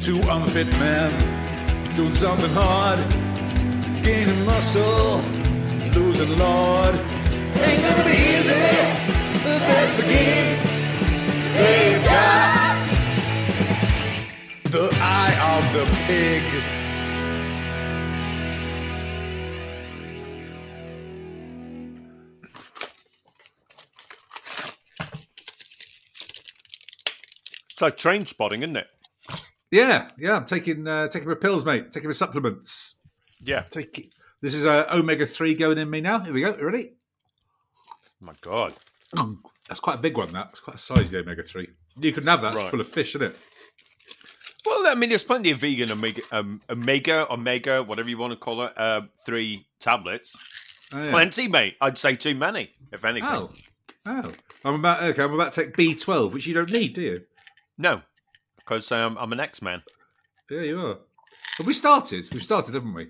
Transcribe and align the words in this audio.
Two 0.00 0.18
unfit 0.30 0.66
men 0.78 1.10
doing 1.94 2.12
something 2.12 2.48
hard, 2.54 2.98
gaining 4.02 4.46
muscle, 4.46 5.20
losing 5.94 6.38
lord. 6.38 6.94
Ain't 6.94 7.82
gonna 7.82 8.04
be 8.04 8.16
easy, 8.16 8.54
but 9.44 9.58
that's 9.58 9.92
the 9.92 10.02
game. 10.02 10.58
They've 11.54 12.02
got 12.02 12.88
the 14.70 14.88
eye 15.02 15.36
of 15.58 15.72
the 15.74 15.84
pig. 16.06 16.44
It's 27.70 27.82
like 27.82 27.98
train 27.98 28.24
spotting, 28.24 28.62
isn't 28.62 28.76
it? 28.76 28.88
Yeah, 29.70 30.10
yeah. 30.18 30.36
I'm 30.36 30.44
taking 30.44 30.86
uh, 30.86 31.08
taking 31.08 31.28
my 31.28 31.34
pills, 31.34 31.64
mate. 31.64 31.92
Taking 31.92 32.08
my 32.08 32.14
supplements. 32.14 32.96
Yeah. 33.40 33.62
Take 33.70 33.98
it. 33.98 34.14
This 34.42 34.54
is 34.54 34.66
uh, 34.66 34.86
omega 34.92 35.26
three 35.26 35.54
going 35.54 35.78
in 35.78 35.88
me 35.90 36.00
now. 36.00 36.20
Here 36.20 36.32
we 36.32 36.40
go. 36.40 36.56
You 36.56 36.64
ready? 36.64 36.92
my 38.20 38.34
God. 38.40 38.74
Mm, 39.16 39.38
that's 39.68 39.80
quite 39.80 39.98
a 39.98 40.00
big 40.00 40.16
one. 40.16 40.30
That's 40.32 40.60
quite 40.60 40.76
a 40.76 40.78
size. 40.78 41.10
The 41.10 41.20
omega 41.20 41.42
three. 41.42 41.68
You 41.98 42.12
can 42.12 42.26
have 42.26 42.42
that. 42.42 42.54
It's 42.54 42.70
full 42.70 42.80
of 42.80 42.88
fish, 42.88 43.14
isn't 43.14 43.28
it? 43.28 43.36
Well, 44.66 44.86
I 44.86 44.94
mean, 44.94 45.08
there's 45.08 45.24
plenty 45.24 45.50
of 45.50 45.58
vegan 45.58 45.90
omega, 45.90 46.22
um, 46.32 46.60
omega, 46.68 47.32
omega, 47.32 47.82
whatever 47.82 48.08
you 48.08 48.18
want 48.18 48.32
to 48.32 48.36
call 48.36 48.62
it, 48.62 48.72
uh, 48.76 49.02
three 49.24 49.66
tablets. 49.80 50.36
Oh, 50.92 51.02
yeah. 51.02 51.10
Plenty, 51.10 51.48
mate. 51.48 51.76
I'd 51.80 51.96
say 51.96 52.14
too 52.14 52.34
many, 52.34 52.70
if 52.92 53.04
anything. 53.04 53.28
oh, 53.30 53.50
oh. 54.06 54.30
I'm 54.64 54.74
about 54.74 55.02
okay. 55.02 55.22
I'm 55.22 55.32
about 55.32 55.54
to 55.54 55.64
take 55.64 55.76
B 55.76 55.94
twelve, 55.94 56.34
which 56.34 56.46
you 56.46 56.54
don't 56.54 56.70
need, 56.70 56.94
do 56.94 57.02
you? 57.02 57.22
No, 57.78 58.02
because 58.70 58.92
um, 58.92 59.18
I'm 59.18 59.32
an 59.32 59.40
X-Man. 59.40 59.82
Yeah, 60.48 60.60
you 60.60 60.80
are. 60.80 60.98
Have 61.58 61.66
we 61.66 61.72
started? 61.72 62.32
We've 62.32 62.40
started, 62.40 62.74
haven't 62.74 62.94
we? 62.94 63.08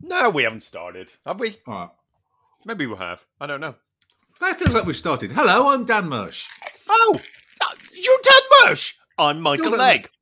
No, 0.00 0.30
we 0.30 0.42
haven't 0.42 0.64
started, 0.64 1.12
have 1.24 1.38
we? 1.38 1.58
All 1.68 1.74
right. 1.74 1.88
Maybe 2.64 2.86
we 2.86 2.96
have. 2.96 3.24
I 3.40 3.46
don't 3.46 3.60
know. 3.60 3.76
That 4.40 4.58
feels 4.58 4.74
like 4.74 4.84
we've 4.84 4.96
started. 4.96 5.30
Hello, 5.30 5.68
I'm 5.68 5.84
Dan 5.84 6.06
Mersh. 6.08 6.48
Oh, 6.90 7.20
uh, 7.60 7.74
you're 7.94 8.18
Dan 8.24 8.40
Mersh. 8.64 8.94
I'm 9.16 9.40
Michael 9.40 9.70
Dan 9.70 9.78
Legge. 9.78 10.08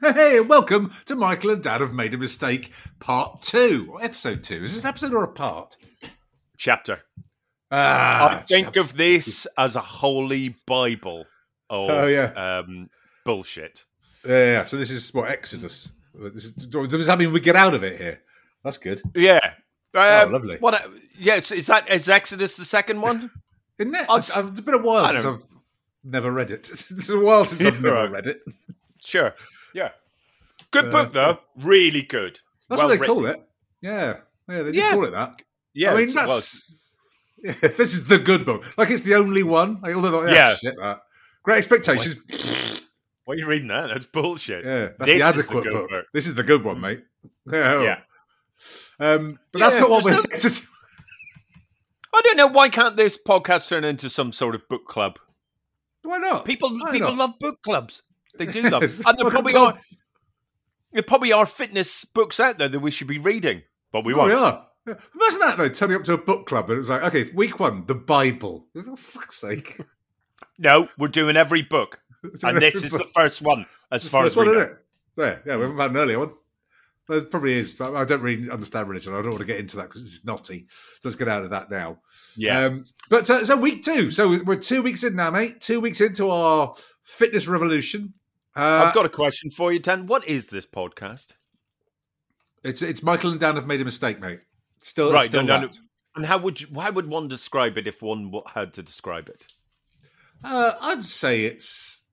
Hey, 0.00 0.38
welcome 0.38 0.92
to 1.06 1.16
Michael 1.16 1.50
and 1.50 1.62
Dan 1.62 1.80
have 1.80 1.92
made 1.92 2.14
a 2.14 2.18
mistake, 2.18 2.72
part 3.00 3.42
two, 3.42 3.88
or 3.92 4.02
episode 4.02 4.44
two. 4.44 4.62
Is 4.62 4.74
this 4.74 4.84
an 4.84 4.88
episode 4.88 5.12
or 5.12 5.24
a 5.24 5.32
part? 5.32 5.76
Chapter. 6.56 7.00
Ah, 7.72 8.30
I 8.30 8.36
think 8.36 8.68
chapter. 8.68 8.80
of 8.80 8.96
this 8.96 9.46
as 9.58 9.74
a 9.74 9.80
holy 9.80 10.54
Bible 10.66 11.26
of 11.68 11.90
Oh, 11.90 12.06
yeah. 12.06 12.60
um, 12.60 12.88
bullshit. 13.26 13.84
Yeah, 14.24 14.52
yeah. 14.52 14.64
So 14.64 14.76
this 14.76 14.90
is 14.90 15.12
what 15.14 15.30
Exodus. 15.30 15.92
This 16.14 16.44
is, 16.46 16.52
does 16.66 17.06
that 17.06 17.18
mean 17.18 17.32
we 17.32 17.40
get 17.40 17.56
out 17.56 17.74
of 17.74 17.82
it 17.84 17.98
here? 18.00 18.20
That's 18.64 18.78
good, 18.78 19.00
Yeah. 19.14 19.54
Oh, 19.94 20.22
Um, 20.26 20.32
lovely. 20.32 20.56
What? 20.58 20.84
Yes. 21.18 21.50
Is 21.50 21.66
that 21.68 21.88
is 21.90 22.08
Exodus 22.08 22.56
the 22.56 22.64
second 22.64 23.00
one? 23.00 23.30
isn't 23.78 23.94
it? 23.94 24.06
I've, 24.08 24.30
I've, 24.36 24.48
it's 24.52 24.60
been 24.60 24.74
a 24.74 24.78
while 24.78 25.08
since 25.08 25.24
I've 25.24 25.42
never 26.04 26.30
read 26.30 26.50
it. 26.50 26.68
it's 26.70 27.08
a 27.08 27.18
while 27.18 27.44
since 27.44 27.64
I've 27.64 27.80
never 27.82 28.08
read 28.08 28.26
it. 28.26 28.40
Sure. 29.04 29.34
Yeah. 29.74 29.90
Good 30.70 30.86
Uh, 30.86 30.90
book 30.90 31.12
though. 31.12 31.38
Really 31.56 32.02
good. 32.02 32.38
That's 32.68 32.78
Well 32.80 32.88
what 32.88 32.94
they 32.94 33.00
written. 33.00 33.14
call 33.16 33.26
it. 33.26 33.42
Yeah, 33.80 34.16
yeah, 34.48 34.62
they 34.62 34.72
do 34.72 34.78
Yeah. 34.78 34.90
call 34.92 35.04
it 35.04 35.10
that. 35.12 35.42
Yeah. 35.74 35.92
I 35.92 35.96
mean, 35.96 36.08
it's- 36.08 36.14
well, 36.14 36.26
that's 36.26 36.96
yeah, 37.42 37.52
this 37.70 37.94
is 37.94 38.06
the 38.06 38.18
good 38.18 38.44
book. 38.44 38.64
Like 38.76 38.90
it's 38.90 39.02
the 39.02 39.14
only 39.14 39.42
one. 39.42 39.80
Like, 39.80 39.94
although, 39.94 40.26
yeah, 40.26 40.34
Yeah. 40.34 40.54
shit, 40.56 40.76
that 40.76 41.00
Great 41.42 41.56
Expectations. 41.58 42.16
Why 43.30 43.34
are 43.34 43.38
you 43.38 43.46
reading 43.46 43.68
that? 43.68 43.86
That's 43.88 44.06
bullshit. 44.06 44.64
Yeah, 44.64 44.88
that's 44.98 44.98
This 44.98 45.06
the 45.06 45.12
is 45.14 45.20
the 45.20 45.24
adequate 45.26 45.62
good 45.64 45.72
book. 45.72 45.90
book. 45.90 46.04
This 46.12 46.26
is 46.26 46.34
the 46.34 46.42
good 46.42 46.64
one, 46.64 46.80
mate. 46.80 47.04
Yeah. 47.50 47.82
Yeah. 47.82 47.98
Um, 48.98 49.38
but 49.52 49.60
that's 49.60 49.78
not 49.78 49.88
what 49.88 50.04
we're. 50.04 50.20
there's 50.30 50.66
I 52.12 52.22
don't 52.22 52.36
know 52.36 52.48
why 52.48 52.68
can't 52.68 52.96
this 52.96 53.16
podcast 53.16 53.68
turn 53.68 53.84
into 53.84 54.10
some 54.10 54.32
sort 54.32 54.54
of 54.56 54.68
book 54.68 54.84
club? 54.86 55.18
Why 56.02 56.18
not? 56.18 56.44
People 56.44 56.70
Why 56.76 56.90
people 56.90 57.10
not? 57.14 57.18
love 57.18 57.38
book 57.38 57.62
clubs. 57.62 58.02
They 58.36 58.46
do 58.46 58.62
love, 58.62 58.82
Yes, 58.82 58.94
and 59.06 59.16
there 59.18 59.30
probably 59.30 59.52
club. 59.52 59.76
are. 59.76 59.80
There 60.92 61.02
probably 61.04 61.32
are 61.32 61.46
fitness 61.46 62.04
books 62.04 62.40
out 62.40 62.58
there 62.58 62.68
that 62.68 62.80
we 62.80 62.90
should 62.90 63.06
be 63.06 63.18
reading, 63.18 63.62
but 63.92 64.04
we 64.04 64.12
Oh, 64.12 64.18
won't. 64.18 64.30
we 64.30 64.34
are. 64.36 64.66
Imagine 64.86 65.38
that 65.40 65.54
though, 65.56 65.68
turning 65.68 65.96
up 65.98 66.04
to 66.04 66.14
a 66.14 66.18
book 66.18 66.46
club 66.46 66.64
and 66.68 66.74
it 66.74 66.78
was 66.78 66.90
like, 66.90 67.02
okay, 67.04 67.30
week 67.32 67.60
one, 67.60 67.86
the 67.86 67.94
Bible. 67.94 68.66
Oh, 68.76 68.96
fuck's 68.96 69.36
sake! 69.36 69.78
No, 70.58 70.88
we're 70.98 71.08
doing 71.08 71.36
every 71.36 71.62
book, 71.62 72.00
and 72.42 72.58
this 72.58 72.76
is 72.76 72.90
the 72.90 73.06
first 73.14 73.42
one, 73.42 73.66
as 73.90 74.06
far 74.08 74.24
as 74.24 74.36
we 74.36 74.44
one, 74.44 74.54
know. 74.54 74.60
isn't 74.60 74.72
it? 74.72 74.78
There, 75.16 75.42
yeah, 75.46 75.56
we 75.56 75.62
haven't 75.62 75.78
had 75.78 75.90
an 75.90 75.96
earlier 75.96 76.18
one. 76.18 76.32
There 77.08 77.22
probably 77.22 77.54
is. 77.54 77.72
But 77.72 77.94
I 77.96 78.04
don't 78.04 78.22
really 78.22 78.48
understand 78.50 78.88
religion. 78.88 79.12
I 79.12 79.16
don't 79.22 79.30
want 79.30 79.40
to 79.40 79.44
get 79.46 79.58
into 79.58 79.76
that 79.78 79.88
because 79.88 80.04
it's 80.04 80.24
naughty. 80.24 80.66
So 80.70 81.08
let's 81.08 81.16
get 81.16 81.28
out 81.28 81.42
of 81.42 81.50
that 81.50 81.70
now. 81.70 81.98
Yeah, 82.36 82.66
Um, 82.66 82.84
but 83.08 83.28
uh, 83.28 83.44
so 83.44 83.56
week 83.56 83.82
two. 83.82 84.10
So 84.12 84.40
we're 84.44 84.56
two 84.56 84.82
weeks 84.82 85.02
in 85.02 85.16
now, 85.16 85.30
mate. 85.30 85.60
Two 85.60 85.80
weeks 85.80 86.00
into 86.00 86.30
our 86.30 86.74
fitness 87.02 87.48
revolution. 87.48 88.14
Uh, 88.56 88.84
I've 88.86 88.94
got 88.94 89.06
a 89.06 89.10
question 89.10 89.50
for 89.50 89.72
you, 89.72 89.78
Dan. 89.80 90.06
What 90.06 90.26
is 90.28 90.46
this 90.46 90.66
podcast? 90.66 91.32
it's 92.62 92.82
it's 92.82 93.02
Michael 93.02 93.30
and 93.30 93.40
Dan 93.40 93.56
have 93.56 93.66
made 93.66 93.80
a 93.80 93.84
mistake, 93.84 94.20
mate. 94.20 94.40
Still, 94.78 95.12
Right, 95.12 95.28
still 95.28 95.42
no, 95.42 95.62
no. 95.62 95.68
And 96.16 96.26
how 96.26 96.38
would 96.38 96.60
you, 96.60 96.66
why 96.70 96.90
would 96.90 97.06
one 97.06 97.28
describe 97.28 97.78
it 97.78 97.86
if 97.86 98.02
one 98.02 98.32
had 98.54 98.74
to 98.74 98.82
describe 98.82 99.28
it? 99.28 99.46
Uh, 100.42 100.72
I'd 100.80 101.04
say 101.04 101.44
it's. 101.44 102.06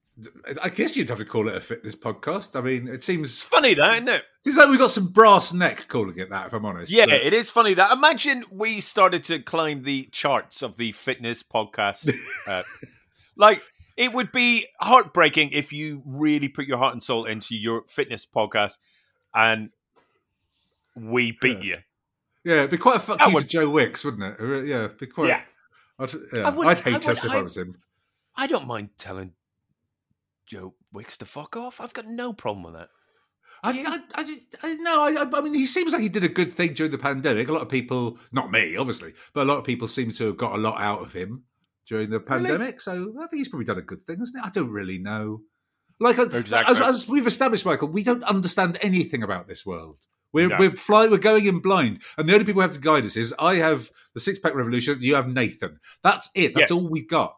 I 0.63 0.69
guess 0.69 0.97
you'd 0.97 1.09
have 1.09 1.19
to 1.19 1.25
call 1.25 1.47
it 1.47 1.55
a 1.55 1.59
fitness 1.59 1.95
podcast. 1.95 2.55
I 2.57 2.61
mean, 2.61 2.87
it 2.87 3.03
seems 3.03 3.41
Funny 3.43 3.75
that, 3.75 3.93
isn't 3.95 4.07
it? 4.09 4.23
seems 4.43 4.57
like 4.57 4.67
we've 4.69 4.79
got 4.79 4.89
some 4.89 5.07
brass 5.09 5.53
neck 5.53 5.87
calling 5.87 6.17
it 6.17 6.29
that. 6.31 6.47
If 6.47 6.53
I'm 6.53 6.65
honest, 6.65 6.91
Yeah, 6.91 7.05
But- 7.05 7.21
it 7.21 7.33
is 7.33 7.49
funny 7.51 7.75
that. 7.75 7.91
Imagine 7.91 8.43
we 8.51 8.81
started 8.81 9.23
to 9.25 9.39
climb 9.39 9.83
the 9.83 10.09
charts 10.11 10.63
of 10.63 10.75
the 10.77 10.91
fitness 10.93 11.43
podcast. 11.43 12.11
uh, 12.47 12.63
like, 13.35 13.61
it 13.95 14.11
would 14.13 14.31
be 14.31 14.65
heartbreaking 14.81 15.51
if 15.51 15.71
you 15.71 16.01
really 16.05 16.47
put 16.47 16.65
your 16.65 16.77
heart 16.79 16.93
and 16.93 17.03
soul 17.03 17.25
into 17.25 17.55
your 17.55 17.83
fitness 17.87 18.25
podcast 18.25 18.77
and 19.35 19.69
we 20.95 21.37
beat 21.41 21.61
you. 21.61 21.77
yeah, 22.43 22.59
it'd 22.59 22.71
be 22.71 22.77
quite 22.77 22.97
a 22.97 22.99
fuck 22.99 23.19
you 23.27 23.33
would- 23.35 23.41
to 23.43 23.47
Joe 23.47 23.69
Wicks, 23.69 24.03
wouldn't 24.03 24.23
it? 24.39 24.67
Yeah, 24.67 24.85
it'd 24.85 24.97
be 24.97 25.07
quite. 25.07 25.27
Yeah. 25.29 25.41
I'd, 25.99 26.13
yeah. 26.33 26.47
I 26.47 26.49
would- 26.49 26.67
I'd 26.67 26.79
hate 26.79 26.93
I 26.95 26.97
would- 26.97 27.07
us 27.07 27.23
if 27.25 27.31
I 27.31 27.37
I- 27.37 27.41
was 27.41 27.57
him. 27.57 27.75
I 28.35 28.47
don't 28.47 28.67
mind 28.67 28.89
telling 28.97 29.33
Joe 30.47 30.73
Wicks 30.93 31.17
to 31.17 31.25
fuck 31.25 31.55
off. 31.57 31.79
I've 31.81 31.93
got 31.93 32.07
no 32.07 32.33
problem 32.33 32.63
with 32.63 32.73
that. 32.73 32.89
I, 33.63 34.01
I, 34.15 34.21
I, 34.21 34.39
I 34.63 34.73
no, 34.75 35.03
I, 35.03 35.37
I 35.37 35.41
mean, 35.41 35.53
he 35.55 35.65
seems 35.65 35.91
like 35.91 36.01
he 36.01 36.09
did 36.09 36.23
a 36.23 36.29
good 36.29 36.53
thing 36.53 36.73
during 36.73 36.91
the 36.91 36.97
pandemic. 36.97 37.47
A 37.47 37.51
lot 37.53 37.63
of 37.63 37.69
people, 37.69 38.19
not 38.31 38.51
me, 38.51 38.77
obviously, 38.77 39.13
but 39.33 39.41
a 39.41 39.49
lot 39.49 39.57
of 39.57 39.63
people 39.63 39.87
seem 39.87 40.11
to 40.11 40.27
have 40.27 40.37
got 40.37 40.53
a 40.53 40.57
lot 40.61 40.79
out 40.79 41.01
of 41.01 41.11
him 41.13 41.43
during 41.87 42.09
the 42.09 42.19
pandemic. 42.19 42.79
So 42.81 43.13
I 43.19 43.27
think 43.27 43.39
he's 43.39 43.49
probably 43.49 43.65
done 43.65 43.79
a 43.79 43.81
good 43.81 44.05
thing, 44.05 44.19
hasn't 44.19 44.37
he? 44.43 44.47
I 44.47 44.51
don't 44.51 44.69
really 44.71 44.99
know. 44.99 45.41
Like 45.99 46.19
Exactly. 46.19 46.75
as, 46.75 46.79
as 46.81 47.09
we've 47.09 47.25
established, 47.25 47.65
Michael, 47.65 47.87
we 47.87 48.03
don't 48.03 48.23
understand 48.23 48.77
anything 48.81 49.23
about 49.23 49.47
this 49.47 49.65
world. 49.65 50.05
We're 50.33 50.49
No. 50.49 50.57
we're 50.59 50.75
fly, 50.75 51.07
we're 51.07 51.17
going 51.17 51.45
in 51.45 51.59
blind, 51.59 52.03
and 52.17 52.29
the 52.29 52.33
only 52.33 52.45
people 52.45 52.61
who 52.61 52.67
have 52.67 52.75
to 52.75 52.79
guide 52.79 53.05
us 53.05 53.17
is 53.17 53.33
I 53.39 53.55
have 53.55 53.89
the 54.13 54.19
six 54.19 54.37
pack 54.37 54.53
revolution. 54.53 54.99
You 55.01 55.15
have 55.15 55.27
Nathan. 55.33 55.79
That's 56.03 56.29
it. 56.35 56.53
That's 56.53 56.69
Yes. 56.69 56.71
all 56.71 56.87
we've 56.89 57.07
got. 57.09 57.37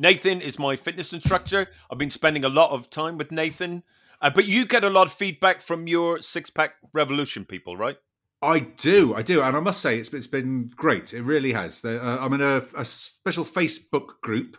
Nathan 0.00 0.40
is 0.40 0.58
my 0.58 0.76
fitness 0.76 1.12
instructor. 1.12 1.68
I've 1.90 1.98
been 1.98 2.08
spending 2.08 2.46
a 2.46 2.48
lot 2.48 2.70
of 2.70 2.88
time 2.88 3.18
with 3.18 3.30
Nathan, 3.30 3.82
uh, 4.22 4.30
but 4.30 4.46
you 4.46 4.64
get 4.64 4.82
a 4.82 4.88
lot 4.88 5.06
of 5.06 5.12
feedback 5.12 5.60
from 5.60 5.86
your 5.86 6.22
six 6.22 6.48
pack 6.48 6.76
revolution 6.94 7.44
people, 7.44 7.76
right? 7.76 7.98
I 8.40 8.60
do, 8.60 9.14
I 9.14 9.20
do, 9.20 9.42
and 9.42 9.54
I 9.54 9.60
must 9.60 9.82
say 9.82 9.98
it's 9.98 10.10
it's 10.14 10.26
been 10.26 10.70
great. 10.74 11.12
It 11.12 11.20
really 11.20 11.52
has. 11.52 11.84
Uh, 11.84 12.16
I'm 12.18 12.32
in 12.32 12.40
a, 12.40 12.62
a 12.74 12.84
special 12.86 13.44
Facebook 13.44 14.22
group. 14.22 14.56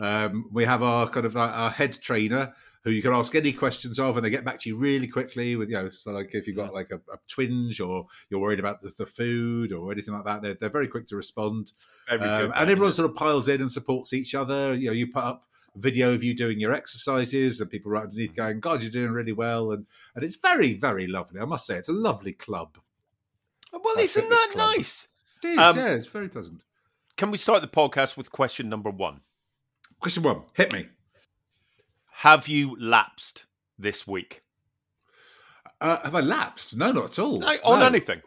Um, 0.00 0.50
we 0.50 0.64
have 0.64 0.82
our 0.82 1.08
kind 1.08 1.24
of 1.24 1.36
our, 1.36 1.50
our 1.50 1.70
head 1.70 1.96
trainer 2.02 2.52
who 2.82 2.90
you 2.90 3.02
can 3.02 3.12
ask 3.12 3.34
any 3.34 3.52
questions 3.52 3.98
of, 3.98 4.16
and 4.16 4.24
they 4.24 4.30
get 4.30 4.44
back 4.44 4.58
to 4.60 4.68
you 4.68 4.76
really 4.76 5.06
quickly. 5.06 5.56
With 5.56 5.68
you 5.68 5.74
know, 5.74 5.90
so 5.90 6.12
like 6.12 6.34
if 6.34 6.46
you've 6.46 6.56
got 6.56 6.72
like 6.72 6.90
a, 6.90 6.96
a 7.12 7.18
twinge 7.28 7.80
or 7.80 8.06
you're 8.30 8.40
worried 8.40 8.58
about 8.60 8.80
the, 8.82 8.92
the 8.96 9.06
food 9.06 9.72
or 9.72 9.92
anything 9.92 10.14
like 10.14 10.24
that, 10.24 10.42
they're 10.42 10.54
they're 10.54 10.68
very 10.70 10.88
quick 10.88 11.06
to 11.08 11.16
respond. 11.16 11.72
Um, 12.08 12.20
and 12.22 12.70
everyone 12.70 12.92
sort 12.92 13.08
of 13.10 13.16
piles 13.16 13.48
in 13.48 13.60
and 13.60 13.70
supports 13.70 14.12
each 14.12 14.34
other. 14.34 14.74
You 14.74 14.86
know, 14.88 14.92
you 14.92 15.06
put 15.08 15.24
up 15.24 15.46
video 15.76 16.12
of 16.14 16.24
you 16.24 16.34
doing 16.34 16.58
your 16.58 16.72
exercises, 16.72 17.60
and 17.60 17.70
people 17.70 17.90
right 17.92 18.04
underneath 18.04 18.34
going, 18.34 18.60
"God, 18.60 18.82
you're 18.82 18.90
doing 18.90 19.12
really 19.12 19.32
well," 19.32 19.72
and 19.72 19.86
and 20.14 20.24
it's 20.24 20.36
very 20.36 20.74
very 20.74 21.06
lovely. 21.06 21.40
I 21.40 21.44
must 21.44 21.66
say, 21.66 21.76
it's 21.76 21.88
a 21.88 21.92
lovely 21.92 22.32
club. 22.32 22.78
well, 23.72 23.82
our 23.96 24.02
isn't 24.02 24.28
that 24.28 24.48
club. 24.52 24.76
nice? 24.76 25.06
It 25.44 25.48
is, 25.48 25.58
Um, 25.58 25.76
yeah, 25.76 25.88
it's 25.90 26.06
very 26.06 26.28
pleasant. 26.28 26.62
Can 27.16 27.30
we 27.30 27.38
start 27.38 27.60
the 27.62 27.68
podcast 27.68 28.16
with 28.16 28.32
question 28.32 28.68
number 28.68 28.90
one? 28.90 29.20
Question 30.00 30.22
one, 30.22 30.42
hit 30.54 30.72
me. 30.72 30.86
Have 32.20 32.48
you 32.48 32.76
lapsed 32.78 33.46
this 33.78 34.06
week 34.06 34.42
Uh, 35.80 35.98
have 36.02 36.14
I 36.14 36.20
lapsed? 36.20 36.76
No, 36.76 36.92
not 36.92 37.04
at 37.06 37.18
all. 37.18 37.38
Like, 37.40 37.60
on 37.64 37.78
no. 37.80 37.86
anything? 37.86 38.20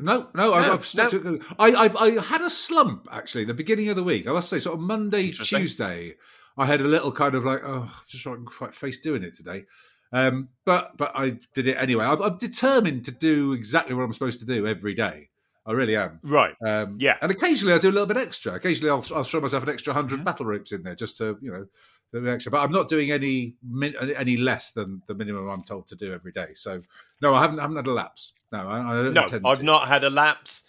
No, 0.00 0.28
no, 0.34 0.52
I've, 0.54 0.72
I've 0.72 0.84
stuck 0.86 1.10
to 1.10 1.40
I, 1.58 1.66
I've 1.74 1.96
I 1.96 2.20
had 2.20 2.40
a 2.42 2.50
slump 2.50 3.06
actually 3.10 3.44
the 3.44 3.54
beginning 3.54 3.88
of 3.88 3.96
the 3.96 4.02
week. 4.04 4.26
I 4.28 4.32
must 4.32 4.48
say, 4.50 4.58
sort 4.58 4.74
of 4.74 4.80
Monday, 4.80 5.30
Tuesday, 5.30 6.14
I 6.56 6.66
had 6.66 6.80
a 6.80 6.84
little 6.84 7.12
kind 7.12 7.34
of 7.36 7.44
like, 7.44 7.60
oh, 7.64 7.88
just 8.08 8.26
not 8.26 8.44
quite 8.44 8.74
face 8.74 8.98
doing 8.98 9.22
it 9.22 9.34
today. 9.34 9.64
Um, 10.12 10.48
but 10.64 10.96
but 10.96 11.12
I 11.14 11.38
did 11.54 11.66
it 11.68 11.76
anyway. 11.76 12.04
I'm, 12.04 12.20
I'm 12.22 12.36
determined 12.38 13.04
to 13.04 13.12
do 13.12 13.52
exactly 13.52 13.94
what 13.94 14.02
I'm 14.02 14.12
supposed 14.12 14.40
to 14.40 14.46
do 14.46 14.66
every 14.66 14.94
day. 14.94 15.28
I 15.66 15.72
really 15.72 15.96
am. 15.96 16.18
Right. 16.22 16.54
Um, 16.64 16.96
Yeah. 16.98 17.16
And 17.20 17.30
occasionally 17.30 17.74
I 17.74 17.78
do 17.78 17.90
a 17.90 17.92
little 17.96 18.06
bit 18.06 18.16
extra. 18.16 18.54
Occasionally 18.54 18.90
I'll, 18.90 19.04
I'll 19.14 19.22
throw 19.24 19.40
myself 19.40 19.62
an 19.64 19.68
extra 19.68 19.92
100 19.92 20.14
Mm-hmm. 20.16 20.24
battle 20.24 20.46
ropes 20.46 20.72
in 20.72 20.82
there 20.82 20.94
just 20.94 21.18
to, 21.18 21.36
you 21.42 21.52
know, 21.52 21.66
extra. 22.14 22.50
But 22.50 22.62
I'm 22.62 22.72
not 22.72 22.88
doing 22.88 23.10
any 23.10 23.56
min- 23.62 23.94
any 24.16 24.36
less 24.36 24.72
than 24.72 25.02
the 25.06 25.14
minimum 25.14 25.48
I'm 25.48 25.62
told 25.62 25.86
to 25.88 25.96
do 25.96 26.12
every 26.12 26.32
day. 26.32 26.54
So, 26.54 26.80
no, 27.22 27.34
I 27.34 27.42
haven't, 27.42 27.58
I 27.58 27.62
haven't 27.62 27.76
had 27.76 27.86
a 27.86 27.92
lapse. 27.92 28.32
No, 28.52 28.68
I, 28.68 28.78
I 28.80 29.02
don't 29.02 29.14
No, 29.14 29.26
I've 29.44 29.58
to. 29.58 29.64
not 29.64 29.88
had 29.88 30.04
a 30.04 30.10
lapse. 30.10 30.62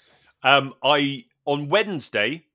Um, 0.44 0.74
I 0.84 1.26
on 1.46 1.70
Wednesday, 1.70 2.46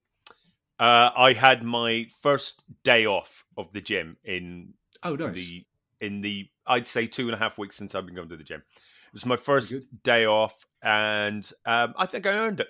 uh, 0.78 1.10
I 1.16 1.32
had 1.32 1.62
my 1.62 2.06
first 2.20 2.64
day 2.82 3.06
off 3.06 3.44
of 3.56 3.72
the 3.72 3.80
gym 3.80 4.16
in 4.24 4.74
Oh, 5.02 5.14
nice. 5.16 5.34
the 5.34 5.64
in 6.00 6.20
the 6.20 6.48
I'd 6.66 6.86
say 6.86 7.06
two 7.06 7.26
and 7.26 7.34
a 7.34 7.38
half 7.38 7.58
weeks 7.58 7.76
since 7.76 7.94
I've 7.94 8.06
been 8.06 8.14
going 8.14 8.28
to 8.30 8.36
the 8.36 8.44
gym. 8.44 8.62
It 9.06 9.12
was 9.12 9.26
my 9.26 9.36
first 9.36 9.74
day 10.02 10.26
off, 10.26 10.66
and 10.82 11.48
um, 11.66 11.94
I 11.96 12.06
think 12.06 12.26
I 12.26 12.30
earned 12.32 12.60
it. 12.60 12.68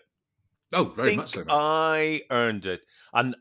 oh, 0.75 0.84
very 0.84 1.16
much 1.16 1.31
so. 1.31 1.40
mate. 1.40 1.46
I 1.50 2.22
earned 2.31 2.66
it, 2.66 2.82
and 3.14 3.34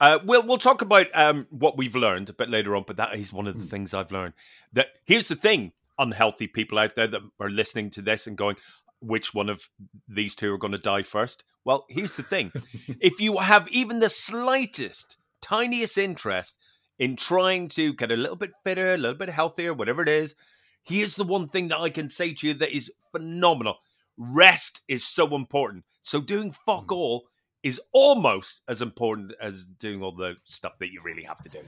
uh, 0.00 0.18
we'll 0.24 0.42
we'll 0.46 0.58
talk 0.58 0.82
about 0.82 1.06
um, 1.14 1.46
what 1.50 1.76
we've 1.76 1.96
learned 1.96 2.28
a 2.28 2.32
bit 2.32 2.50
later 2.50 2.76
on. 2.76 2.84
But 2.86 2.96
that 2.96 3.14
is 3.16 3.32
one 3.32 3.46
of 3.46 3.54
the 3.58 3.64
Hmm. 3.64 3.70
things 3.70 3.94
I've 3.94 4.12
learned. 4.12 4.34
That 4.72 4.88
here's 5.04 5.28
the 5.28 5.36
thing: 5.36 5.72
unhealthy 5.98 6.46
people 6.46 6.78
out 6.78 6.94
there 6.94 7.06
that 7.08 7.22
are 7.40 7.50
listening 7.50 7.90
to 7.90 8.02
this 8.02 8.26
and 8.26 8.36
going, 8.36 8.56
"Which 9.00 9.34
one 9.34 9.48
of 9.48 9.68
these 10.08 10.34
two 10.34 10.52
are 10.52 10.58
going 10.58 10.72
to 10.72 10.78
die 10.78 11.02
first? 11.02 11.44
Well, 11.64 11.86
here's 11.88 12.16
the 12.16 12.22
thing: 12.22 12.52
if 13.00 13.20
you 13.20 13.38
have 13.38 13.68
even 13.68 13.98
the 13.98 14.10
slightest, 14.10 15.18
tiniest 15.40 15.98
interest 15.98 16.58
in 16.98 17.16
trying 17.16 17.68
to 17.68 17.92
get 17.92 18.10
a 18.10 18.16
little 18.16 18.36
bit 18.36 18.52
fitter, 18.64 18.94
a 18.94 18.96
little 18.98 19.16
bit 19.18 19.28
healthier, 19.30 19.72
whatever 19.74 20.02
it 20.02 20.08
is, 20.08 20.34
here's 20.82 21.14
the 21.16 21.24
one 21.24 21.48
thing 21.48 21.68
that 21.68 21.78
I 21.78 21.90
can 21.90 22.08
say 22.08 22.34
to 22.34 22.46
you 22.48 22.54
that 22.54 22.74
is 22.76 22.90
phenomenal. 23.12 23.76
Rest 24.16 24.80
is 24.88 25.04
so 25.04 25.34
important. 25.36 25.84
So 26.02 26.20
doing 26.20 26.50
fuck 26.66 26.86
Hmm. 26.86 26.94
all 26.94 27.28
is 27.62 27.80
almost 27.92 28.62
as 28.68 28.80
important 28.82 29.32
as 29.40 29.64
doing 29.64 30.02
all 30.02 30.12
the 30.12 30.36
stuff 30.44 30.78
that 30.78 30.88
you 30.92 31.00
really 31.02 31.24
have 31.24 31.42
to 31.42 31.48
do. 31.48 31.60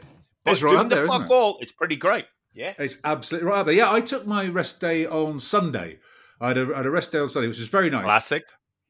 But 0.45 0.53
It's 0.53 0.63
right 0.63 0.71
doing 0.73 0.89
the 0.89 0.95
there, 0.95 1.05
isn't 1.07 1.21
fuck 1.23 1.31
it? 1.31 1.35
all 1.35 1.59
is 1.61 1.73
pretty 1.73 1.97
great. 1.97 2.27
Yeah. 2.55 2.75
It's 2.79 2.99
absolutely 3.05 3.49
right 3.49 3.65
there. 3.65 3.75
Yeah, 3.75 3.93
I 3.93 4.01
took 4.01 4.27
my 4.27 4.47
rest 4.47 4.81
day 4.81 5.07
on 5.07 5.39
Sunday. 5.41 5.99
I 6.41 6.49
had 6.49 6.59
a, 6.59 6.73
I 6.73 6.77
had 6.79 6.87
a 6.87 6.91
rest 6.91 7.13
day 7.13 7.19
on 7.19 7.29
Sunday, 7.29 7.49
which 7.49 7.59
was 7.59 7.69
very 7.69 7.91
nice. 7.91 8.05
Classic. 8.05 8.45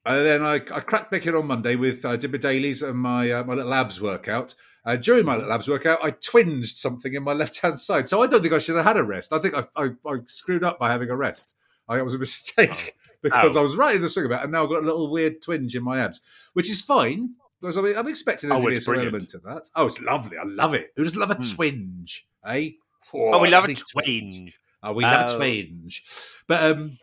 And 0.06 0.24
then 0.24 0.42
I, 0.42 0.54
I 0.54 0.80
cracked 0.80 1.10
back 1.10 1.26
in 1.26 1.34
on 1.34 1.46
Monday 1.46 1.76
with 1.76 2.06
I 2.06 2.16
did 2.16 2.32
my 2.32 2.38
dailies 2.38 2.82
and 2.82 2.98
my 2.98 3.30
uh, 3.30 3.44
my 3.44 3.52
little 3.54 3.74
abs 3.74 4.00
workout. 4.00 4.54
Uh, 4.86 4.96
during 4.96 5.26
my 5.26 5.36
little 5.36 5.52
abs 5.52 5.68
workout, 5.68 5.98
I 6.02 6.12
twinged 6.12 6.78
something 6.78 7.12
in 7.12 7.22
my 7.22 7.32
left 7.34 7.60
hand 7.60 7.78
side. 7.78 8.08
So 8.08 8.22
I 8.22 8.26
don't 8.26 8.40
think 8.40 8.54
I 8.54 8.58
should 8.58 8.76
have 8.76 8.84
had 8.86 8.96
a 8.96 9.04
rest. 9.04 9.30
I 9.32 9.38
think 9.38 9.54
I, 9.54 9.64
I, 9.76 9.88
I 10.06 10.16
screwed 10.26 10.64
up 10.64 10.78
by 10.78 10.90
having 10.90 11.10
a 11.10 11.16
rest. 11.16 11.54
I, 11.90 11.94
think 11.94 12.00
it 12.00 12.04
was 12.04 12.14
a 12.14 12.18
mistake 12.18 12.94
because 13.22 13.56
Oh. 13.56 13.60
I 13.60 13.62
was 13.62 13.76
right 13.76 13.96
in 13.96 14.00
the 14.02 14.08
swing 14.08 14.26
of 14.26 14.30
it, 14.32 14.42
and 14.42 14.52
now 14.52 14.62
I've 14.62 14.70
got 14.70 14.82
a 14.82 14.86
little 14.86 15.10
weird 15.10 15.42
twinge 15.42 15.74
in 15.76 15.82
my 15.82 15.98
abs, 16.00 16.20
which 16.54 16.70
is 16.70 16.80
fine. 16.80 17.34
Because 17.60 17.76
I 17.76 17.82
mean, 17.82 17.96
I'm 17.98 18.08
expecting 18.08 18.48
there 18.48 18.58
Oh, 18.58 18.62
to 18.62 18.68
be 18.68 18.80
some 18.80 18.92
brilliant. 18.94 19.12
element 19.14 19.34
of 19.34 19.42
that. 19.42 19.68
Oh, 19.76 19.84
it's 19.86 20.00
lovely. 20.00 20.38
I 20.38 20.44
love 20.44 20.72
it. 20.72 20.92
Who 20.96 21.04
doesn't 21.04 21.18
love 21.20 21.30
a 21.30 21.34
Hmm. 21.34 21.42
twinge, 21.42 22.26
eh? 22.46 22.70
Oh, 23.12 23.38
we 23.40 23.48
love 23.50 23.64
a 23.64 23.68
lovely 23.68 23.74
twinge. 23.74 24.52
Oh, 24.82 24.92
we 24.94 25.04
love 25.04 25.30
Oh. 25.30 25.34
a 25.34 25.36
twinge. 25.36 26.02
But 26.46 26.62
um, 26.62 26.98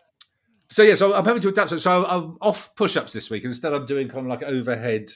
so 0.70 0.82
yeah, 0.84 0.96
so 0.96 1.14
I'm 1.14 1.26
having 1.26 1.42
to 1.44 1.50
adapt. 1.50 1.70
So, 1.70 1.78
so 1.78 2.06
I'm 2.06 2.38
off 2.42 2.76
push-ups 2.76 3.14
this 3.14 3.30
week. 3.30 3.44
Instead, 3.44 3.74
I'm 3.74 3.86
doing 3.86 4.08
kind 4.08 4.22
of 4.22 4.28
like 4.28 4.42
overhead 4.42 5.12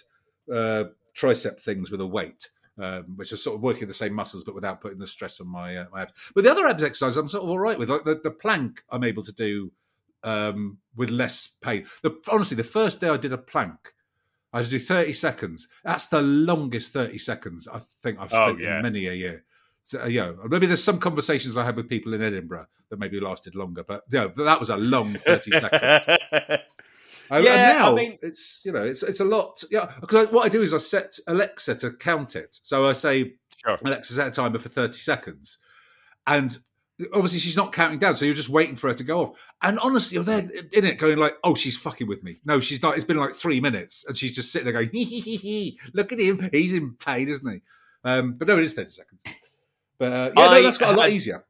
uh, 0.53 0.85
tricep 1.18 1.59
things 1.59 1.89
with 1.89 2.01
a 2.01 2.06
weight, 2.06 2.50
um, 2.79 3.03
which 3.15 3.31
is 3.31 3.44
sort 3.44 3.56
of 3.56 3.62
working 3.62 3.88
the 3.88 3.94
same 3.94 4.13
muscles 4.13 4.44
but 4.44 4.56
without 4.56 4.81
putting 4.81 5.00
the 5.00 5.07
stress 5.07 5.39
on 5.41 5.47
my 5.51 5.75
uh, 5.77 5.85
my 5.91 6.01
abs. 6.03 6.31
But 6.33 6.44
the 6.44 6.51
other 6.51 6.68
abs 6.68 6.83
exercise, 6.83 7.18
I'm 7.18 7.27
sort 7.27 7.44
of 7.44 7.50
all 7.50 7.59
right 7.59 7.77
with. 7.77 7.89
Like 7.89 8.03
the, 8.06 8.19
the 8.23 8.31
plank, 8.31 8.83
I'm 8.89 9.03
able 9.03 9.23
to 9.23 9.33
do 9.33 9.71
um, 10.23 10.77
with 10.95 11.09
less 11.09 11.47
pain. 11.62 11.85
The, 12.03 12.15
honestly, 12.31 12.56
the 12.57 12.63
first 12.63 13.01
day 13.01 13.09
I 13.09 13.18
did 13.18 13.33
a 13.33 13.38
plank. 13.38 13.94
I 14.53 14.57
had 14.57 14.65
to 14.65 14.71
do 14.71 14.79
30 14.79 15.13
seconds. 15.13 15.68
That's 15.83 16.07
the 16.07 16.21
longest 16.21 16.91
30 16.91 17.18
seconds 17.19 17.69
I 17.71 17.79
think 18.03 18.19
I've 18.19 18.33
Oh, 18.33 18.47
spent 18.50 18.59
yeah. 18.59 18.77
in 18.77 18.81
many 18.83 19.07
a 19.07 19.13
year. 19.13 19.45
So, 19.81 20.01
uh, 20.03 20.07
yeah, 20.07 20.33
maybe 20.50 20.65
there's 20.68 20.83
some 20.83 21.00
conversations 21.00 21.57
I 21.57 21.63
had 21.63 21.75
with 21.77 21.88
people 21.89 22.13
in 22.13 22.21
Edinburgh 22.21 22.68
that 22.89 23.00
maybe 23.00 23.19
lasted 23.21 23.56
longer, 23.56 23.83
but 23.83 24.03
yeah, 24.12 24.27
but 24.27 24.44
that 24.44 24.59
was 24.59 24.69
a 24.69 24.75
long 24.77 25.13
30 25.13 25.51
seconds. 25.51 26.19
And- 27.31 27.45
and 27.48 27.78
Yeah, 27.78 27.89
I 27.89 27.95
mean- 27.95 28.18
it's 28.22 28.62
you 28.66 28.72
know 28.72 28.81
it's 28.83 29.01
it's 29.04 29.19
a 29.22 29.25
lot. 29.25 29.63
Yeah, 29.72 29.92
because 30.00 30.28
what 30.30 30.45
I 30.45 30.50
do 30.50 30.62
is 30.62 30.74
I 30.74 30.78
set 30.78 31.18
Alexa 31.28 31.75
to 31.75 31.92
count 31.94 32.36
it. 32.36 32.60
So 32.62 32.88
I 32.88 32.94
say 32.94 33.36
Sure. 33.66 33.78
Alexa 33.86 34.13
set 34.13 34.28
a 34.28 34.31
timer 34.31 34.60
for 34.60 34.69
30 34.69 34.94
seconds, 34.94 35.57
and 36.28 36.57
obviously 37.13 37.39
she's 37.39 37.56
not 37.57 37.72
counting 37.72 38.00
down, 38.00 38.16
so 38.16 38.25
you're 38.25 38.33
just 38.33 38.50
waiting 38.50 38.75
for 38.75 38.88
her 38.89 38.94
to 38.95 39.04
go 39.04 39.22
off. 39.22 39.39
And 39.62 39.78
honestly, 39.80 40.16
you're 40.16 40.24
there 40.24 40.48
in 40.74 40.83
it 40.86 40.98
going 40.98 41.18
like, 41.19 41.36
oh, 41.44 41.56
she's 41.56 41.78
fucking 41.78 42.07
with 42.07 42.22
me. 42.24 42.39
No, 42.44 42.60
she's 42.60 42.81
not. 42.83 42.95
It's 42.95 43.06
been 43.06 43.18
like 43.18 43.36
three 43.36 43.60
minutes, 43.62 44.04
and 44.07 44.18
she's 44.18 44.33
just 44.36 44.51
sitting 44.51 44.66
there 44.66 44.74
going, 44.74 44.89
hee 44.92 45.04
hee 45.04 45.19
hee 45.19 45.36
hee. 45.38 45.80
Look 45.94 46.12
at 46.12 46.19
him, 46.19 46.50
he's 46.51 46.74
in 46.74 46.95
pain, 46.95 47.28
isn't 47.30 47.48
he? 47.51 47.62
Um, 48.04 48.33
but 48.33 48.48
no, 48.48 48.57
it 48.57 48.63
is 48.63 48.74
30 48.74 48.89
seconds. 48.89 49.24
But 50.00 50.12
uh, 50.12 50.31
yeah, 50.36 50.42
I 50.50 50.57
no, 50.57 50.63
that's 50.63 50.78
got 50.80 50.94
a 50.94 50.98
lot 50.98 51.04
had- 51.06 51.13
easier. 51.13 51.45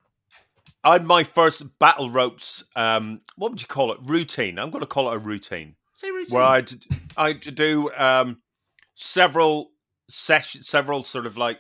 I 0.84 0.94
had 0.94 1.06
my 1.06 1.24
first 1.24 1.78
battle 1.80 2.10
ropes. 2.10 2.64
Um, 2.76 3.22
what 3.36 3.52
would 3.52 3.62
you 3.62 3.68
call 3.68 3.92
it? 3.92 4.00
Routine. 4.04 4.58
I'm 4.58 4.72
going 4.72 4.82
to 4.82 4.88
call 4.88 5.12
it 5.12 5.16
a 5.16 5.20
routine. 5.20 5.76
Say 5.94 6.10
routine. 6.10 6.36
where 6.36 6.44
I'd 6.44 6.72
I'd 7.18 7.56
do 7.56 7.92
um, 7.96 8.38
several 8.96 9.72
sessions, 10.08 10.68
several 10.68 11.04
sort 11.04 11.28
of 11.28 11.38
like 11.38 11.60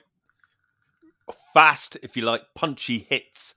fast, 1.53 1.97
if 2.01 2.15
you 2.17 2.23
like, 2.23 2.41
punchy 2.55 2.99
hits, 2.99 3.55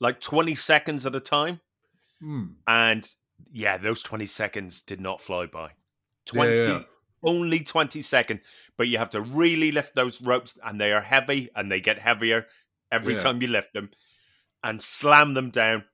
like 0.00 0.20
twenty 0.20 0.54
seconds 0.54 1.04
at 1.06 1.14
a 1.14 1.20
time, 1.20 1.60
Hmm. 2.20 2.44
and 2.66 3.08
yeah, 3.52 3.76
those 3.78 4.02
twenty 4.02 4.26
seconds 4.26 4.82
did 4.82 5.00
not 5.00 5.20
fly 5.20 5.46
by. 5.46 5.70
Twenty, 6.24 6.56
yeah, 6.56 6.78
yeah. 6.78 6.82
only 7.22 7.60
twenty 7.60 8.00
second, 8.02 8.40
but 8.76 8.88
you 8.88 8.98
have 8.98 9.10
to 9.10 9.20
really 9.20 9.72
lift 9.72 9.94
those 9.94 10.22
ropes, 10.22 10.58
and 10.64 10.80
they 10.80 10.92
are 10.92 11.00
heavy, 11.02 11.50
and 11.54 11.70
they 11.70 11.80
get 11.80 11.98
heavier 11.98 12.46
every 12.90 13.14
Yeah. 13.14 13.22
time 13.22 13.42
you 13.42 13.48
lift 13.48 13.72
them, 13.74 13.90
and 14.62 14.80
slam 14.82 15.34
them 15.34 15.50
down. 15.50 15.84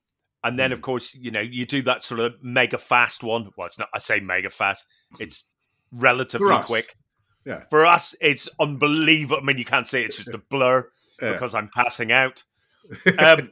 And 0.44 0.58
then, 0.58 0.70
Hmm. 0.70 0.74
of 0.74 0.82
course, 0.82 1.14
you 1.14 1.30
know, 1.30 1.40
you 1.40 1.66
do 1.66 1.82
that 1.82 2.02
sort 2.04 2.20
of 2.20 2.34
mega 2.42 2.78
fast 2.78 3.22
one. 3.22 3.50
Well, 3.56 3.66
it's 3.66 3.78
not, 3.78 3.88
I 3.94 3.98
say 3.98 4.20
mega 4.20 4.50
fast, 4.50 4.86
it's 5.18 5.44
relatively 5.92 6.56
quick. 6.64 6.94
Yeah. 7.44 7.64
For 7.70 7.86
us, 7.86 8.14
it's 8.20 8.48
unbelievable. 8.60 9.38
I 9.42 9.44
mean, 9.44 9.58
you 9.58 9.64
can't 9.64 9.86
say 9.88 10.04
it's 10.04 10.16
just 10.16 10.28
a 10.34 10.38
blur 10.38 10.88
Yeah. 11.22 11.32
because 11.32 11.54
I'm 11.54 11.68
passing 11.74 12.12
out. 12.12 12.44
Um, 13.18 13.50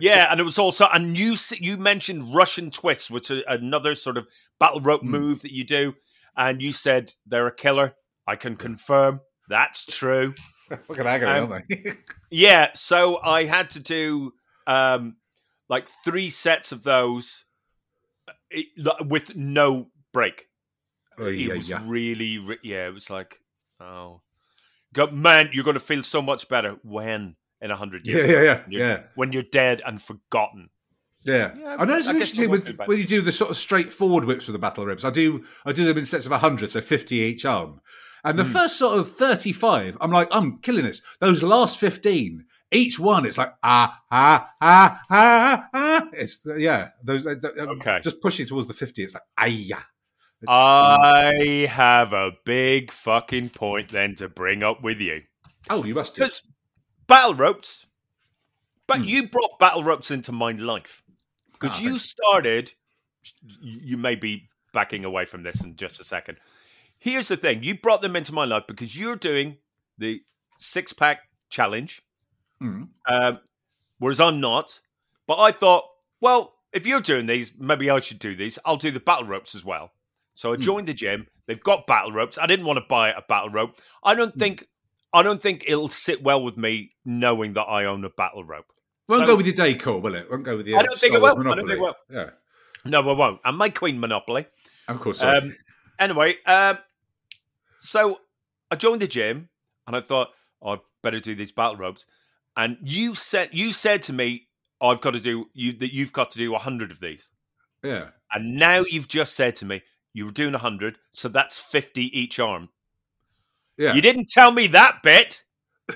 yeah, 0.00 0.30
and 0.30 0.38
it 0.38 0.44
was 0.44 0.58
also, 0.58 0.86
and 0.92 1.18
you 1.18 1.34
you 1.58 1.76
mentioned 1.76 2.32
Russian 2.34 2.70
twists, 2.70 3.10
which 3.10 3.30
is 3.32 3.42
another 3.48 3.96
sort 3.96 4.16
of 4.16 4.28
battle 4.60 4.80
rope 4.80 5.02
Mm. 5.02 5.06
move 5.08 5.42
that 5.42 5.52
you 5.52 5.64
do, 5.64 5.94
and 6.36 6.62
you 6.62 6.72
said 6.72 7.10
they're 7.26 7.48
a 7.48 7.54
killer. 7.54 7.94
I 8.26 8.36
can 8.36 8.54
confirm 8.54 9.20
that's 9.48 9.84
true. 9.86 10.34
Fucking 10.86 11.06
agony, 11.06 11.32
Um, 11.32 11.50
aren't 11.52 11.68
they? 11.68 11.92
Yeah, 12.30 12.68
so 12.74 13.18
I 13.22 13.44
had 13.46 13.70
to 13.70 13.80
do 13.80 14.32
um 14.68 15.16
like 15.68 15.88
three 16.04 16.30
sets 16.30 16.70
of 16.72 16.82
those 16.84 17.44
it, 18.50 18.66
with 19.06 19.34
no 19.36 19.90
break. 20.12 20.46
Oh, 21.18 21.26
it 21.26 21.48
was 21.54 21.68
yeah. 21.68 21.82
really, 21.84 22.38
re- 22.38 22.58
yeah, 22.62 22.86
it 22.86 22.94
was 22.94 23.10
like, 23.10 23.40
oh, 23.80 24.22
go, 24.94 25.08
man, 25.10 25.50
you're 25.52 25.64
going 25.64 25.74
to 25.74 25.80
feel 25.80 26.02
so 26.02 26.22
much 26.22 26.48
better 26.48 26.76
when 26.84 27.34
in 27.60 27.70
a 27.70 27.76
hundred 27.76 28.06
Yeah, 28.06 28.14
years, 28.14 28.28
yeah, 28.30 28.42
yeah, 28.42 28.62
You're- 28.68 28.84
yeah. 28.88 29.02
when 29.16 29.32
you're 29.32 29.42
dead 29.42 29.82
and 29.84 30.00
forgotten. 30.00 30.70
Yeah, 31.24 31.52
Yeah, 31.58 31.76
I 31.78 31.84
know 31.84 31.96
it's 31.96 32.06
I 32.08 32.12
interesting 32.12 32.44
it 32.44 32.48
won't 32.50 32.64
be 32.64 32.72
with, 32.72 32.86
when 32.88 32.98
you 32.98 33.04
do 33.04 33.20
the 33.20 33.32
sort 33.32 33.50
of 33.50 33.56
straightforward 33.56 34.24
whips 34.24 34.46
with 34.46 34.54
the 34.54 34.60
battle 34.60 34.86
ribs. 34.86 35.04
I 35.04 35.10
do, 35.10 35.44
I 35.66 35.72
do 35.72 35.84
them 35.84 35.98
in 35.98 36.04
sets 36.04 36.24
of 36.26 36.32
hundred, 36.32 36.70
so 36.70 36.80
fifty 36.80 37.16
each 37.16 37.44
arm. 37.44 37.80
And 38.24 38.38
the 38.38 38.44
Hmm. 38.44 38.52
first 38.52 38.78
sort 38.78 38.98
of 38.98 39.12
thirty-five, 39.16 39.96
I'm 40.00 40.12
like, 40.12 40.28
I'm 40.30 40.58
killing 40.58 40.84
this. 40.84 41.02
Those 41.20 41.42
last 41.42 41.78
fifteen, 41.78 42.46
each 42.70 42.98
one, 42.98 43.24
it's 43.26 43.38
like 43.38 43.52
ah 43.62 44.00
ah 44.10 44.52
ah 44.60 45.00
ah 45.10 45.68
ah. 45.72 46.08
It's 46.12 46.46
yeah, 46.56 46.88
those 47.02 47.26
uh, 47.26 47.34
uh, 47.42 47.62
Okay. 47.62 48.00
just 48.02 48.20
pushing 48.20 48.46
towards 48.46 48.66
the 48.66 48.74
fifty. 48.74 49.02
It's 49.04 49.14
like 49.14 49.22
ah 49.38 49.46
yeah. 49.46 49.82
It's, 50.40 50.48
I 50.52 51.66
have 51.68 52.12
a 52.12 52.30
big 52.44 52.92
fucking 52.92 53.50
point 53.50 53.88
then 53.88 54.14
to 54.16 54.28
bring 54.28 54.62
up 54.62 54.82
with 54.84 55.00
you. 55.00 55.22
oh, 55.68 55.82
you 55.84 55.94
must 55.94 56.14
do. 56.14 56.20
Because 56.22 56.42
battle 57.08 57.34
ropes, 57.34 57.86
but 58.86 58.98
Hmm. 58.98 59.04
you 59.04 59.28
brought 59.28 59.58
battle 59.58 59.82
ropes 59.82 60.10
into 60.12 60.30
my 60.30 60.52
life 60.52 61.02
because 61.52 61.78
Ah, 61.78 61.82
you 61.82 61.98
started. 61.98 62.72
You 63.60 63.96
may 63.96 64.14
be 64.14 64.48
backing 64.72 65.04
away 65.04 65.24
from 65.24 65.42
this 65.42 65.60
in 65.62 65.74
just 65.74 65.98
a 66.00 66.04
second. 66.04 66.38
Here's 66.98 67.28
the 67.28 67.36
thing: 67.36 67.64
you 67.64 67.76
brought 67.78 68.00
them 68.00 68.14
into 68.14 68.32
my 68.32 68.44
life 68.44 68.64
because 68.68 68.96
you're 68.96 69.16
doing 69.16 69.56
the 69.98 70.20
six 70.58 70.92
pack 70.92 71.18
challenge, 71.50 72.00
Mm. 72.62 72.88
um, 73.08 73.38
whereas 73.98 74.20
I'm 74.20 74.40
not. 74.40 74.78
But 75.26 75.38
I 75.38 75.52
thought, 75.52 75.84
well, 76.20 76.54
if 76.72 76.86
you're 76.86 77.00
doing 77.00 77.26
these, 77.26 77.52
maybe 77.58 77.90
I 77.90 77.98
should 78.00 78.18
do 78.18 78.34
these. 78.34 78.58
I'll 78.64 78.76
do 78.76 78.90
the 78.90 79.00
battle 79.00 79.26
ropes 79.26 79.54
as 79.54 79.64
well. 79.64 79.92
So 80.34 80.52
I 80.52 80.56
Hmm. 80.56 80.62
joined 80.62 80.88
the 80.88 80.94
gym. 80.94 81.26
They've 81.46 81.62
got 81.62 81.86
battle 81.86 82.12
ropes. 82.12 82.38
I 82.38 82.46
didn't 82.46 82.66
want 82.66 82.78
to 82.78 82.84
buy 82.88 83.10
a 83.10 83.22
battle 83.22 83.50
rope. 83.50 83.76
I 84.02 84.14
don't 84.14 84.32
Hmm. 84.32 84.38
think 84.38 84.68
I 85.14 85.22
don't 85.22 85.40
think 85.40 85.64
it'll 85.66 85.88
sit 85.88 86.22
well 86.22 86.42
with 86.42 86.58
me 86.58 86.90
knowing 87.06 87.54
that 87.54 87.62
I 87.64 87.86
own 87.86 88.04
a 88.04 88.10
battle 88.10 88.44
rope. 88.44 88.70
Won't 89.08 89.22
So- 89.22 89.26
go 89.26 89.36
with 89.36 89.46
your 89.46 89.54
decor, 89.54 90.00
will 90.02 90.14
it? 90.14 90.30
Won't 90.30 90.42
go 90.44 90.58
with 90.58 90.66
your 90.68 90.78
I 90.78 90.82
don't 90.82 90.98
think 90.98 91.14
it 91.14 91.22
will. 91.22 91.28
I 91.30 91.54
don't 91.54 91.66
think 91.66 91.70
it 91.70 91.80
will. 91.80 91.96
Yeah, 92.10 92.30
No, 92.84 93.00
I 93.08 93.12
won't. 93.14 93.40
And 93.42 93.56
my 93.56 93.70
Queen 93.70 93.98
Monopoly. 93.98 94.46
of 94.86 95.00
course. 95.00 95.22
Um, 95.22 95.54
anyway, 95.98 96.36
um, 96.44 96.78
so 97.80 98.20
I 98.70 98.76
joined 98.76 99.00
the 99.00 99.06
gym 99.06 99.48
and 99.86 99.96
I 99.96 100.00
thought 100.02 100.34
oh, 100.60 100.72
I'd 100.72 100.80
better 101.02 101.20
do 101.20 101.34
these 101.34 101.52
battle 101.52 101.76
ropes. 101.76 102.04
And 102.58 102.76
you 102.82 103.14
said 103.14 103.50
you 103.52 103.72
said 103.72 104.02
to 104.04 104.12
me, 104.12 104.48
I've 104.82 105.00
got 105.00 105.12
to 105.12 105.20
do 105.20 105.46
you 105.54 105.72
that 105.74 105.94
you've 105.94 106.12
got 106.12 106.32
to 106.32 106.38
do 106.38 106.52
hundred 106.54 106.90
of 106.90 107.00
these. 107.00 107.30
yeah. 107.82 108.08
And 108.30 108.56
now 108.56 108.84
you've 108.86 109.08
just 109.08 109.34
said 109.34 109.56
to 109.56 109.64
me 109.64 109.80
you 110.12 110.26
were 110.26 110.32
doing 110.32 110.52
hundred, 110.54 110.98
so 111.12 111.28
that's 111.28 111.56
fifty 111.58 112.06
each 112.18 112.38
arm. 112.38 112.68
Yeah. 113.78 113.94
You 113.94 114.02
didn't 114.02 114.28
tell 114.28 114.50
me 114.50 114.66
that 114.66 114.98
bit. 115.02 115.44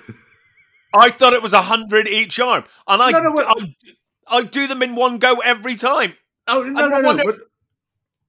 I 0.97 1.11
thought 1.11 1.33
it 1.33 1.43
was 1.43 1.53
hundred 1.53 2.07
each 2.09 2.39
arm, 2.39 2.65
and 2.87 3.03
I, 3.03 3.11
No, 3.11 3.21
no. 3.21 3.35
I 3.39 3.77
I 4.29 4.43
do 4.45 4.67
them 4.67 4.83
in 4.83 4.95
one 4.95 5.19
go 5.19 5.37
every 5.45 5.75
time. 5.77 6.15
Oh 6.47 6.63
no, 6.63 6.89
no, 6.89 7.01
no. 7.01 7.03
wonder- 7.09 7.25
but- 7.25 7.41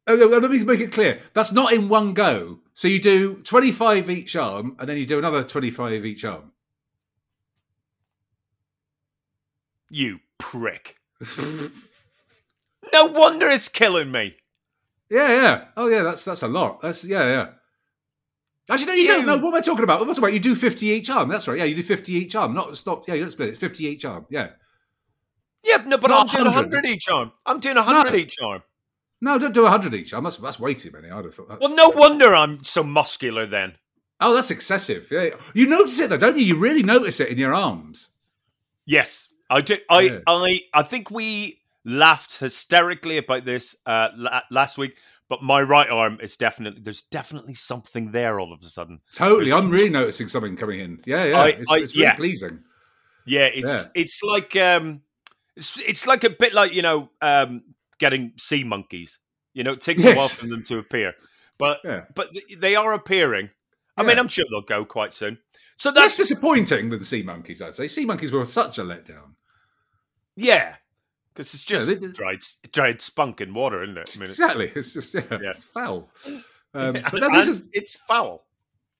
oh, 0.07 0.15
no, 0.15 0.25
let 0.39 0.49
me 0.49 0.63
make 0.63 0.79
it 0.79 0.91
clear. 0.91 1.19
That's 1.33 1.51
not 1.51 1.71
in 1.71 1.87
one 1.89 2.13
go. 2.13 2.59
So 2.73 2.87
you 2.87 2.99
do 2.99 3.35
twenty-five 3.43 4.09
each 4.09 4.35
arm, 4.35 4.75
and 4.79 4.89
then 4.89 4.97
you 4.97 5.05
do 5.05 5.19
another 5.19 5.43
twenty-five 5.43 6.03
each 6.05 6.25
arm. 6.25 6.51
You 9.89 10.19
prick. 10.37 10.95
No 12.91 13.05
wonder 13.05 13.49
it's 13.49 13.69
killing 13.69 14.11
me. 14.11 14.35
Yeah, 15.09 15.27
yeah. 15.29 15.65
Oh, 15.77 15.87
yeah. 15.87 16.03
That's 16.03 16.25
that's 16.25 16.41
a 16.43 16.47
lot. 16.47 16.81
That's 16.81 17.03
yeah, 17.05 17.23
yeah. 17.25 17.47
Actually, 18.69 18.87
no, 18.87 18.93
you, 18.93 19.07
don't. 19.07 19.19
You- 19.21 19.25
No, 19.27 19.37
what 19.37 19.49
am 19.49 19.55
I 19.55 19.61
talking 19.61 19.83
about? 19.83 19.99
What 19.99 20.05
am 20.05 20.11
I 20.11 20.13
talking 20.13 20.23
about? 20.25 20.33
You 20.33 20.39
do 20.39 20.55
fifty 20.55 20.87
each 20.87 21.09
arm. 21.09 21.29
That's 21.29 21.47
right. 21.47 21.57
Yeah, 21.57 21.65
you 21.65 21.75
do 21.75 21.83
fifty 21.83 22.13
each 22.13 22.35
arm. 22.35 22.53
Not 22.53 22.77
stop. 22.77 23.07
Yeah, 23.07 23.15
you 23.15 23.21
don't 23.21 23.29
split. 23.31 23.49
it. 23.49 23.57
Fifty 23.57 23.85
each 23.85 24.05
arm. 24.05 24.25
Yeah. 24.29 24.49
Yeah, 25.63 25.77
no, 25.85 25.97
but 25.97 26.09
Not 26.09 26.27
I'm 26.29 26.33
doing 26.35 26.45
100. 26.45 26.73
100 26.73 26.85
each 26.87 27.07
arm. 27.09 27.31
I'm 27.45 27.59
doing 27.61 27.77
100 27.77 28.09
No. 28.11 28.15
each 28.15 28.35
arm. 28.41 28.63
No, 29.21 29.37
don't 29.39 29.53
do 29.53 29.65
hundred 29.65 29.93
each 29.93 30.13
arm. 30.13 30.25
That's 30.25 30.35
that's 30.35 30.59
way 30.59 30.73
too 30.73 30.91
many. 30.91 31.09
I'd 31.09 31.23
have 31.23 31.33
thought. 31.33 31.57
Well, 31.61 31.73
no 31.75 31.87
wonder 31.89 32.35
I'm 32.35 32.61
so 32.63 32.83
muscular 32.83 33.45
then. 33.45 33.75
Oh, 34.19 34.33
that's 34.33 34.51
excessive. 34.51 35.07
Yeah, 35.09 35.29
you 35.53 35.67
notice 35.67 35.97
it 36.01 36.09
though, 36.09 36.17
don't 36.17 36.37
you? 36.37 36.43
You 36.43 36.57
really 36.57 36.83
notice 36.83 37.21
it 37.21 37.29
in 37.29 37.37
your 37.37 37.53
arms. 37.53 38.09
Yes, 38.85 39.29
I 39.49 39.61
do. 39.61 39.77
I, 39.89 40.01
Yeah. 40.01 40.19
I, 40.27 40.61
I 40.73 40.83
think 40.83 41.11
we 41.11 41.59
laughed 41.85 42.39
hysterically 42.39 43.17
about 43.17 43.45
this 43.45 43.75
uh, 43.85 44.09
la- 44.15 44.41
last 44.49 44.77
week, 44.77 44.97
but 45.29 45.43
my 45.43 45.61
right 45.61 45.89
arm 45.89 46.17
is 46.21 46.37
definitely 46.37 46.81
there's 46.81 47.01
definitely 47.03 47.53
something 47.53 48.11
there 48.11 48.39
all 48.39 48.53
of 48.53 48.61
a 48.61 48.69
sudden. 48.69 48.99
Totally, 49.13 49.51
I'm 49.51 49.69
really 49.69 49.89
noticing 49.89 50.27
something 50.27 50.55
coming 50.55 50.79
in. 50.79 50.99
Yeah, 51.05 51.25
yeah. 51.25 51.39
I- 51.41 51.47
it's, 51.49 51.71
I- 51.71 51.77
it's 51.77 51.95
really 51.95 52.05
yeah. 52.05 52.15
pleasing. 52.15 52.59
Yeah, 53.25 53.45
it's 53.45 53.69
Yeah. 53.71 53.83
it's 53.95 54.21
like 54.23 54.55
um, 54.55 55.01
it's 55.55 55.77
it's 55.79 56.07
like 56.07 56.23
a 56.23 56.29
bit 56.29 56.53
like 56.53 56.73
you 56.73 56.81
know 56.81 57.09
um, 57.21 57.63
getting 57.99 58.33
sea 58.37 58.63
monkeys. 58.63 59.19
You 59.53 59.63
know, 59.63 59.73
it 59.73 59.81
takes 59.81 60.03
a 60.03 60.13
while 60.15 60.27
for 60.27 60.47
them 60.47 60.63
to 60.65 60.79
appear, 60.79 61.13
but 61.59 61.79
Yeah. 61.85 62.05
but 62.15 62.29
they 62.57 62.75
are 62.75 62.93
appearing. 62.93 63.49
I 63.95 64.01
mean, 64.03 64.17
I'm 64.17 64.27
sure 64.27 64.45
they'll 64.49 64.61
go 64.61 64.83
quite 64.85 65.13
soon. 65.13 65.37
So 65.83 65.91
That's 65.91 66.15
that's 66.15 66.29
disappointing 66.29 66.87
with 66.89 66.99
the 66.99 67.05
sea 67.05 67.23
monkeys. 67.23 67.61
I'd 67.61 67.75
say 67.75 67.89
sea 67.89 68.05
monkeys 68.05 68.31
were 68.31 68.45
such 68.45 68.77
a 68.77 68.83
letdown. 68.83 69.33
yeah, 70.37 70.75
because 71.33 71.53
it's 71.53 71.65
just 71.65 71.87
they 71.87 71.95
dried 71.95 72.39
dried 72.71 73.01
spunk 73.01 73.41
in 73.41 73.53
water, 73.53 73.83
isn't 73.83 73.97
it? 73.97 74.09
I 74.15 74.19
mean, 74.21 74.29
Exactly. 74.29 74.71
It's 74.75 74.93
just 74.93 75.13
yeah, 75.13 75.23
Yeah. 75.29 75.49
it's 75.49 75.61
foul. 75.63 76.09
Um, 76.73 76.93
but 77.11 77.15
no, 77.15 77.29
this 77.33 77.49
is 77.49 77.69
it's 77.73 77.95
foul. 77.95 78.45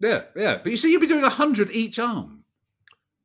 yeah, 0.01 0.23
yeah. 0.35 0.57
But 0.61 0.73
you 0.73 0.77
see, 0.77 0.91
you'd 0.91 0.99
be 0.99 1.07
doing 1.07 1.23
hundred 1.23 1.71
each 1.71 1.99
arm. 1.99 2.43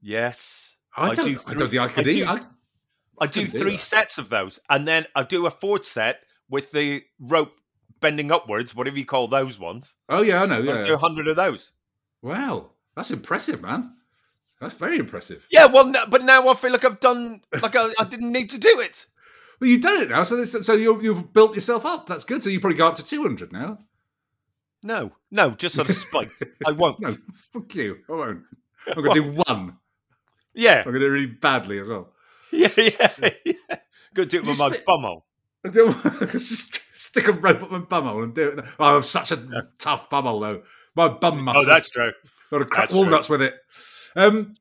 Yes, 0.01 0.77
I 0.97 1.09
I 1.09 1.15
don't. 1.17 1.27
I, 1.49 1.53
do 1.55 1.59
don't 1.59 1.69
think 1.69 1.83
I 1.83 1.89
could 1.89 2.07
I 2.09 2.13
do. 2.13 2.25
do- 2.25 2.27
I, 2.29 2.41
I 3.21 3.27
do 3.27 3.41
couldn't 3.41 3.53
do 3.55 3.59
three 3.59 3.77
sets 3.77 4.19
of 4.19 4.29
those, 4.29 4.61
and 4.71 4.87
then 4.87 5.07
I 5.17 5.25
do 5.25 5.47
a 5.47 5.51
fourth 5.51 5.85
set 5.85 6.21
with 6.49 6.71
the 6.71 7.03
rope 7.19 7.55
bending 7.99 8.31
upwards, 8.31 8.77
whatever 8.77 8.97
you 8.99 9.05
call 9.05 9.27
those 9.27 9.59
ones. 9.59 9.97
oh 10.09 10.23
yeah, 10.23 10.43
I 10.43 10.47
know. 10.47 10.59
I 10.61 10.77
Yeah. 10.77 10.81
do 10.83 10.95
a 10.95 10.99
hundred 10.99 11.27
of 11.27 11.35
those. 11.35 11.73
Wow, 12.23 12.71
that's 12.99 13.13
impressive, 13.13 13.63
man. 13.63 13.93
That's 14.61 14.75
very 14.75 14.99
impressive. 14.99 15.47
Yeah, 15.53 15.67
well, 15.67 15.87
no, 15.87 16.05
but 16.07 16.25
now 16.25 16.49
I 16.49 16.55
feel 16.55 16.73
like 16.73 16.85
I've 16.85 16.99
done 16.99 17.43
like 17.63 17.77
I, 17.77 17.93
I 17.97 18.05
didn't 18.05 18.33
need 18.33 18.51
to 18.51 18.59
do 18.59 18.81
it. 18.81 19.07
Well, 19.61 19.71
you've 19.71 19.83
done 19.83 20.03
it 20.03 20.09
now, 20.09 20.25
so 20.25 20.35
this, 20.35 20.51
so 20.67 20.73
you're, 20.73 21.01
you've 21.01 21.33
built 21.33 21.55
yourself 21.55 21.87
up. 21.87 22.07
That's 22.07 22.25
good. 22.25 22.43
So 22.43 22.51
you 22.51 22.59
probably 22.59 22.77
go 22.77 22.89
up 22.89 22.97
to 22.97 23.05
two 23.05 23.23
hundred 23.23 23.53
now. 23.53 23.79
No, 24.83 25.13
no, 25.31 25.51
just 25.51 25.79
out 25.79 25.89
of 25.89 25.95
spite. 25.95 26.31
I 26.67 26.73
won't. 26.73 26.99
No, 27.01 27.13
fuck 27.53 27.73
you. 27.77 27.99
I 28.09 28.13
won't. 28.13 28.43
I'm 28.89 29.03
going 29.05 29.15
to 29.15 29.23
do 29.23 29.43
one. 29.47 29.77
Yeah, 30.55 30.79
I'm 30.79 30.85
going 30.85 30.95
to 30.95 31.01
do 31.01 31.07
it 31.07 31.11
really 31.11 31.27
badly 31.27 31.79
as 31.79 31.89
well. 31.89 32.13
yeah, 32.53 32.69
yeah. 32.77 33.31
yeah. 33.45 33.53
Go 34.13 34.25
do 34.25 34.39
it 34.39 34.47
with 34.47 34.59
my 34.59 34.71
spit- 34.71 34.85
bumhole. 34.87 35.23
I 35.65 36.39
stick 36.39 37.29
a 37.29 37.33
rope 37.33 37.63
up 37.63 37.71
my 37.71 37.79
bumhole 37.79 38.25
and 38.25 38.35
do 38.35 38.49
it. 38.49 38.65
Oh, 38.81 38.97
I'm 38.97 39.03
such 39.05 39.31
a 39.31 39.69
tough 39.79 40.11
bumhole 40.11 40.41
though. 40.41 40.63
My 40.97 41.09
bum 41.09 41.43
muscle. 41.43 41.63
Oh, 41.63 41.65
that's 41.65 41.91
true. 41.91 42.13
Got 42.51 42.59
to 42.59 42.65
crack 42.65 42.83
that's 42.89 42.93
true. 42.93 43.03
walnuts 43.03 43.29
with 43.29 43.43
it. 43.43 43.55
Um, 44.17 44.55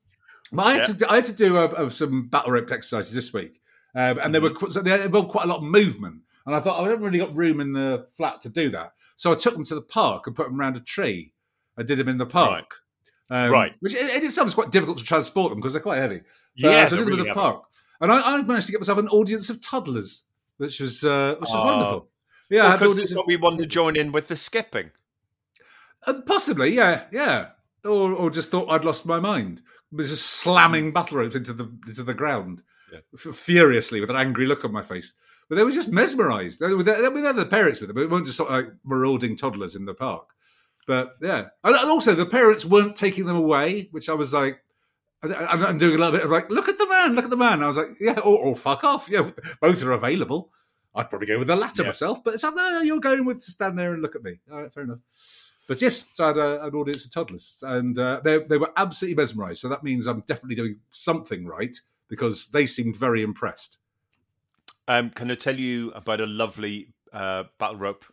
I 0.58 0.74
had 0.76 0.88
Yeah. 0.88 0.94
to 0.96 1.12
I 1.12 1.16
had 1.16 1.26
to 1.26 1.34
do 1.34 1.58
uh, 1.58 1.62
uh, 1.68 1.90
some 1.90 2.28
battle 2.28 2.52
rope 2.52 2.72
exercises 2.72 3.14
this 3.14 3.34
week, 3.34 3.62
um, 3.96 4.20
and 4.20 4.34
they 4.34 4.40
were 4.40 4.52
Mm-hmm. 4.52 4.70
so 4.72 4.82
they 4.82 5.02
involved 5.04 5.30
quite 5.30 5.46
a 5.46 5.48
lot 5.48 5.58
of 5.58 5.64
movement. 5.64 6.22
And 6.46 6.56
I 6.56 6.62
thought 6.62 6.80
I 6.80 6.84
haven't 6.90 7.04
really 7.04 7.18
got 7.20 7.36
room 7.36 7.60
in 7.60 7.74
the 7.74 8.08
flat 8.16 8.40
to 8.42 8.50
do 8.50 8.70
that, 8.70 8.94
so 9.18 9.32
I 9.32 9.36
took 9.36 9.54
them 9.54 9.66
to 9.66 9.76
the 9.76 9.82
park 9.82 10.28
and 10.28 10.36
put 10.36 10.48
them 10.48 10.60
around 10.60 10.78
a 10.78 10.80
tree. 10.80 11.34
I 11.78 11.84
did 11.84 12.00
them 12.00 12.08
in 12.08 12.18
the 12.18 12.26
park, 12.26 12.76
um, 13.30 13.52
Right. 13.52 13.74
Which 13.82 13.94
in 13.96 14.26
itself 14.26 14.48
is 14.48 14.54
quite 14.54 14.72
difficult 14.72 14.98
to 15.00 15.04
transport 15.04 15.50
them 15.52 15.60
because 15.60 15.74
they're 15.74 15.82
quite 15.82 15.98
heavy. 15.98 16.22
But, 16.62 16.72
Yeah, 16.72 16.84
uh, 16.84 16.88
so 16.88 16.96
I 16.96 17.00
did 17.00 17.08
them 17.08 17.14
in 17.14 17.20
the 17.20 17.26
heavy. 17.26 17.34
park, 17.38 17.66
and 18.00 18.12
I, 18.14 18.36
I 18.38 18.42
managed 18.44 18.68
to 18.68 18.72
get 18.72 18.80
myself 18.80 18.98
an 18.98 19.10
audience 19.10 19.50
of 19.50 19.62
toddlers, 19.62 20.24
which 20.56 20.80
was 20.80 21.04
uh, 21.04 21.32
which 21.40 21.50
was 21.50 21.52
Oh. 21.54 21.66
wonderful. 21.66 22.10
Yeah, 22.50 22.62
I 22.68 22.72
had 22.72 22.82
an 22.82 22.90
because 22.96 23.12
of- 23.12 23.24
we 23.28 23.36
wanted 23.36 23.58
to 23.60 23.66
join 23.66 23.98
in 23.98 24.14
with 24.14 24.30
the 24.30 24.38
skipping. 24.38 24.92
Uh, 26.06 26.22
possibly, 26.26 26.74
yeah, 26.74 27.04
yeah. 27.12 27.50
Or, 27.88 28.14
or 28.14 28.30
just 28.30 28.52
thought 28.52 28.70
I'd 28.70 28.86
lost 28.86 29.06
my 29.06 29.20
mind. 29.20 29.62
Was 29.92 30.10
just 30.10 30.26
slamming 30.28 30.86
hmm. 30.86 30.92
battle 30.92 31.18
ropes 31.18 31.36
into 31.36 31.54
the 31.54 31.72
into 31.88 32.04
the 32.04 32.14
ground 32.14 32.64
Yeah. 32.92 33.00
f- 33.14 33.36
furiously 33.36 34.02
with 34.02 34.10
an 34.10 34.16
angry 34.16 34.46
look 34.46 34.66
on 34.66 34.72
my 34.74 34.84
face. 34.84 35.14
But 35.50 35.56
they 35.56 35.64
were 35.64 35.72
just 35.72 35.92
mesmerised. 35.92 36.60
They 36.60 36.74
were 36.74 36.84
I 36.94 37.10
mean, 37.10 37.24
they're 37.24 37.34
the 37.34 37.46
parents 37.46 37.80
with 37.80 37.88
them. 37.88 37.98
It 37.98 38.10
weren't 38.10 38.26
just 38.26 38.38
sort 38.38 38.50
of 38.50 38.56
like 38.56 38.74
marauding 38.84 39.38
toddlers 39.38 39.76
in 39.76 39.86
the 39.86 39.94
park. 39.94 40.28
But 40.86 41.16
yeah, 41.22 41.48
and 41.64 41.76
and 41.76 41.90
also 41.90 42.14
the 42.14 42.26
parents 42.26 42.66
weren't 42.66 42.96
taking 42.96 43.26
them 43.26 43.38
away, 43.38 43.90
which 43.92 44.10
I 44.10 44.14
was 44.14 44.34
like, 44.34 44.62
I'm 45.24 45.78
doing 45.78 45.96
a 45.96 45.98
little 45.98 46.14
bit 46.14 46.24
of 46.24 46.32
like, 46.32 46.50
look 46.50 46.70
at 46.70 46.78
the 46.78 46.88
man, 46.88 47.16
look 47.16 47.26
at 47.26 47.32
the 47.32 47.38
man. 47.38 47.64
I 47.64 47.68
was 47.68 47.78
like, 47.78 47.98
yeah, 48.00 48.20
or, 48.20 48.38
or 48.38 48.56
fuck 48.56 48.84
off. 48.84 49.10
Yeah, 49.10 49.32
both 49.62 49.84
are 49.84 49.92
available. 49.92 50.52
I'd 50.96 51.10
probably 51.10 51.28
go 51.28 51.38
with 51.38 51.48
the 51.48 51.56
latter 51.56 51.84
Yeah. 51.84 51.90
myself, 51.90 52.24
but 52.24 52.34
it's 52.34 52.44
up 52.44 52.56
there. 52.56 52.84
You're 52.84 53.00
going 53.00 53.26
with 53.26 53.44
to 53.44 53.52
stand 53.52 53.78
there 53.78 53.94
and 53.94 54.02
look 54.02 54.16
at 54.16 54.24
me. 54.24 54.40
All 54.52 54.62
right, 54.62 54.74
fair 54.74 54.84
enough. 54.84 55.00
But 55.68 55.82
yes, 55.82 56.06
so 56.14 56.24
I 56.24 56.28
had 56.28 56.38
a, 56.38 56.66
an 56.66 56.76
audience 56.76 57.06
of 57.06 57.12
toddlers, 57.12 57.62
and 57.66 57.98
uh, 58.00 58.22
they 58.24 58.40
they 58.40 58.58
were 58.58 58.72
absolutely 58.78 59.22
mesmerised. 59.22 59.60
So 59.60 59.70
that 59.70 59.84
means 59.84 60.08
I'm 60.08 60.22
definitely 60.22 60.56
doing 60.56 60.80
something 60.92 61.46
right 61.46 61.76
because 62.08 62.48
they 62.48 62.66
seemed 62.66 62.96
very 62.96 63.22
impressed. 63.22 63.78
Um, 64.88 65.10
can 65.10 65.30
I 65.30 65.36
tell 65.36 65.60
you 65.60 65.92
about 65.92 66.22
a 66.22 66.26
lovely 66.26 66.94
uh, 67.12 67.44
battle 67.60 67.76
rope 67.76 68.06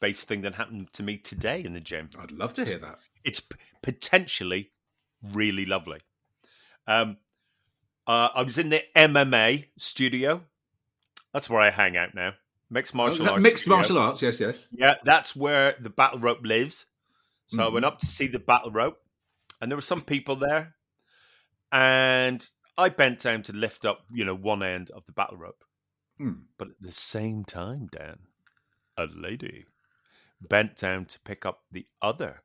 based 0.00 0.26
thing 0.26 0.42
that 0.42 0.56
happened 0.56 0.92
to 0.94 1.04
me 1.04 1.16
today 1.16 1.62
in 1.62 1.74
the 1.74 1.80
gym? 1.80 2.10
I'd 2.18 2.32
love 2.32 2.52
to 2.54 2.64
hear 2.64 2.78
that. 2.78 2.98
It's 3.24 3.38
p- 3.38 3.56
potentially 3.80 4.72
really 5.22 5.66
lovely. 5.66 6.00
Um, 6.88 7.18
uh, 8.06 8.30
I 8.34 8.42
was 8.42 8.58
in 8.58 8.70
the 8.70 8.82
MMA 8.96 9.66
studio. 9.78 10.42
That's 11.32 11.48
where 11.48 11.60
I 11.60 11.70
hang 11.70 11.96
out 11.96 12.14
now. 12.14 12.32
Mixed 12.70 12.94
martial 12.94 13.26
arts. 13.28 13.38
Oh, 13.38 13.40
Mixed 13.40 13.58
studio. 13.64 13.76
martial 13.76 13.98
arts, 13.98 14.22
yes, 14.22 14.40
yes. 14.40 14.68
Yeah, 14.72 14.94
that's 15.04 15.36
where 15.36 15.76
the 15.80 15.90
battle 15.90 16.18
rope 16.18 16.40
lives. 16.42 16.86
So 17.46 17.62
I 17.64 17.68
Mhm. 17.68 17.72
went 17.74 17.84
up 17.84 17.98
to 18.00 18.06
see 18.06 18.26
the 18.26 18.38
battle 18.38 18.70
rope, 18.72 18.98
and 19.60 19.70
there 19.70 19.76
were 19.76 19.82
some 19.82 20.00
people 20.00 20.36
there, 20.36 20.74
and 21.72 22.44
I 22.76 22.88
bent 22.88 23.20
down 23.20 23.42
to 23.44 23.52
lift 23.52 23.84
up, 23.84 24.04
you 24.12 24.24
know, 24.24 24.34
one 24.34 24.62
end 24.62 24.90
of 24.90 25.04
the 25.06 25.12
battle 25.12 25.36
rope. 25.36 25.64
Hmm. 26.18 26.44
But 26.58 26.68
at 26.68 26.80
the 26.80 26.92
same 26.92 27.44
time, 27.44 27.88
Dan, 27.92 28.18
a 28.96 29.06
lady 29.06 29.66
bent 30.40 30.76
down 30.76 31.06
to 31.06 31.20
pick 31.20 31.44
up 31.46 31.64
the 31.70 31.86
other 32.02 32.42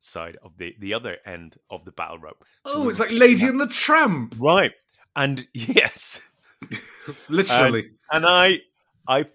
side 0.00 0.36
of 0.42 0.58
the 0.58 0.76
the 0.78 0.92
other 0.92 1.18
end 1.24 1.56
of 1.70 1.84
the 1.86 1.92
battle 1.92 2.18
rope. 2.18 2.44
So 2.66 2.82
Oh, 2.82 2.88
it's 2.88 3.00
like 3.00 3.10
Lady 3.10 3.46
and 3.46 3.58
the 3.60 3.66
Tramp, 3.68 4.34
right, 4.38 4.72
and 5.16 5.48
yes, 5.54 6.20
literally. 7.28 7.92
and 8.10 8.26
I 8.26 8.60
I 9.06 9.26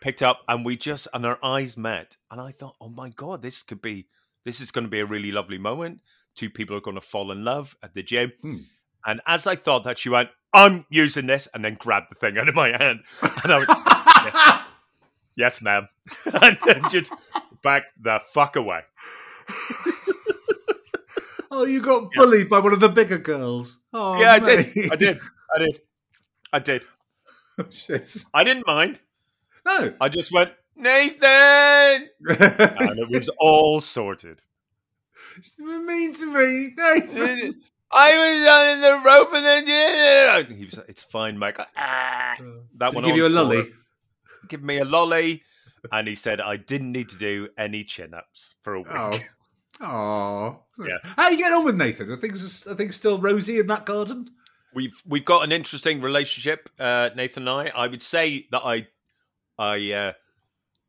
picked 0.00 0.22
up 0.22 0.42
and 0.48 0.64
we 0.64 0.76
just 0.76 1.08
and 1.12 1.26
our 1.26 1.38
eyes 1.42 1.76
met 1.76 2.16
and 2.30 2.40
I 2.40 2.52
thought, 2.52 2.76
oh 2.80 2.88
my 2.88 3.10
god, 3.10 3.42
this 3.42 3.62
could 3.62 3.82
be 3.82 4.06
this 4.44 4.60
is 4.60 4.70
going 4.70 4.84
to 4.84 4.90
be 4.90 5.00
a 5.00 5.06
really 5.06 5.32
lovely 5.32 5.58
moment. 5.58 6.00
Two 6.34 6.50
people 6.50 6.76
are 6.76 6.80
going 6.80 6.94
to 6.94 7.00
fall 7.00 7.32
in 7.32 7.44
love 7.44 7.76
at 7.82 7.94
the 7.94 8.02
gym. 8.02 8.32
Hmm. 8.40 8.56
And 9.04 9.20
as 9.26 9.46
I 9.46 9.56
thought 9.56 9.84
that, 9.84 9.98
she 9.98 10.08
went, 10.08 10.30
"I'm 10.52 10.86
using 10.90 11.26
this," 11.26 11.48
and 11.52 11.64
then 11.64 11.74
grabbed 11.74 12.10
the 12.10 12.14
thing 12.14 12.38
out 12.38 12.48
of 12.48 12.54
my 12.54 12.68
hand, 12.68 13.00
and 13.42 13.52
I 13.52 13.58
was, 13.58 13.68
yes, 14.24 14.62
yes, 15.36 15.62
ma'am, 15.62 15.88
and 16.42 16.58
then 16.64 16.82
just 16.90 17.12
back 17.62 17.84
the 18.00 18.20
fuck 18.32 18.56
away. 18.56 18.80
oh, 21.50 21.64
you 21.64 21.80
got 21.80 22.10
bullied 22.12 22.48
by 22.48 22.58
one 22.58 22.72
of 22.72 22.80
the 22.80 22.88
bigger 22.88 23.18
girls. 23.18 23.78
Oh, 23.92 24.20
yeah, 24.20 24.32
I 24.32 24.38
did. 24.40 24.66
I 24.90 24.96
did. 24.96 25.18
I 25.54 25.58
did. 25.58 25.80
I 26.52 26.58
did. 26.58 26.82
Oh, 27.64 27.66
shit. 27.70 28.14
I 28.32 28.44
didn't 28.44 28.66
mind. 28.66 29.00
No. 29.66 29.92
I 30.00 30.08
just 30.08 30.30
went, 30.32 30.52
Nathan! 30.76 32.08
And 32.28 32.98
it 33.00 33.10
was 33.10 33.28
all 33.38 33.80
sorted. 33.80 34.40
you 35.58 35.86
mean 35.86 36.14
to 36.14 36.26
me, 36.26 36.72
Nathan. 36.76 37.60
I 37.90 38.16
was 38.16 38.48
on 38.48 38.80
the 38.82 39.08
rope 39.08 39.32
and 39.32 39.44
then 39.46 39.66
yeah. 39.66 40.42
he 40.42 40.66
was 40.66 40.76
like, 40.76 40.88
it's 40.88 41.02
fine, 41.02 41.38
Mike. 41.38 41.58
Ah, 41.76 42.36
that 42.76 42.90
Did 42.90 42.94
one 42.94 43.04
give 43.04 43.16
you 43.16 43.26
a 43.26 43.28
lolly? 43.28 43.62
four. 43.62 43.72
Give 44.48 44.62
me 44.62 44.78
a 44.78 44.84
lolly. 44.84 45.42
And 45.90 46.06
he 46.06 46.14
said 46.14 46.40
I 46.40 46.56
didn't 46.58 46.92
need 46.92 47.08
to 47.08 47.16
do 47.16 47.48
any 47.56 47.84
chin 47.84 48.12
ups 48.14 48.56
for 48.60 48.74
a 48.74 48.80
week. 48.80 48.88
Oh. 48.92 49.18
Oh. 49.80 50.60
Yeah. 50.78 50.98
How 51.02 51.24
are 51.24 51.32
you 51.32 51.38
getting 51.38 51.56
on 51.56 51.64
with 51.64 51.76
Nathan? 51.76 52.10
Are 52.10 52.16
things, 52.16 52.66
are 52.66 52.74
things 52.74 52.96
still 52.96 53.18
rosy 53.18 53.58
in 53.58 53.68
that 53.68 53.86
garden? 53.86 54.28
We've 54.74 55.02
we've 55.06 55.24
got 55.24 55.44
an 55.44 55.52
interesting 55.52 56.00
relationship, 56.00 56.68
uh, 56.78 57.10
Nathan 57.16 57.48
and 57.48 57.68
I. 57.68 57.72
I 57.74 57.86
would 57.86 58.02
say 58.02 58.46
that 58.50 58.62
I 58.64 58.86
I 59.58 59.92
uh, 59.92 60.12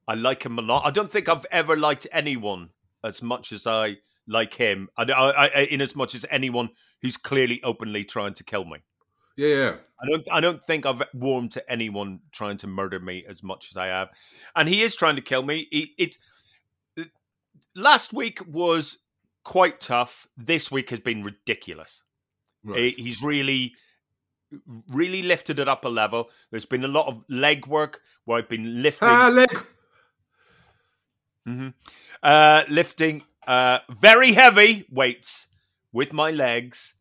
I 0.08 0.16
like 0.16 0.44
him 0.44 0.60
a 0.60 0.62
lot. 0.62 0.86
I 0.86 0.92
don't 0.92 1.10
think 1.10 1.30
I've 1.30 1.46
ever 1.52 1.78
liked 1.78 2.08
anyone 2.12 2.70
as 3.04 3.22
much 3.22 3.52
as 3.52 3.66
I 3.66 3.98
like 4.28 4.54
him. 4.54 4.90
I, 4.98 5.04
I, 5.04 5.46
I 5.48 5.62
in 5.72 5.82
as 5.82 5.96
much 5.96 6.16
as 6.16 6.26
anyone 6.30 6.70
who's 7.02 7.18
clearly 7.18 7.62
openly 7.64 8.04
trying 8.04 8.34
to 8.36 8.44
kill 8.44 8.66
me. 8.66 8.80
Yeah, 9.38 9.48
yeah. 9.48 9.76
I 10.02 10.10
don't 10.10 10.28
I 10.32 10.40
don't 10.40 10.64
think 10.64 10.86
I've 10.86 11.04
warmed 11.14 11.52
to 11.54 11.72
anyone 11.72 12.20
trying 12.32 12.58
to 12.58 12.68
murder 12.68 13.00
me 13.00 13.26
as 13.28 13.44
much 13.44 13.70
as 13.72 13.78
I 13.78 13.88
have. 13.88 14.10
And 14.56 14.68
he 14.68 14.82
is 14.82 14.96
trying 14.96 15.16
to 15.16 15.22
kill 15.22 15.44
me. 15.44 15.68
He, 15.72 15.94
it 15.98 16.18
last 17.76 18.14
week 18.14 18.40
was 18.48 18.98
quite 19.44 19.80
tough. 19.80 20.28
This 20.38 20.72
week 20.72 20.90
has 20.90 21.00
been 21.00 21.24
ridiculous. 21.24 22.04
Right. 22.70 22.94
He's 22.96 23.22
really 23.22 23.74
really 24.88 25.22
lifted 25.22 25.60
it 25.60 25.68
up 25.68 25.86
a 25.86 25.90
level. 25.90 26.30
There's 26.50 26.66
been 26.66 26.84
a 26.84 26.88
lot 26.88 27.08
of 27.08 27.24
leg 27.30 27.68
work 27.68 28.02
where 28.26 28.40
I've 28.40 28.50
been 28.50 28.82
lifting 28.82 29.08
Ah, 29.10 29.28
leg. 29.30 29.66
Mhm. 31.48 31.74
Uh, 32.22 32.64
lifting 32.70 33.24
uh, 33.48 33.80
very 33.90 34.34
heavy 34.34 34.86
weights 34.92 35.48
with 35.92 36.14
my 36.14 36.32
legs, 36.32 36.94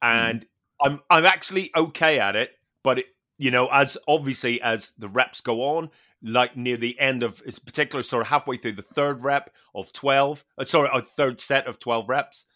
and 0.00 0.46
I'm 0.80 1.00
I'm 1.10 1.26
actually 1.26 1.70
okay 1.76 2.18
at 2.18 2.36
it. 2.36 2.52
But 2.82 3.00
it, 3.00 3.06
you 3.38 3.50
know, 3.50 3.68
as 3.68 3.98
obviously 4.08 4.60
as 4.62 4.92
the 4.98 5.08
reps 5.08 5.40
go 5.40 5.62
on, 5.76 5.90
like 6.22 6.56
near 6.56 6.76
the 6.76 6.98
end 6.98 7.22
of, 7.22 7.42
it's 7.44 7.58
particular 7.58 8.02
sort 8.02 8.22
of 8.22 8.28
halfway 8.28 8.56
through 8.56 8.72
the 8.72 8.82
third 8.82 9.22
rep 9.22 9.50
of 9.74 9.92
twelve, 9.92 10.44
uh, 10.58 10.64
sorry, 10.64 10.88
a 10.92 11.02
third 11.02 11.40
set 11.40 11.66
of 11.66 11.78
twelve 11.78 12.08
reps. 12.08 12.46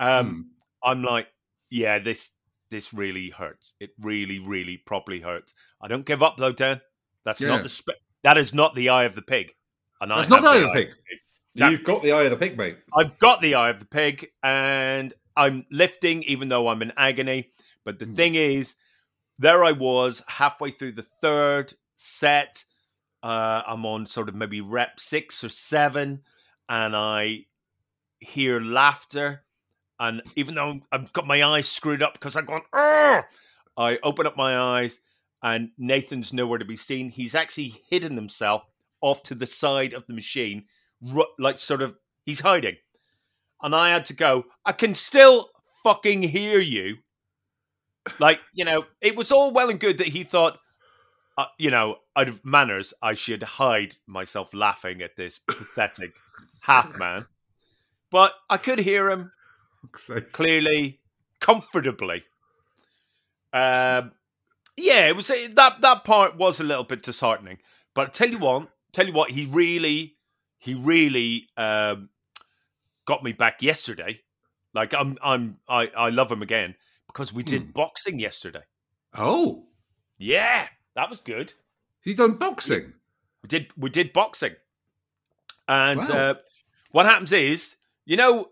Um, 0.00 0.28
Hmm. 0.82 0.90
I'm 0.90 1.02
like, 1.02 1.26
yeah, 1.70 1.98
this 1.98 2.30
this 2.70 2.92
really 2.92 3.30
hurts. 3.30 3.74
It 3.80 3.90
really, 4.00 4.38
really, 4.38 4.76
properly 4.76 5.20
hurts. 5.20 5.54
I 5.80 5.88
don't 5.88 6.04
give 6.04 6.22
up 6.22 6.36
though, 6.36 6.52
Dan. 6.52 6.80
That's 7.24 7.40
Yeah. 7.40 7.48
not 7.48 7.62
the 7.62 7.68
spe- 7.68 8.00
that 8.24 8.36
is 8.36 8.52
not 8.52 8.74
the 8.74 8.90
eye 8.90 9.04
of 9.04 9.14
the 9.14 9.22
pig. 9.22 9.54
And 10.00 10.10
That's 10.10 10.30
I 10.30 10.30
not 10.36 10.42
the 10.42 10.48
eye 10.48 10.56
of 10.56 10.62
the 10.62 10.68
pig. 10.84 10.94
That- 11.54 11.70
You've 11.72 11.84
got 11.84 12.02
the 12.02 12.12
eye 12.12 12.22
of 12.24 12.30
the 12.30 12.36
pig, 12.36 12.56
mate. 12.58 12.78
I've 12.94 13.18
got 13.18 13.40
the 13.40 13.54
eye 13.56 13.70
of 13.70 13.78
the 13.80 13.84
pig, 13.86 14.30
and 14.42 15.12
I'm 15.36 15.66
lifting 15.70 16.22
even 16.24 16.48
though 16.48 16.68
I'm 16.68 16.82
in 16.82 16.92
agony. 16.96 17.52
But 17.84 17.98
the 17.98 18.04
Hmm. 18.04 18.14
thing 18.14 18.34
is, 18.34 18.74
there 19.38 19.64
I 19.64 19.72
was 19.72 20.22
halfway 20.28 20.70
through 20.70 20.92
the 20.92 21.02
third 21.22 21.72
set. 21.96 22.64
Uh, 23.22 23.62
I'm 23.66 23.84
on 23.86 24.06
sort 24.06 24.28
of 24.28 24.34
maybe 24.34 24.60
rep 24.60 25.00
six 25.00 25.42
or 25.42 25.48
seven, 25.48 26.22
and 26.68 26.94
I 26.94 27.46
hear 28.20 28.60
laughter. 28.60 29.44
And 30.00 30.22
even 30.36 30.54
though 30.54 30.80
I've 30.92 31.12
got 31.12 31.26
my 31.26 31.42
eyes 31.42 31.68
screwed 31.68 32.02
up 32.02 32.12
because 32.14 32.36
I've 32.36 32.46
gone, 32.46 32.62
"Argh!" 32.72 33.24
I 33.76 33.98
open 34.02 34.26
up 34.26 34.36
my 34.36 34.58
eyes, 34.58 35.00
and 35.42 35.70
Nathan's 35.78 36.32
nowhere 36.32 36.58
to 36.58 36.64
be 36.64 36.76
seen. 36.76 37.10
He's 37.10 37.34
actually 37.34 37.82
hidden 37.88 38.14
himself 38.14 38.64
off 39.00 39.22
to 39.24 39.34
the 39.34 39.46
side 39.46 39.92
of 39.92 40.06
the 40.06 40.14
machine, 40.14 40.64
like 41.38 41.58
sort 41.58 41.82
of 41.82 41.96
he's 42.24 42.40
hiding. 42.40 42.76
And 43.62 43.74
I 43.74 43.90
had 43.90 44.06
to 44.06 44.14
go, 44.14 44.44
I 44.64 44.72
can 44.72 44.94
still 44.94 45.50
fucking 45.82 46.22
hear 46.22 46.60
you. 46.60 46.98
Like, 48.18 48.40
you 48.54 48.64
know, 48.64 48.86
it 49.00 49.16
was 49.16 49.32
all 49.32 49.50
well 49.50 49.70
and 49.70 49.80
good 49.80 49.98
that 49.98 50.06
he 50.06 50.22
thought, 50.22 50.58
uh, 51.36 51.46
you 51.58 51.70
know, 51.70 51.96
out 52.16 52.28
of 52.28 52.44
manners, 52.44 52.94
I 53.02 53.14
should 53.14 53.42
hide 53.42 53.96
myself 54.06 54.54
laughing 54.54 55.02
at 55.02 55.16
this 55.16 55.38
pathetic 55.38 56.12
half 56.60 56.96
man. 56.96 57.26
But 58.10 58.32
I 58.48 58.56
could 58.56 58.78
hear 58.78 59.10
him 59.10 59.30
clearly, 60.32 61.00
comfortably. 61.40 62.24
Um, 63.52 64.12
yeah, 64.76 65.08
it 65.08 65.16
was 65.16 65.28
that 65.28 65.80
that 65.80 66.04
part 66.04 66.36
was 66.36 66.60
a 66.60 66.64
little 66.64 66.84
bit 66.84 67.02
disheartening. 67.02 67.58
But 67.94 68.08
I 68.08 68.10
tell 68.10 68.28
you 68.28 68.38
what, 68.38 68.68
tell 68.92 69.06
you 69.06 69.12
what, 69.12 69.30
he 69.30 69.46
really, 69.46 70.16
he 70.58 70.74
really 70.74 71.48
um, 71.56 72.10
got 73.06 73.24
me 73.24 73.32
back 73.32 73.62
yesterday. 73.62 74.20
Like 74.74 74.94
I'm, 74.94 75.16
I'm, 75.22 75.58
I, 75.68 75.90
I 75.96 76.10
love 76.10 76.30
him 76.30 76.42
again 76.42 76.74
because 77.08 77.32
we 77.32 77.42
did 77.42 77.64
Hmm. 77.64 77.70
boxing 77.72 78.18
yesterday. 78.20 78.62
Oh, 79.14 79.64
Yeah, 80.18 80.68
that 80.94 81.10
was 81.10 81.20
good. 81.20 81.52
he's 82.04 82.16
done 82.16 82.34
boxing. 82.34 82.92
We 83.42 83.48
did 83.48 83.68
we 83.76 83.88
did 83.90 84.12
boxing, 84.12 84.54
and 85.66 86.00
Wow. 86.00 86.14
uh, 86.14 86.34
what 86.92 87.06
happens 87.06 87.32
is 87.32 87.76
you 88.04 88.16
know, 88.16 88.48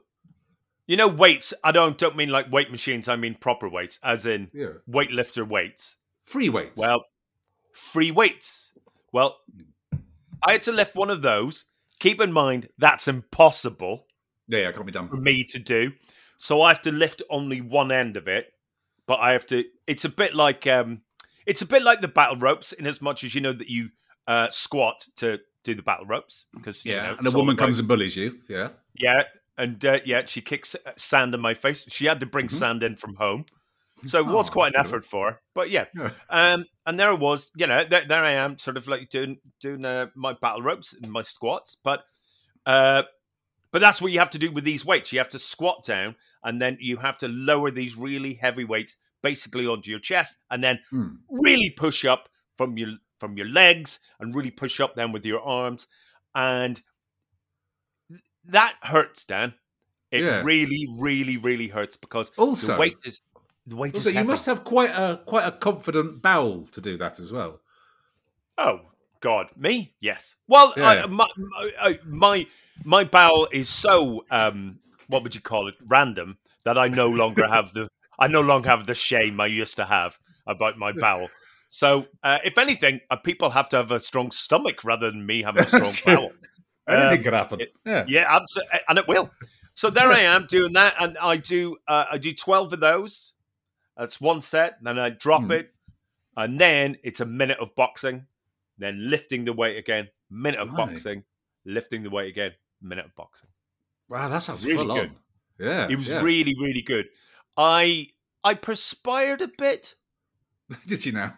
you 0.87 0.96
know 0.96 1.09
weights. 1.09 1.53
I 1.62 1.72
don't 1.72 1.99
don't 1.99 2.16
mean 2.16 2.29
like 2.29 2.51
weight 2.51 2.70
machines. 2.70 3.09
I 3.09 3.16
mean 3.16 3.35
proper 3.35 3.68
weights, 3.68 3.99
as 4.03 4.27
in 4.27 4.51
Yeah. 4.53 4.72
weightlifter 4.88 5.46
weights. 5.46 5.96
Free 6.22 6.49
weights. 6.49 6.79
Well, 6.79 7.05
free 7.72 8.11
weights. 8.11 8.72
Well, 9.12 9.38
I 10.42 10.53
had 10.53 10.62
to 10.62 10.72
lift 10.72 10.94
one 10.94 11.11
of 11.11 11.22
those. 11.22 11.66
Keep 12.01 12.20
in 12.20 12.33
mind 12.33 12.68
that's 12.79 13.09
impossible 13.09 14.07
yeah, 14.49 14.61
yeah, 14.61 14.72
can't 14.72 14.87
be 14.87 14.92
done 14.92 15.09
for 15.09 15.16
me 15.16 15.44
to 15.44 15.59
do. 15.59 15.92
So 16.37 16.62
I 16.62 16.68
have 16.68 16.83
to 16.83 16.92
lift 16.92 17.22
only 17.31 17.61
one 17.61 17.90
end 17.90 18.16
of 18.16 18.29
it, 18.29 18.53
but 19.07 19.20
I 19.20 19.33
have 19.33 19.46
to. 19.46 19.64
It's 19.87 20.05
a 20.05 20.09
bit 20.09 20.35
like 20.35 20.66
um, 20.66 21.03
it's 21.46 21.62
a 21.62 21.66
bit 21.66 21.83
like 21.83 22.01
the 22.01 22.09
battle 22.09 22.37
ropes 22.37 22.72
in 22.72 22.87
as 22.87 23.01
much 23.01 23.25
as 23.25 23.35
you 23.35 23.40
know 23.40 23.53
that 23.53 23.68
you 23.68 23.90
uh, 24.27 24.51
squat 24.51 25.05
to 25.16 25.38
do 25.64 25.75
the 25.75 25.83
battle 25.83 26.07
ropes 26.07 26.46
because 26.55 26.85
you 26.85 26.92
Yeah, 26.92 27.11
know, 27.11 27.16
and 27.18 27.27
a 27.27 27.31
woman 27.31 27.57
comes 27.57 27.79
and 27.79 27.88
bullies 27.88 28.16
you. 28.16 28.38
Yeah. 28.49 28.68
yeah, 28.94 29.22
and 29.59 29.85
uh, 29.85 30.01
yeah, 30.05 30.25
she 30.27 30.40
kicks 30.40 30.77
sand 30.97 31.35
in 31.35 31.40
my 31.40 31.55
face. 31.55 31.85
She 31.88 32.07
had 32.07 32.21
to 32.21 32.27
bring 32.27 32.47
Mhm. 32.47 32.51
sand 32.51 32.83
in 32.83 32.97
from 32.97 33.14
home, 33.16 33.47
so 34.07 34.21
it 34.21 34.29
was 34.29 34.49
Oh, 34.49 34.53
quite 34.53 34.75
an 34.75 34.75
that's 34.77 34.88
good. 34.90 34.99
effort 34.99 35.07
for 35.07 35.31
her. 35.33 35.40
But 35.55 35.71
yeah, 35.71 35.87
Yeah. 35.95 36.11
um, 36.31 36.64
and 36.87 36.99
there 36.99 37.09
I 37.11 37.14
was, 37.14 37.51
you 37.57 37.66
know, 37.66 37.85
there, 37.85 38.05
there 38.07 38.25
I 38.25 38.33
am, 38.33 38.59
sort 38.59 38.77
of 38.77 38.88
like 38.88 39.09
doing 39.11 39.38
doing 39.61 39.85
uh, 39.85 40.07
my 40.14 40.35
battle 40.35 40.62
ropes 40.62 40.92
and 40.95 41.11
my 41.11 41.23
squats, 41.23 41.77
but 41.83 42.05
uh, 42.66 43.03
but 43.73 43.81
that's 43.81 44.01
what 44.01 44.12
you 44.12 44.19
have 44.19 44.31
to 44.31 44.38
do 44.38 44.51
with 44.51 44.64
these 44.64 44.85
weights. 44.85 45.12
You 45.12 45.19
have 45.19 45.29
to 45.31 45.38
squat 45.38 45.85
down, 45.85 46.16
and 46.45 46.61
then 46.61 46.79
you 46.81 46.97
have 46.99 47.19
to 47.19 47.29
lower 47.29 47.71
these 47.71 47.97
really 47.97 48.35
heavy 48.35 48.64
weights 48.64 48.97
basically 49.23 49.66
onto 49.66 49.90
your 49.90 50.01
chest, 50.01 50.37
and 50.51 50.62
then 50.62 50.79
Hmm. 50.90 51.16
really 51.29 51.71
push 51.71 52.05
up 52.05 52.29
from 52.57 52.77
your 52.79 52.90
from 53.19 53.37
your 53.37 53.49
legs, 53.49 53.99
and 54.21 54.35
really 54.35 54.51
push 54.51 54.81
up 54.81 54.95
then 54.95 55.12
with 55.12 55.25
your 55.27 55.40
arms, 55.42 55.87
and 56.35 56.83
that 58.49 58.77
hurts, 58.83 59.25
Dan. 59.25 59.55
It 60.11 60.23
Yeah. 60.23 60.43
really, 60.43 60.87
really, 60.99 61.37
really 61.37 61.69
hurts 61.69 61.97
because 61.97 62.31
Also, 62.37 62.69
the 62.69 62.79
weight 62.79 62.97
is 63.05 63.21
the 63.67 63.77
weight 63.77 63.95
also 63.95 64.09
is 64.09 64.15
you 64.15 64.19
heavy. 64.21 64.29
must 64.29 64.47
have 64.47 64.65
quite 64.65 64.91
a 64.91 65.21
quite 65.27 65.47
a 65.47 65.53
confident 65.53 66.23
bowel 66.23 66.67
to 66.73 66.81
do 66.81 66.97
that 66.99 67.19
as 67.19 67.33
well. 67.33 67.61
Oh 68.59 68.81
God, 69.21 69.49
me? 69.57 69.95
Yes. 70.01 70.37
Well, 70.47 70.73
Yeah. 70.77 71.03
I, 71.05 71.07
my, 71.07 71.27
my 71.37 71.99
my 72.07 72.47
my 72.85 73.05
bowel 73.05 73.49
is 73.53 73.69
so 73.69 74.25
um, 74.31 74.79
what 75.09 75.23
would 75.23 75.35
you 75.35 75.41
call 75.41 75.69
it? 75.69 75.75
Random 75.87 76.39
that 76.65 76.79
I 76.79 76.89
no 76.89 77.09
longer 77.23 77.49
have 77.49 77.73
the 77.73 77.89
I 78.19 78.29
no 78.29 78.41
longer 78.41 78.71
have 78.71 78.87
the 78.87 78.95
shame 78.95 79.41
I 79.41 79.47
used 79.47 79.77
to 79.77 79.85
have 79.85 80.19
about 80.47 80.79
my 80.79 80.93
bowel. 80.93 81.29
So, 81.69 82.07
uh, 82.23 82.39
if 82.45 82.57
anything, 82.59 83.01
uh, 83.11 83.17
people 83.17 83.51
have 83.51 83.69
to 83.71 83.77
have 83.77 83.91
a 83.91 83.99
strong 84.01 84.31
stomach 84.31 84.85
rather 84.85 85.11
than 85.11 85.27
me 85.27 85.43
having 85.43 85.63
a 85.63 85.67
strong 85.67 85.93
bowel. 86.07 86.33
Anything 86.88 87.18
Um, 87.18 87.25
could 87.25 87.33
happen. 87.35 87.61
it- 87.61 87.75
yeah. 87.85 88.05
Yeah, 88.09 88.27
absolutely, 88.29 88.79
and 88.88 88.99
it 88.99 89.09
will. 89.09 89.31
So 89.75 89.90
there 89.90 90.11
I 90.11 90.20
am 90.20 90.46
doing 90.46 90.72
that, 90.75 90.94
and 91.01 91.18
I 91.18 91.37
do 91.37 91.77
uh, 91.88 92.07
I 92.12 92.18
do 92.18 92.33
twelve 92.33 92.72
of 92.72 92.81
those. 92.81 93.35
That's 93.96 94.20
one 94.20 94.40
set. 94.42 94.83
Then 94.83 94.99
I 94.99 95.11
drop 95.11 95.42
Hmm. 95.42 95.53
it, 95.53 95.75
and 96.37 96.61
then 96.61 96.96
it's 97.03 97.20
a 97.20 97.27
minute 97.27 97.59
of 97.59 97.75
boxing. 97.75 98.27
Then 98.79 99.09
lifting 99.11 99.44
the 99.44 99.53
weight 99.53 99.77
again. 99.79 100.09
Minute 100.31 100.61
of 100.61 100.68
Right. 100.68 100.77
boxing. 100.90 101.25
Lifting 101.64 102.03
the 102.03 102.11
weight 102.11 102.29
again. 102.29 102.53
Minute 102.81 103.07
of 103.07 103.14
boxing. 103.16 103.49
Wow, 104.09 104.29
that 104.29 104.38
sounds 104.42 104.64
Really 104.66 104.85
good. 104.87 105.11
on. 105.11 105.16
Yeah. 105.59 105.88
It 105.90 105.96
was 105.96 106.11
yeah. 106.11 106.20
really 106.22 106.55
really 106.61 106.83
good. 106.83 107.09
I 107.57 108.12
I 108.44 108.55
perspired 108.55 109.40
a 109.42 109.49
bit. 109.49 109.94
Did 110.87 111.05
you 111.07 111.12
now? 111.12 111.37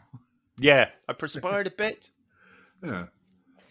Yeah, 0.58 0.90
I 1.08 1.12
perspired 1.14 1.66
a 1.68 1.70
bit. 1.70 2.10
Yeah. 2.82 3.06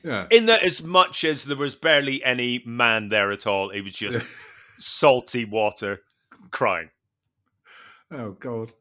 Yeah. 0.08 0.28
In 0.32 0.46
that, 0.46 0.64
as 0.64 0.82
much 0.82 1.24
as 1.26 1.44
there 1.44 1.58
was 1.58 1.76
barely 1.76 2.24
any 2.24 2.64
man 2.66 3.10
there 3.10 3.32
at 3.32 3.46
all, 3.46 3.70
it 3.72 3.82
was 3.82 3.94
just 3.96 4.26
salty 4.80 5.44
water 5.44 6.02
crying. 6.52 6.90
Oh 8.12 8.32
God! 8.32 8.72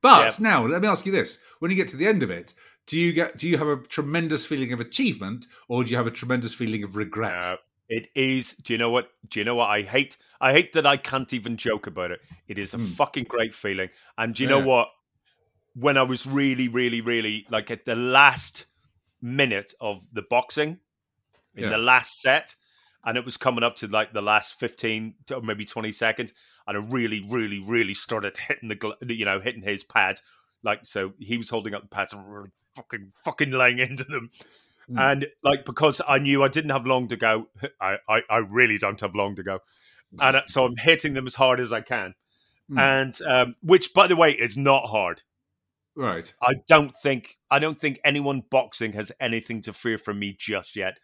But 0.00 0.38
now 0.38 0.64
let 0.64 0.80
me 0.80 0.88
ask 0.88 1.04
you 1.06 1.12
this: 1.12 1.38
When 1.58 1.70
you 1.70 1.76
get 1.76 1.88
to 1.88 1.96
the 1.96 2.06
end 2.06 2.22
of 2.22 2.30
it, 2.30 2.54
do 2.86 2.98
you 2.98 3.12
get 3.12 3.36
do 3.36 3.48
you 3.48 3.58
have 3.58 3.66
a 3.66 3.78
tremendous 3.78 4.46
feeling 4.46 4.72
of 4.72 4.78
achievement, 4.80 5.46
or 5.68 5.82
do 5.82 5.90
you 5.90 5.96
have 5.96 6.06
a 6.06 6.10
tremendous 6.12 6.54
feeling 6.54 6.84
of 6.84 6.94
regret? 6.94 7.42
Uh, 7.42 7.56
it 7.88 8.08
is. 8.14 8.52
Do 8.54 8.72
you 8.72 8.78
know 8.78 8.90
what? 8.90 9.08
Do 9.28 9.40
you 9.40 9.44
know 9.44 9.56
what 9.56 9.70
I 9.70 9.82
hate? 9.82 10.18
I 10.40 10.52
hate 10.52 10.72
that 10.74 10.86
I 10.86 10.96
can't 10.98 11.32
even 11.32 11.56
joke 11.56 11.88
about 11.88 12.12
it. 12.12 12.20
It 12.46 12.58
is 12.58 12.74
a 12.74 12.78
Mm. 12.78 12.94
fucking 12.94 13.24
great 13.24 13.54
feeling. 13.54 13.88
And 14.16 14.34
do 14.34 14.44
you 14.44 14.48
Yeah. 14.48 14.60
know 14.60 14.66
what? 14.66 14.88
When 15.74 15.98
I 15.98 16.02
was 16.04 16.26
really, 16.26 16.68
really, 16.68 17.00
really 17.00 17.44
like 17.50 17.70
at 17.70 17.84
the 17.84 17.96
last 17.96 18.66
minute 19.26 19.72
of 19.80 20.06
the 20.12 20.22
boxing, 20.22 20.78
in 21.54 21.64
Yeah. 21.64 21.70
the 21.70 21.78
last 21.78 22.20
set, 22.20 22.54
and 23.04 23.16
it 23.16 23.24
was 23.24 23.36
coming 23.36 23.64
up 23.64 23.76
to 23.76 23.86
like 23.86 24.12
the 24.12 24.22
last 24.22 24.58
fifteen 24.58 25.14
to 25.26 25.40
maybe 25.40 25.64
twenty 25.64 25.92
seconds, 25.92 26.32
and 26.66 26.76
I 26.76 26.80
really, 26.80 27.26
really, 27.28 27.60
really 27.60 27.94
started 27.94 28.36
hitting 28.36 28.68
the, 28.68 28.96
you 29.14 29.24
know, 29.24 29.40
hitting 29.40 29.62
his 29.62 29.84
pads. 29.84 30.22
Like 30.62 30.84
so, 30.84 31.12
he 31.18 31.36
was 31.36 31.50
holding 31.50 31.74
up 31.74 31.82
the 31.82 31.88
pads 31.88 32.12
and 32.12 32.30
really 32.30 32.50
fucking, 32.74 33.12
fucking 33.24 33.50
laying 33.50 33.78
into 33.88 34.04
them. 34.04 34.30
Mm. 34.90 35.12
And 35.12 35.26
like 35.42 35.64
because 35.64 36.00
I 36.06 36.18
knew 36.18 36.44
I 36.44 36.48
didn't 36.48 36.70
have 36.70 36.86
long 36.86 37.08
to 37.08 37.16
go, 37.16 37.48
I, 37.80 37.96
I, 38.08 38.22
I 38.30 38.36
really 38.38 38.78
don't 38.78 39.00
have 39.00 39.14
long 39.14 39.36
to 39.36 39.42
go, 39.42 39.60
and 40.20 40.36
uh, 40.36 40.42
so 40.46 40.64
I'm 40.64 40.76
hitting 40.76 41.14
them 41.14 41.26
as 41.26 41.34
hard 41.34 41.60
as 41.60 41.72
I 41.72 41.80
can. 41.80 42.14
Mm. 42.70 42.80
And 42.80 43.22
um, 43.22 43.54
which, 43.62 43.94
by 43.94 44.06
the 44.06 44.16
way, 44.16 44.32
is 44.32 44.56
not 44.56 44.86
hard. 44.86 45.22
Right. 45.96 46.32
I 46.42 46.54
don't 46.68 46.96
think 47.02 47.36
I 47.50 47.58
don't 47.58 47.78
think 47.80 48.00
anyone 48.04 48.42
boxing 48.50 48.92
has 48.92 49.10
anything 49.20 49.62
to 49.62 49.72
fear 49.72 49.98
from 49.98 50.18
me 50.18 50.36
just 50.38 50.76
yet. 50.76 50.98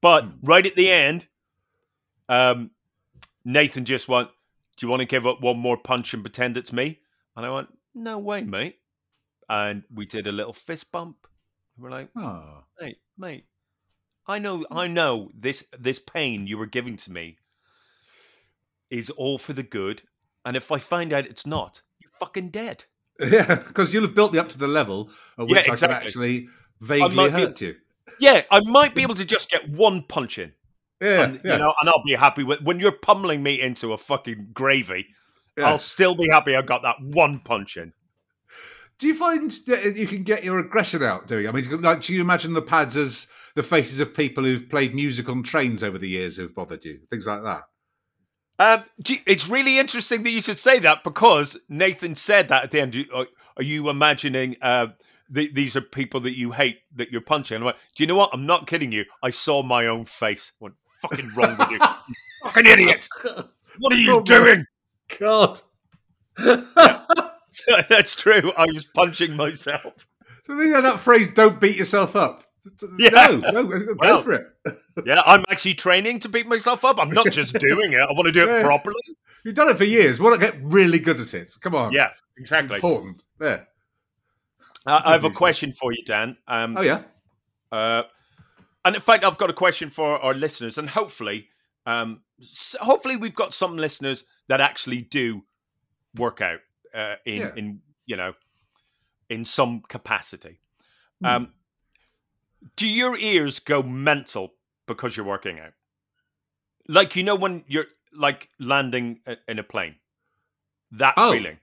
But 0.00 0.24
Hmm. 0.24 0.30
right 0.42 0.66
at 0.66 0.74
the 0.76 0.90
end, 0.90 1.28
um, 2.28 2.70
Nathan 3.44 3.84
just 3.84 4.08
went, 4.08 4.30
"Do 4.76 4.86
you 4.86 4.90
want 4.90 5.00
to 5.00 5.06
give 5.06 5.26
up 5.26 5.40
one 5.40 5.58
more 5.58 5.76
punch 5.76 6.14
and 6.14 6.22
pretend 6.22 6.56
it's 6.56 6.72
me?" 6.72 7.00
And 7.36 7.44
I 7.46 7.50
went, 7.50 7.68
"No 7.94 8.18
way, 8.18 8.42
mate." 8.42 8.80
And 9.48 9.84
we 9.92 10.06
did 10.06 10.26
a 10.26 10.32
little 10.32 10.52
fist 10.52 10.90
bump. 10.92 11.26
We're 11.76 11.90
like, 11.90 12.10
Oh. 12.16 12.64
mate, 12.80 12.98
mate, 13.16 13.46
I 14.26 14.38
know, 14.38 14.64
I 14.70 14.86
know 14.86 15.30
this 15.34 15.66
this 15.78 15.98
pain 15.98 16.46
you 16.46 16.56
were 16.58 16.66
giving 16.66 16.96
to 16.98 17.10
me 17.12 17.38
is 18.90 19.10
all 19.10 19.38
for 19.38 19.52
the 19.52 19.62
good, 19.62 20.02
and 20.44 20.56
if 20.56 20.70
I 20.70 20.78
find 20.78 21.12
out 21.12 21.26
it's 21.26 21.46
not, 21.46 21.82
you're 22.00 22.12
fucking 22.12 22.50
dead. 22.50 22.84
Yeah, 23.30 23.56
because 23.56 23.92
you'll 23.92 24.04
have 24.04 24.14
built 24.14 24.32
me 24.32 24.38
up 24.38 24.48
to 24.50 24.58
the 24.58 24.66
level 24.68 25.10
at 25.38 25.48
Yeah, 25.48 25.56
which 25.56 25.68
I 25.68 25.76
can 25.76 25.90
actually 25.90 26.48
vaguely 26.80 27.14
might 27.14 27.26
be- 27.26 27.42
hurt 27.42 27.60
you. 27.60 27.76
Yeah, 28.18 28.42
I 28.50 28.60
might 28.60 28.94
be 28.94 29.02
able 29.02 29.14
to 29.14 29.24
just 29.24 29.50
get 29.50 29.68
one 29.68 30.02
punch 30.02 30.38
in, 30.38 30.52
Yeah, 31.00 31.24
and, 31.24 31.40
yeah, 31.44 31.52
you 31.54 31.58
know, 31.58 31.74
and 31.80 31.88
I'll 31.88 32.02
be 32.04 32.14
happy 32.14 32.42
with. 32.42 32.60
When 32.62 32.80
you're 32.80 32.92
pummeling 32.92 33.42
me 33.42 33.60
into 33.60 33.92
a 33.92 33.98
fucking 33.98 34.48
gravy, 34.52 35.06
yeah. 35.56 35.68
I'll 35.68 35.78
still 35.78 36.14
be 36.14 36.28
happy 36.30 36.54
I 36.54 36.62
got 36.62 36.82
that 36.82 36.96
one 37.00 37.38
punch 37.40 37.76
in. 37.76 37.92
Do 38.98 39.06
you 39.06 39.14
find 39.14 39.50
that 39.50 39.96
you 39.96 40.06
can 40.06 40.22
get 40.22 40.44
your 40.44 40.58
aggression 40.58 41.02
out 41.02 41.26
doing? 41.26 41.48
I 41.48 41.52
mean, 41.52 41.80
like, 41.80 42.02
do 42.02 42.14
you 42.14 42.20
imagine 42.20 42.52
the 42.52 42.60
pads 42.60 42.98
as 42.98 43.28
the 43.54 43.62
faces 43.62 43.98
of 44.00 44.14
people 44.14 44.44
who've 44.44 44.68
played 44.68 44.94
music 44.94 45.28
on 45.30 45.42
trains 45.42 45.82
over 45.82 45.96
the 45.96 46.08
years 46.08 46.36
who've 46.36 46.54
bothered 46.54 46.84
you, 46.84 47.00
things 47.08 47.26
like 47.26 47.42
that? 47.42 47.62
Um, 48.60 48.82
gee, 49.02 49.22
it's 49.26 49.48
really 49.48 49.78
interesting 49.78 50.22
that 50.22 50.30
you 50.30 50.42
should 50.42 50.58
say 50.58 50.78
that 50.80 51.02
because 51.02 51.56
Nathan 51.70 52.14
said 52.14 52.48
that 52.48 52.62
at 52.64 52.70
the 52.70 52.80
end. 52.80 52.94
Are, 53.14 53.26
are 53.56 53.62
you 53.62 53.88
imagining 53.88 54.56
uh, 54.60 54.88
th- 55.34 55.54
these 55.54 55.76
are 55.76 55.80
people 55.80 56.20
that 56.20 56.36
you 56.36 56.52
hate 56.52 56.80
that 56.96 57.10
you're 57.10 57.22
punching? 57.22 57.54
And 57.54 57.64
I 57.64 57.66
went, 57.66 57.78
Do 57.96 58.02
you 58.02 58.06
know 58.06 58.16
what? 58.16 58.30
I'm 58.34 58.44
not 58.44 58.66
kidding 58.66 58.92
you. 58.92 59.06
I 59.22 59.30
saw 59.30 59.62
my 59.62 59.86
own 59.86 60.04
face. 60.04 60.52
What 60.58 60.72
fucking 61.00 61.30
wrong 61.34 61.56
with 61.58 61.70
you? 61.70 61.78
You 61.78 62.14
fucking 62.44 62.66
idiot! 62.66 63.08
What 63.78 63.94
are 63.94 63.96
you 63.96 64.16
Oh, 64.16 64.20
doing? 64.20 64.66
God. 65.18 65.60
That's 67.88 68.14
true. 68.14 68.52
I 68.58 68.66
was 68.66 68.84
punching 68.94 69.36
myself. 69.36 70.06
So 70.46 70.54
then, 70.56 70.68
yeah, 70.70 70.80
that 70.82 71.00
phrase 71.00 71.32
"don't 71.32 71.60
beat 71.60 71.76
yourself 71.76 72.14
up." 72.14 72.44
Yeah. 72.98 73.10
No, 73.10 73.36
no, 73.38 73.64
go 73.64 73.94
Well, 73.98 74.22
for 74.22 74.32
it. 74.32 74.46
Yeah, 75.06 75.22
I'm 75.24 75.44
actually 75.48 75.74
training 75.74 76.18
to 76.20 76.28
beat 76.28 76.46
myself 76.46 76.84
up. 76.84 76.98
I'm 76.98 77.10
not 77.10 77.30
just 77.30 77.54
doing 77.58 77.92
it. 77.94 78.00
I 78.00 78.12
want 78.12 78.26
to 78.26 78.32
do 78.32 78.46
it 78.46 78.62
properly. 78.62 79.00
You've 79.44 79.54
done 79.54 79.70
it 79.70 79.78
for 79.78 79.84
years. 79.84 80.20
Want 80.20 80.34
to 80.34 80.40
get 80.40 80.56
really 80.62 80.98
good 80.98 81.18
at 81.20 81.32
it? 81.32 81.50
Come 81.62 81.74
on. 81.74 81.92
Yeah, 81.92 82.08
It's 82.36 82.40
exactly. 82.50 82.76
important. 82.76 83.22
Yeah. 83.40 83.60
Uh, 84.84 85.00
I 85.04 85.12
have 85.12 85.24
a 85.24 85.30
question 85.30 85.72
for 85.72 85.92
you, 85.92 86.02
Dan. 86.04 86.36
Um, 86.48 86.76
Oh 86.76 86.82
yeah. 86.82 87.02
Uh, 87.72 88.02
and 88.84 88.94
in 88.96 89.00
fact, 89.00 89.24
I've 89.24 89.38
got 89.38 89.48
a 89.50 89.54
question 89.54 89.88
for 89.90 90.18
our 90.22 90.34
listeners, 90.34 90.76
and 90.78 90.88
hopefully, 90.88 91.48
um, 91.86 92.22
hopefully, 92.80 93.16
we've 93.16 93.34
got 93.34 93.54
some 93.54 93.76
listeners 93.76 94.24
that 94.48 94.60
actually 94.60 95.02
do 95.02 95.44
work 96.16 96.40
out 96.40 96.60
uh, 96.94 97.14
in 97.24 97.36
Yeah. 97.36 97.52
in 97.56 97.80
you 98.06 98.16
know 98.16 98.32
in 99.28 99.44
some 99.44 99.82
capacity. 99.88 100.60
Hmm. 101.20 101.26
Um, 101.26 101.52
do 102.76 102.88
your 102.88 103.16
ears 103.16 103.58
go 103.58 103.82
mental 103.82 104.54
because 104.86 105.16
you're 105.16 105.26
working 105.26 105.60
out? 105.60 105.72
Like 106.88 107.16
you 107.16 107.22
know 107.22 107.36
when 107.36 107.64
you're 107.68 107.86
like 108.12 108.48
landing 108.58 109.20
a- 109.26 109.36
in 109.48 109.58
a 109.58 109.62
plane, 109.62 109.96
that 110.92 111.14
Oh. 111.16 111.32
feeling. 111.32 111.58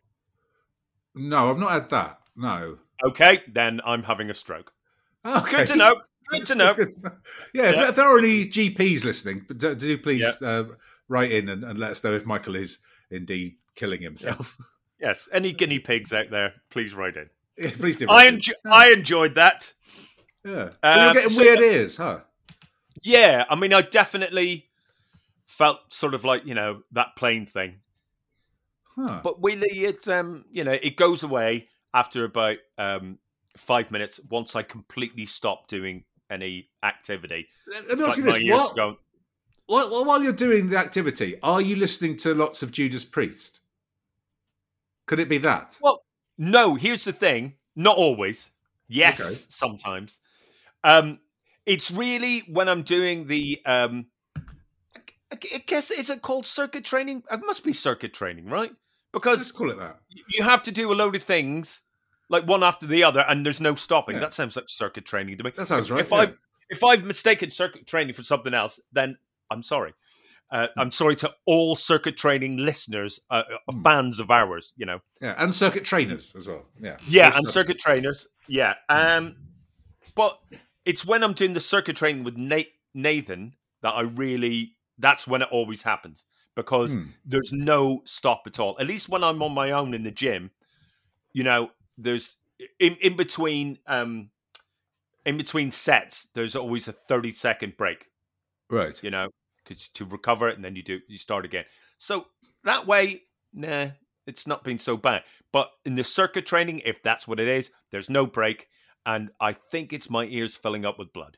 No, 1.16 1.50
I've 1.50 1.58
not 1.58 1.72
had 1.72 1.90
that. 1.90 2.20
No. 2.36 2.78
Okay, 3.06 3.42
then 3.48 3.82
I'm 3.86 4.04
having 4.04 4.30
a 4.30 4.34
stroke. 4.34 4.72
Okay. 5.26 5.58
Good 5.58 5.68
to 5.68 5.76
know. 5.76 6.02
Good 6.30 6.46
to 6.48 6.56
know. 6.56 6.74
Good 6.74 6.90
to 6.90 7.02
know. 7.04 7.12
Yeah, 7.54 7.72
Yeah. 7.72 7.90
If, 7.90 7.96
there 7.96 8.06
are 8.06 8.18
any 8.20 8.46
GPs 8.46 9.04
listening, 9.06 9.46
but 9.48 9.58
do, 9.58 9.74
do 9.76 9.98
please 9.98 10.26
uh, 10.42 10.66
write 11.08 11.32
in 11.32 11.48
and, 11.50 11.64
and 11.64 11.80
let 11.80 11.92
us 11.92 12.04
know 12.04 12.14
if 12.14 12.26
Michael 12.26 12.56
is 12.56 12.80
indeed 13.12 13.56
killing 13.76 14.02
himself. 14.02 14.58
Yes, 15.00 15.30
any 15.32 15.54
guinea 15.54 15.80
pigs 15.80 16.12
out 16.12 16.30
there, 16.32 16.54
please 16.70 16.94
write 16.94 17.16
in. 17.18 17.30
Yeah, 17.58 17.72
please 17.78 17.98
do. 17.98 18.06
I, 18.10 18.30
enjo- 18.30 18.52
I 18.72 18.92
enjoyed 18.92 19.36
that. 19.36 19.74
Yeah. 20.48 20.70
So 20.70 20.78
Um, 20.84 21.00
you're 21.00 21.14
getting 21.14 21.30
so- 21.30 21.42
weird 21.42 21.60
ears, 21.60 21.98
huh? 21.98 22.20
Yeah, 23.04 23.46
I 23.50 23.56
mean, 23.56 23.74
I 23.74 23.82
definitely 23.82 24.70
felt 25.46 25.92
sort 25.94 26.14
of 26.14 26.24
like 26.24 26.46
you 26.46 26.56
know 26.56 26.84
that 26.92 27.16
plane 27.16 27.46
thing, 27.46 27.80
Huh. 28.96 29.22
but 29.24 29.36
really, 29.44 29.86
it's 29.86 30.08
um, 30.08 30.46
you 30.52 30.64
know, 30.64 30.72
it 30.72 30.96
goes 30.98 31.24
away 31.24 31.68
after 31.94 32.24
about 32.24 32.58
um 32.78 33.20
five 33.56 33.92
minutes 33.92 34.20
once 34.30 34.56
I 34.56 34.64
completely 34.64 35.26
stop 35.26 35.68
doing 35.68 36.04
any 36.30 36.70
activity. 36.84 37.48
Let 37.68 37.86
me 38.00 38.06
ask 38.06 38.18
like 38.18 38.42
you 38.42 38.52
this: 38.54 38.62
what, 38.64 38.76
going, 38.76 38.98
while, 39.68 40.06
while 40.06 40.24
you're 40.24 40.34
doing 40.34 40.70
the 40.70 40.78
activity, 40.78 41.38
are 41.44 41.62
you 41.62 41.76
listening 41.76 42.16
to 42.18 42.34
lots 42.34 42.64
of 42.64 42.72
Judas 42.72 43.04
Priest? 43.06 43.62
Could 45.06 45.20
it 45.20 45.30
be 45.30 45.38
that? 45.40 45.78
Well, 45.82 46.04
no. 46.38 46.76
Here's 46.76 47.04
the 47.06 47.14
thing: 47.14 47.56
not 47.76 47.98
always. 47.98 48.50
Yes, 48.90 49.20
Okay. 49.20 49.36
sometimes. 49.50 50.20
Um, 50.88 51.19
it's 51.65 51.91
really 51.91 52.39
when 52.47 52.69
I'm 52.69 52.84
doing 52.84 53.28
the 53.28 53.62
um. 53.65 54.06
I 55.32 55.36
guess 55.65 55.91
is 55.91 56.10
it 56.10 56.21
called 56.21 56.45
circuit 56.45 56.86
training? 56.86 57.21
It 57.30 57.41
must 57.45 57.63
be 57.65 57.73
circuit 57.73 58.13
training, 58.13 58.45
right? 58.45 58.71
Because 59.12 59.38
Let's 59.39 59.52
call 59.52 59.71
it 59.71 59.78
that. 59.78 60.00
you 60.34 60.43
have 60.43 60.63
to 60.63 60.71
do 60.71 60.91
a 60.91 60.95
load 60.95 61.15
of 61.15 61.23
things 61.23 61.82
like 62.30 62.45
one 62.47 62.63
after 62.63 62.86
the 62.86 63.04
other 63.04 63.21
and 63.28 63.45
there's 63.45 63.60
no 63.62 63.73
stopping 63.76 64.15
Yeah. 64.15 64.21
that 64.21 64.34
sounds 64.34 64.56
like 64.56 64.65
circuit 64.67 65.06
training 65.06 65.38
to 65.38 65.43
me 65.43 65.52
That 65.56 65.67
sounds 65.67 65.89
right. 65.89 66.02
if 66.02 66.12
yeah. 66.12 66.17
i 66.17 66.34
if 66.69 66.84
i've 66.84 67.04
mistaken 67.06 67.50
circuit 67.50 67.88
training 67.88 68.13
for 68.13 68.21
something 68.23 68.54
else 68.54 68.80
then 68.91 69.17
i'm 69.50 69.63
sorry 69.63 69.93
uh, 70.52 70.67
i'm 70.78 70.91
sorry 70.91 71.15
to 71.15 71.34
all 71.45 71.76
circuit 71.78 72.17
training 72.17 72.58
listeners 72.58 73.21
uh, 73.32 73.43
uh, 73.69 73.71
Hmm. 73.71 73.82
fans 73.82 74.19
of 74.19 74.30
ours 74.30 74.73
you 74.76 74.86
know 74.86 75.00
yeah, 75.21 75.36
and 75.41 75.56
circuit 75.56 75.86
trainers 75.86 76.36
as 76.36 76.47
well. 76.50 76.65
Yeah. 76.80 76.97
yeah 77.08 77.32
and 77.36 77.47
circuit 77.50 77.80
trainers 77.80 78.28
yeah 78.47 78.73
um 78.89 79.38
but 80.15 80.38
it's 80.88 81.06
when 81.06 81.23
i'm 81.23 81.34
doing 81.34 81.54
the 81.54 81.60
circuit 81.60 81.95
training 81.95 82.23
with 82.23 82.38
Nate, 82.38 82.71
nathan 82.93 83.54
that 83.82 83.93
i 83.93 84.02
really 84.02 84.73
that's 84.97 85.28
when 85.28 85.41
it 85.43 85.50
always 85.52 85.84
happens 85.84 86.26
because 86.56 86.95
Hmm. 86.95 87.10
there's 87.23 87.52
no 87.54 88.02
stop 88.06 88.41
at 88.47 88.60
all. 88.60 88.76
At 88.80 88.88
least 88.88 89.10
when 89.10 89.23
I'm 89.23 89.43
on 89.43 89.52
my 89.54 89.69
own 89.71 89.93
in 89.93 90.02
the 90.02 90.10
gym, 90.10 90.50
you 91.34 91.43
know, 91.43 91.69
there's 92.00 92.38
in 92.80 92.95
in 92.95 93.15
between 93.15 93.78
um 93.86 94.32
in 95.23 95.38
between 95.38 95.69
sets, 95.71 96.28
there's 96.34 96.56
always 96.56 96.88
a 96.88 96.91
30 96.93 97.32
second 97.32 97.78
break, 97.78 98.08
Right. 98.71 99.02
you 99.04 99.12
know, 99.12 99.30
'cause 99.65 99.88
to 99.89 100.06
recover 100.06 100.50
it 100.50 100.56
and 100.56 100.65
then 100.65 100.76
you 100.76 100.82
do 100.82 101.00
you 101.08 101.19
start 101.19 101.45
again. 101.45 101.65
So 102.00 102.28
that 102.63 102.88
way, 102.88 103.21
nah, 103.54 103.91
it's 104.26 104.47
not 104.47 104.63
been 104.63 104.80
so 104.80 104.97
bad. 104.97 105.23
But 105.52 105.71
in 105.86 105.93
the 105.93 106.04
circuit 106.04 106.47
training, 106.47 106.80
if 106.86 107.04
that's 107.04 107.28
what 107.28 107.39
it 107.39 107.47
is, 107.47 107.71
there's 107.91 108.10
no 108.10 108.26
break. 108.26 108.67
And 109.08 109.30
I 109.39 109.54
think 109.54 109.93
it's 109.93 110.10
my 110.10 110.26
ears 110.26 110.56
filling 110.56 110.86
up 110.86 111.00
with 111.00 111.13
blood. 111.13 111.38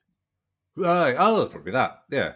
Right. 0.75 1.15
Oh, 1.17 1.37
that's 1.39 1.51
probably 1.51 1.71
that. 1.73 2.01
Yeah. 2.09 2.33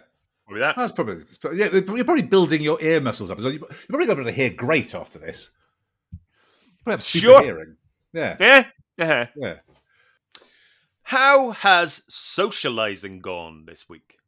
With 0.48 0.60
that, 0.60 0.76
That's 0.76 0.92
probably 0.92 1.24
yeah. 1.54 1.68
You're 1.72 2.04
probably 2.04 2.22
building 2.22 2.60
your 2.62 2.80
ear 2.82 3.00
muscles 3.00 3.30
up. 3.30 3.38
You're 3.40 3.52
you're 3.52 3.60
probably 3.88 4.06
going 4.06 4.08
to 4.08 4.14
be 4.16 4.20
able 4.20 4.30
to 4.30 4.32
hear 4.32 4.50
great 4.50 4.94
after 4.94 5.18
this. 5.18 5.50
You 6.12 6.18
probably 6.84 6.92
have 6.92 7.02
super 7.02 7.20
Sure. 7.26 7.42
hearing. 7.42 7.76
Yeah. 8.12 8.36
yeah, 8.38 8.64
yeah. 8.98 9.26
Yeah. 9.34 9.54
How 11.02 11.50
has 11.52 12.02
socializing 12.08 13.20
gone 13.20 13.64
this 13.66 13.88
week? 13.88 14.18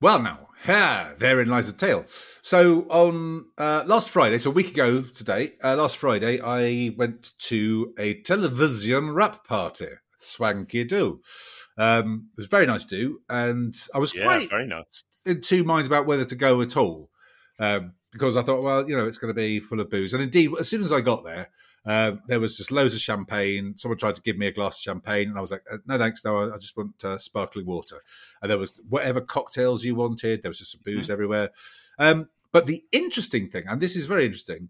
Well, 0.00 0.20
now, 0.22 0.48
yeah, 0.68 1.14
therein 1.18 1.48
lies 1.48 1.70
the 1.72 1.76
tale. 1.76 2.04
So 2.42 2.82
on 2.90 3.46
uh, 3.58 3.84
last 3.86 4.10
Friday, 4.10 4.38
so 4.38 4.50
a 4.50 4.52
week 4.52 4.70
ago 4.70 5.02
today, 5.02 5.52
uh, 5.62 5.76
last 5.76 5.96
Friday, 5.96 6.40
I 6.40 6.94
went 6.96 7.32
to 7.40 7.92
a 7.98 8.20
television 8.22 9.10
wrap 9.12 9.44
party. 9.46 9.88
Swanky 10.24 10.84
do. 10.84 11.20
Um, 11.76 12.28
it 12.36 12.40
was 12.40 12.46
very 12.46 12.66
nice 12.66 12.84
to 12.86 12.96
do, 12.96 13.20
and 13.28 13.74
I 13.94 13.98
was 13.98 14.14
Yeah, 14.14 14.24
quite 14.24 14.50
very 14.50 14.66
nice. 14.66 15.02
in 15.26 15.40
two 15.40 15.64
minds 15.64 15.86
about 15.86 16.06
whether 16.06 16.24
to 16.24 16.36
go 16.36 16.60
at 16.60 16.76
all 16.76 17.10
um, 17.58 17.92
because 18.12 18.36
I 18.36 18.42
thought, 18.42 18.62
well, 18.62 18.88
you 18.88 18.96
know, 18.96 19.06
it's 19.06 19.18
going 19.18 19.30
to 19.30 19.34
be 19.34 19.60
full 19.60 19.80
of 19.80 19.90
booze. 19.90 20.14
And 20.14 20.22
indeed, 20.22 20.50
as 20.58 20.68
soon 20.68 20.82
as 20.82 20.92
I 20.92 21.00
got 21.00 21.24
there, 21.24 21.48
uh, 21.86 22.12
there 22.28 22.40
was 22.40 22.56
just 22.56 22.72
loads 22.72 22.94
of 22.94 23.00
champagne. 23.00 23.74
Someone 23.76 23.98
tried 23.98 24.14
to 24.14 24.22
give 24.22 24.38
me 24.38 24.46
a 24.46 24.52
glass 24.52 24.78
of 24.78 24.82
champagne, 24.82 25.28
and 25.28 25.36
I 25.36 25.40
was 25.40 25.50
like, 25.50 25.64
uh, 25.70 25.78
no, 25.86 25.98
thanks, 25.98 26.24
no, 26.24 26.38
I, 26.50 26.54
I 26.54 26.58
just 26.58 26.76
want 26.76 27.04
uh, 27.04 27.18
sparkling 27.18 27.66
water. 27.66 28.00
And 28.40 28.50
there 28.50 28.58
was 28.58 28.80
whatever 28.88 29.20
cocktails 29.20 29.84
you 29.84 29.94
wanted. 29.94 30.42
There 30.42 30.50
was 30.50 30.58
just 30.58 30.72
some 30.72 30.80
booze 30.84 31.10
everywhere. 31.10 31.50
Um, 31.98 32.28
but 32.52 32.66
the 32.66 32.84
interesting 32.92 33.50
thing, 33.50 33.64
and 33.66 33.80
this 33.80 33.96
is 33.96 34.06
very 34.06 34.24
interesting, 34.24 34.68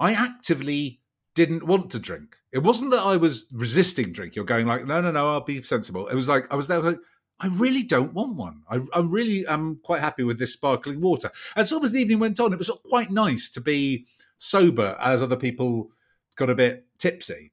I 0.00 0.12
actively 0.14 1.00
didn't 1.36 1.66
want 1.66 1.90
to 1.92 2.00
drink. 2.00 2.36
It 2.50 2.64
wasn't 2.64 2.90
that 2.90 3.06
I 3.06 3.16
was 3.16 3.46
resisting 3.52 4.12
drink. 4.12 4.34
You're 4.34 4.44
going 4.44 4.66
like, 4.66 4.84
no, 4.86 5.00
no, 5.00 5.12
no, 5.12 5.30
I'll 5.34 5.42
be 5.42 5.62
sensible. 5.62 6.08
It 6.08 6.16
was 6.16 6.28
like 6.28 6.50
I 6.50 6.56
was 6.56 6.66
there 6.66 6.80
like, 6.80 6.98
I 7.38 7.48
really 7.48 7.84
don't 7.84 8.14
want 8.14 8.34
one. 8.36 8.62
I, 8.68 8.80
I 8.94 9.00
really 9.00 9.46
am 9.46 9.78
quite 9.84 10.00
happy 10.00 10.24
with 10.24 10.38
this 10.38 10.54
sparkling 10.54 11.00
water. 11.00 11.30
And 11.54 11.68
so 11.68 11.82
as 11.84 11.92
the 11.92 12.00
evening 12.00 12.18
went 12.18 12.40
on, 12.40 12.52
it 12.52 12.58
was 12.58 12.66
sort 12.68 12.80
of 12.80 12.90
quite 12.90 13.10
nice 13.10 13.50
to 13.50 13.60
be 13.60 14.06
sober 14.38 14.96
as 15.00 15.22
other 15.22 15.36
people 15.36 15.90
got 16.34 16.50
a 16.50 16.54
bit 16.54 16.86
tipsy. 16.98 17.52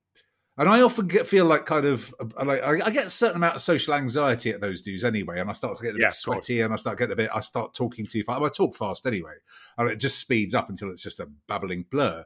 And 0.58 0.69
I 0.69 0.82
often 0.82 1.08
get 1.08 1.26
feel 1.26 1.46
like 1.46 1.65
kind 1.65 1.86
of 1.86 2.13
uh, 2.19 2.46
like 2.46 2.62
I 2.62 2.91
get 2.91 3.08
a 3.08 3.10
certain 3.10 3.38
amount 3.38 3.56
of 3.56 3.62
social 3.62 3.96
anxiety 3.96 4.52
at 4.52 4.62
those 4.62 4.82
dues 4.84 5.04
anyway, 5.04 5.39
and 5.39 5.50
I 5.50 5.54
start 5.54 5.82
getting 5.82 5.96
a 5.96 6.00
Yeah, 6.00 6.06
bit 6.06 6.12
sweaty, 6.12 6.62
and 6.62 6.72
I 6.72 6.78
start 6.78 7.00
getting 7.00 7.13
a 7.13 7.15
bit. 7.15 7.32
I 7.34 7.39
start 7.39 7.74
talking 7.74 8.06
too 8.06 8.22
fast. 8.22 8.39
I 8.41 8.50
talk 8.50 8.76
fast 8.76 9.08
anyway, 9.08 9.34
and 9.78 9.89
it 9.89 10.00
just 10.00 10.19
speeds 10.19 10.54
up 10.54 10.69
until 10.69 10.91
it's 10.91 11.02
just 11.02 11.19
a 11.19 11.28
babbling 11.48 11.86
blur. 11.89 12.24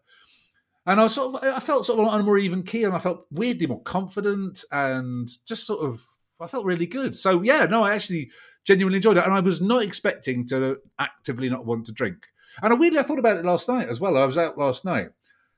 And 0.88 1.02
I 1.02 1.04
was 1.04 1.14
sort 1.14 1.36
of, 1.36 1.44
I 1.44 1.60
felt 1.60 1.86
sort 1.86 2.00
of 2.00 2.08
on 2.08 2.22
a 2.22 2.24
more 2.24 2.38
even 2.38 2.64
key, 2.64 2.86
and 2.86 2.96
I 2.96 3.00
felt 3.00 3.26
weirdly 3.30 3.68
more 3.68 3.84
confident, 3.84 4.64
and 4.72 5.28
just 5.46 5.68
sort 5.68 5.86
of, 5.86 6.02
I 6.40 6.48
felt 6.48 6.66
really 6.66 6.88
good. 6.88 7.14
So 7.14 7.44
yeah, 7.44 7.66
no, 7.66 7.84
I 7.84 7.94
actually 7.94 8.32
genuinely 8.66 8.96
enjoyed 8.96 9.18
it, 9.18 9.26
and 9.26 9.34
I 9.34 9.42
was 9.42 9.62
not 9.62 9.84
expecting 9.84 10.48
to 10.48 10.78
actively 10.98 11.50
not 11.50 11.66
want 11.66 11.86
to 11.88 11.92
drink. 11.92 12.28
And 12.64 12.72
I 12.72 12.76
weirdly, 12.78 13.00
I 13.00 13.04
thought 13.04 13.20
about 13.20 13.36
it 13.36 13.44
last 13.44 13.68
night 13.68 13.90
as 13.90 14.00
well. 14.00 14.18
I 14.18 14.26
was 14.26 14.38
out 14.38 14.58
last 14.58 14.86
night, 14.86 15.10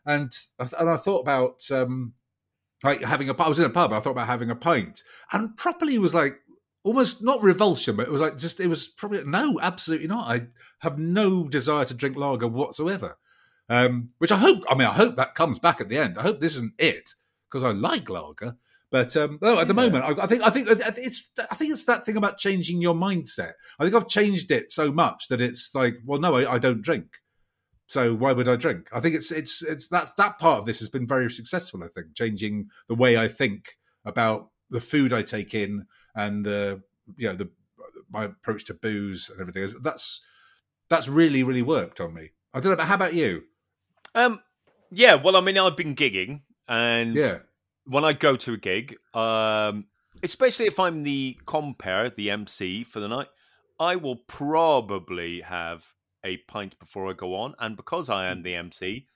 and 0.03 0.31
I, 0.59 0.67
and 0.79 0.89
I 0.89 0.97
thought 0.97 1.21
about 1.21 1.61
um, 1.71 2.13
like 2.83 3.01
having 3.01 3.29
a. 3.29 3.39
I 3.39 3.47
was 3.47 3.59
in 3.59 3.65
a 3.65 3.69
pub. 3.69 3.93
I 3.93 3.99
thought 3.99 4.11
about 4.11 4.27
having 4.27 4.49
a 4.49 4.55
pint, 4.55 5.03
and 5.31 5.55
properly 5.55 5.99
was 5.99 6.15
like 6.15 6.39
almost 6.83 7.21
not 7.21 7.43
revulsion, 7.43 7.95
but 7.95 8.07
it 8.07 8.11
was 8.11 8.21
like 8.21 8.37
just 8.37 8.59
it 8.59 8.67
was 8.67 8.87
probably 8.87 9.23
no, 9.25 9.59
absolutely 9.61 10.07
not. 10.07 10.27
I 10.27 10.47
have 10.79 10.97
no 10.97 11.47
desire 11.47 11.85
to 11.85 11.93
drink 11.93 12.17
lager 12.17 12.47
whatsoever. 12.47 13.17
Um, 13.69 14.09
which 14.17 14.31
I 14.31 14.37
hope. 14.37 14.63
I 14.69 14.75
mean, 14.75 14.87
I 14.87 14.93
hope 14.93 15.15
that 15.15 15.35
comes 15.35 15.59
back 15.59 15.79
at 15.79 15.89
the 15.89 15.97
end. 15.97 16.17
I 16.17 16.23
hope 16.23 16.39
this 16.39 16.55
isn't 16.55 16.73
it 16.79 17.11
because 17.49 17.63
I 17.63 17.71
like 17.71 18.09
lager. 18.09 18.55
But 18.91 19.15
um, 19.15 19.37
no, 19.41 19.59
at 19.59 19.67
the 19.67 19.75
Yeah. 19.75 19.81
moment, 19.89 20.03
I, 20.05 20.23
I 20.23 20.27
think 20.27 20.43
I 20.43 20.49
think 20.49 20.67
it's 20.69 21.29
I 21.51 21.55
think 21.55 21.71
it's 21.71 21.83
that 21.85 22.05
thing 22.05 22.17
about 22.17 22.37
changing 22.39 22.81
your 22.81 22.95
mindset. 22.95 23.53
I 23.79 23.83
think 23.83 23.95
I've 23.95 24.07
changed 24.07 24.49
it 24.49 24.71
so 24.71 24.91
much 24.91 25.27
that 25.27 25.39
it's 25.41 25.75
like, 25.75 25.97
well, 26.05 26.19
no, 26.19 26.35
I, 26.35 26.53
I 26.53 26.57
don't 26.57 26.81
drink. 26.81 27.17
So 27.87 28.13
why 28.15 28.31
would 28.33 28.47
I 28.47 28.55
drink? 28.55 28.89
I 28.91 28.99
think 28.99 29.13
it's 29.15 29.31
it's 29.31 29.61
it's 29.61 29.87
that's 29.87 30.13
that 30.15 30.39
part 30.39 30.59
of 30.59 30.65
this 30.65 30.79
has 30.79 30.89
been 30.89 31.07
very 31.07 31.29
successful. 31.29 31.83
I 31.83 31.87
think 31.87 32.15
changing 32.15 32.69
the 32.87 32.95
way 32.95 33.17
I 33.17 33.27
think 33.27 33.77
about 34.05 34.49
the 34.71 34.81
food 34.81 35.13
I 35.13 35.21
take 35.21 35.53
in 35.53 35.85
and 36.15 36.43
the 36.45 36.81
you 37.15 37.27
know 37.27 37.35
the 37.35 37.49
my 38.11 38.23
approach 38.25 38.65
to 38.65 38.73
booze 38.73 39.29
and 39.29 39.39
everything. 39.39 39.69
That's 39.83 40.21
that's 40.89 41.07
really 41.07 41.43
really 41.43 41.61
worked 41.61 42.01
on 42.01 42.15
me. 42.15 42.31
I 42.55 42.59
don't 42.59 42.71
know. 42.71 42.77
But 42.77 42.87
how 42.87 42.95
about 42.95 43.13
you? 43.13 43.43
Um, 44.15 44.41
yeah. 44.91 45.15
Well, 45.15 45.35
I 45.35 45.41
mean, 45.41 45.57
I've 45.57 45.77
been 45.77 45.95
gigging, 45.95 46.41
and 46.67 47.15
Yeah. 47.15 47.39
when 47.85 48.03
I 48.05 48.13
go 48.13 48.35
to 48.35 48.53
a 48.53 48.57
gig, 48.57 48.97
um, 49.13 49.85
especially 50.23 50.65
if 50.67 50.79
I'm 50.79 51.03
the 51.03 51.37
compere, 51.45 52.09
the 52.09 52.31
MC 52.31 52.83
for 52.83 52.99
the 52.99 53.07
night, 53.07 53.27
I 53.79 53.95
will 53.95 54.17
probably 54.17 55.41
have 55.41 55.93
a 56.23 56.37
pint 56.37 56.77
before 56.79 57.09
I 57.09 57.13
go 57.13 57.35
on. 57.35 57.55
And 57.59 57.77
because 57.77 58.09
I 58.09 58.27
am 58.27 58.43
the 58.43 58.55
MC, 58.55 59.07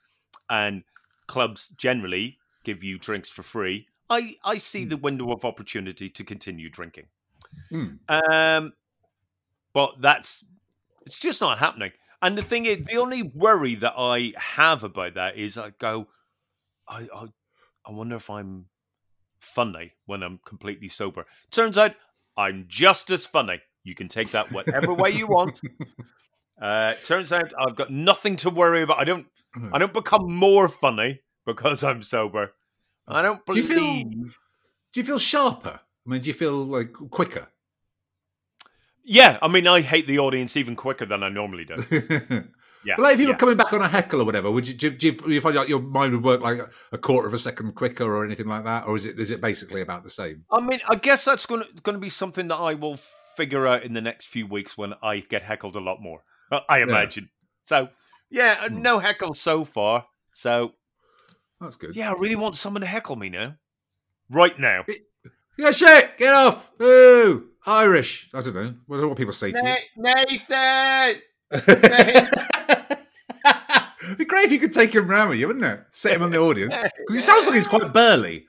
and 0.49 0.83
clubs 1.27 1.69
generally 1.69 2.37
give 2.63 2.83
you 2.83 2.97
drinks 2.97 3.29
for 3.29 3.43
free, 3.43 3.87
I, 4.09 4.35
I 4.43 4.57
see 4.57 4.85
the 4.85 4.97
window 4.97 5.31
of 5.31 5.43
opportunity 5.45 6.09
to 6.09 6.23
continue 6.23 6.69
drinking. 6.69 7.07
Mm. 7.71 7.99
Um, 8.07 8.73
but 9.73 10.01
that's 10.01 10.45
it's 11.05 11.19
just 11.19 11.41
not 11.41 11.59
happening. 11.59 11.91
And 12.23 12.37
the 12.37 12.41
thing 12.41 12.65
is, 12.65 12.85
the 12.85 12.97
only 12.97 13.21
worry 13.21 13.75
that 13.75 13.93
I 13.97 14.31
have 14.37 14.83
about 14.83 15.15
that 15.15 15.35
is 15.37 15.57
I 15.57 15.71
go, 15.77 16.07
I, 16.87 17.07
I, 17.13 17.25
I 17.85 17.91
wonder 17.91 18.15
if 18.15 18.29
I'm 18.29 18.67
funny 19.39 19.91
when 20.05 20.23
I'm 20.23 20.39
completely 20.45 20.87
sober. 20.87 21.25
Turns 21.51 21.77
out 21.77 21.95
I'm 22.37 22.65
just 22.69 23.11
as 23.11 23.25
funny. 23.25 23.61
You 23.83 23.93
can 23.93 24.07
take 24.07 24.31
that 24.31 24.47
whatever 24.53 24.93
way 24.93 25.11
you 25.11 25.27
want. 25.27 25.59
Uh, 26.61 26.93
turns 27.03 27.31
out 27.33 27.51
I've 27.57 27.75
got 27.75 27.91
nothing 27.91 28.35
to 28.37 28.49
worry 28.49 28.83
about. 28.83 28.99
I 28.99 29.03
don't. 29.03 29.25
I 29.73 29.79
don't 29.79 29.91
become 29.91 30.31
more 30.31 30.69
funny 30.69 31.19
because 31.47 31.83
I'm 31.83 32.03
sober. 32.03 32.53
I 33.07 33.21
don't 33.23 33.43
Do 33.45 33.59
you 33.59 33.67
believe. 33.67 34.07
feel? 34.07 34.23
Do 34.93 34.99
you 34.99 35.03
feel 35.03 35.19
sharper? 35.19 35.81
I 35.81 36.09
mean, 36.09 36.21
do 36.21 36.27
you 36.27 36.33
feel 36.33 36.53
like 36.53 36.93
quicker? 36.93 37.47
Yeah, 39.03 39.37
I 39.41 39.47
mean, 39.47 39.67
I 39.67 39.81
hate 39.81 40.07
the 40.07 40.19
audience 40.19 40.55
even 40.57 40.75
quicker 40.75 41.05
than 41.05 41.23
I 41.23 41.29
normally 41.29 41.65
do. 41.65 41.75
Yeah, 42.85 42.95
But 42.97 43.03
like 43.03 43.13
if 43.13 43.21
you 43.21 43.27
yeah. 43.27 43.31
were 43.31 43.37
coming 43.37 43.55
back 43.55 43.71
on 43.71 43.81
a 43.81 43.87
heckle 43.87 44.19
or 44.19 44.25
whatever, 44.25 44.51
would 44.51 44.67
you 44.67 44.73
do, 44.73 44.87
you- 44.87 44.97
do 44.97 45.07
you, 45.07 45.13
do 45.13 45.31
you 45.31 45.39
find 45.39 45.55
like 45.55 45.69
your 45.69 45.79
mind 45.79 46.11
would 46.11 46.21
work 46.23 46.41
like 46.41 46.59
a 46.91 46.97
quarter 46.97 47.25
of 47.29 47.33
a 47.33 47.37
second 47.37 47.75
quicker 47.75 48.03
or 48.03 48.25
anything 48.25 48.45
like 48.47 48.65
that, 48.65 48.85
or 48.87 48.97
is 48.97 49.05
it 49.05 49.17
is 49.17 49.31
it 49.31 49.39
basically 49.39 49.79
about 49.79 50.03
the 50.03 50.09
same? 50.09 50.43
I 50.51 50.59
mean, 50.59 50.81
I 50.89 50.95
guess 50.95 51.23
that's 51.23 51.45
going 51.45 51.61
to 51.61 51.67
going 51.83 51.95
to 51.95 51.99
be 52.01 52.09
something 52.09 52.49
that 52.49 52.57
I 52.57 52.73
will 52.73 52.97
figure 53.37 53.65
out 53.67 53.83
in 53.83 53.93
the 53.93 54.01
next 54.01 54.25
few 54.27 54.45
weeks 54.45 54.77
when 54.77 54.93
I 55.01 55.19
get 55.19 55.43
heckled 55.43 55.77
a 55.77 55.79
lot 55.79 56.01
more. 56.01 56.25
uh, 56.51 56.59
I 56.67 56.81
imagine. 56.81 57.29
So, 57.61 57.87
yeah, 58.29 58.57
uh, 58.61 58.67
Hmm. 58.67 58.81
no 58.81 58.99
heckle 58.99 59.33
so 59.33 59.63
far. 59.63 60.05
So, 60.33 60.73
That's 61.61 61.77
good. 61.77 61.95
yeah, 61.95 62.09
I 62.11 62.19
really 62.19 62.35
want 62.35 62.57
someone 62.57 62.81
to 62.81 62.87
heckle 62.87 63.15
me 63.15 63.29
now, 63.29 63.55
right 64.29 64.59
now. 64.59 64.83
Yeah, 65.57 65.71
shit, 65.71 66.17
get 66.17 66.33
off. 66.33 66.69
Ooh, 66.81 67.47
Irish. 67.65 68.29
I 68.33 68.41
don't 68.41 68.53
know. 68.55 68.61
I 68.61 68.91
don't 68.91 69.01
know 69.01 69.07
what 69.07 69.17
people 69.17 69.33
say 69.33 69.51
to 69.51 69.77
Nathan. 69.97 71.21
It'd 71.51 72.29
be 74.17 74.25
great 74.25 74.45
if 74.45 74.51
you 74.51 74.59
could 74.59 74.73
take 74.73 74.93
him 74.93 75.07
round 75.07 75.29
with 75.29 75.39
you, 75.39 75.47
wouldn't 75.47 75.65
it? 75.65 75.81
Set 75.91 76.13
him 76.13 76.23
on 76.23 76.31
the 76.31 76.39
audience 76.39 76.75
because 76.97 77.15
he 77.15 77.21
sounds 77.21 77.45
like 77.45 77.55
he's 77.55 77.67
quite 77.67 77.93
burly. 77.93 78.47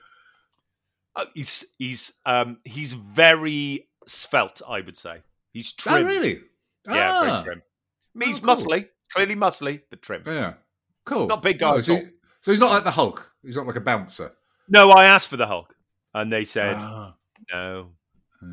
Uh, 1.16 1.26
he's 1.34 1.64
he's 1.78 2.12
um 2.26 2.58
he's 2.64 2.92
very 2.92 3.88
svelte. 4.06 4.62
I 4.68 4.80
would 4.80 4.96
say 4.96 5.18
he's 5.52 5.72
Oh, 5.86 5.90
trim. 5.92 6.06
really? 6.06 6.40
Yeah, 6.88 7.10
Ah, 7.12 7.24
very 7.24 7.42
trim. 7.44 7.62
I 7.62 8.18
mean, 8.18 8.26
Oh, 8.26 8.30
he's 8.30 8.40
cool. 8.40 8.54
muscly, 8.56 8.88
clearly 9.12 9.36
muscly, 9.36 9.80
but 9.90 10.02
trim. 10.02 10.22
Yeah, 10.26 10.54
cool. 11.04 11.26
Not 11.28 11.42
big 11.42 11.58
guy 11.60 11.70
Oh, 11.74 11.80
so, 11.80 11.94
all. 11.96 12.02
so 12.40 12.50
he's 12.50 12.60
not 12.60 12.70
like 12.70 12.84
the 12.84 12.90
Hulk. 12.90 13.30
He's 13.44 13.56
not 13.56 13.66
like 13.66 13.76
a 13.76 13.80
bouncer. 13.80 14.32
No, 14.68 14.90
I 14.90 15.04
asked 15.04 15.28
for 15.28 15.36
the 15.36 15.46
Hulk, 15.46 15.72
and 16.14 16.32
they 16.32 16.44
said 16.44 16.74
Ah. 16.78 17.14
no. 17.52 17.90
Yeah. 18.42 18.48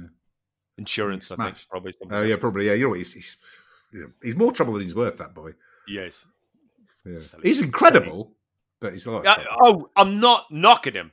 Insurance, 0.82 1.32
I 1.32 1.36
think, 1.36 1.58
probably. 1.70 1.94
something. 1.94 2.17
Oh 2.17 2.22
yeah, 2.24 2.36
probably. 2.38 2.67
Yeah, 2.67 2.74
you 2.74 2.88
know? 2.88 2.94
He's 2.94 3.13
he's, 3.13 3.38
he's 4.24 4.36
more 4.36 4.52
trouble 4.52 4.74
than 4.74 4.82
he's 4.84 4.96
worth. 4.96 5.17
That 5.17 5.34
boy. 5.34 5.52
Yes. 5.88 6.26
Yeah. 7.06 7.15
Silly- 7.15 7.44
He's 7.48 7.62
incredible, 7.62 8.32
but 8.80 8.94
he's 8.94 9.06
like. 9.08 9.26
Uh, 9.28 9.38
oh, 9.63 9.89
I'm 9.96 10.20
not 10.20 10.52
knocking 10.52 10.94
him, 10.94 11.12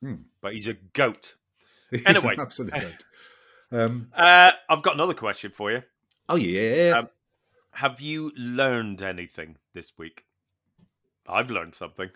Hmm. 0.00 0.14
but 0.40 0.52
he's 0.54 0.68
a 0.68 0.74
goat. 0.92 1.34
He's 1.90 2.06
anyway. 2.06 2.34
an 2.38 2.46
goat. 2.68 3.04
Um, 3.72 4.08
Uh, 4.14 4.52
I've 4.68 4.82
got 4.82 4.94
another 4.94 5.14
question 5.14 5.50
for 5.52 5.70
you. 5.72 5.82
oh 6.28 6.36
yeah. 6.36 6.94
Um, 6.98 7.08
Have 7.72 8.00
you 8.00 8.30
learned 8.36 9.02
anything 9.02 9.56
this 9.74 9.92
week? 9.98 10.24
I've 11.26 11.50
learned 11.50 11.74
something. 11.74 12.10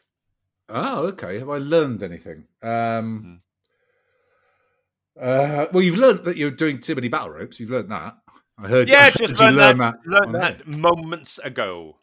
oh, 0.68 1.06
okay. 1.08 1.38
Have 1.38 1.48
I 1.50 1.58
learned 1.58 2.02
anything? 2.02 2.44
Um, 2.62 3.40
uh, 5.20 5.66
well, 5.72 5.83
you've 5.83 5.96
learned 5.96 6.24
that 6.24 6.37
you're 6.37 6.50
doing 6.50 6.81
too 6.81 6.94
many 6.94 7.09
battle 7.09 7.31
ropes. 7.31 7.59
You've 7.61 7.70
learned 7.70 7.90
that. 7.90 8.16
I 8.59 8.68
heard. 8.68 8.88
Yeah, 8.88 9.04
I 9.07 9.11
just 9.16 9.38
you 9.40 9.46
learned 9.46 9.57
learn 9.57 9.78
that, 9.78 9.94
learned 10.07 10.35
that 10.35 10.66
moments 10.66 11.38
ago. 11.38 11.98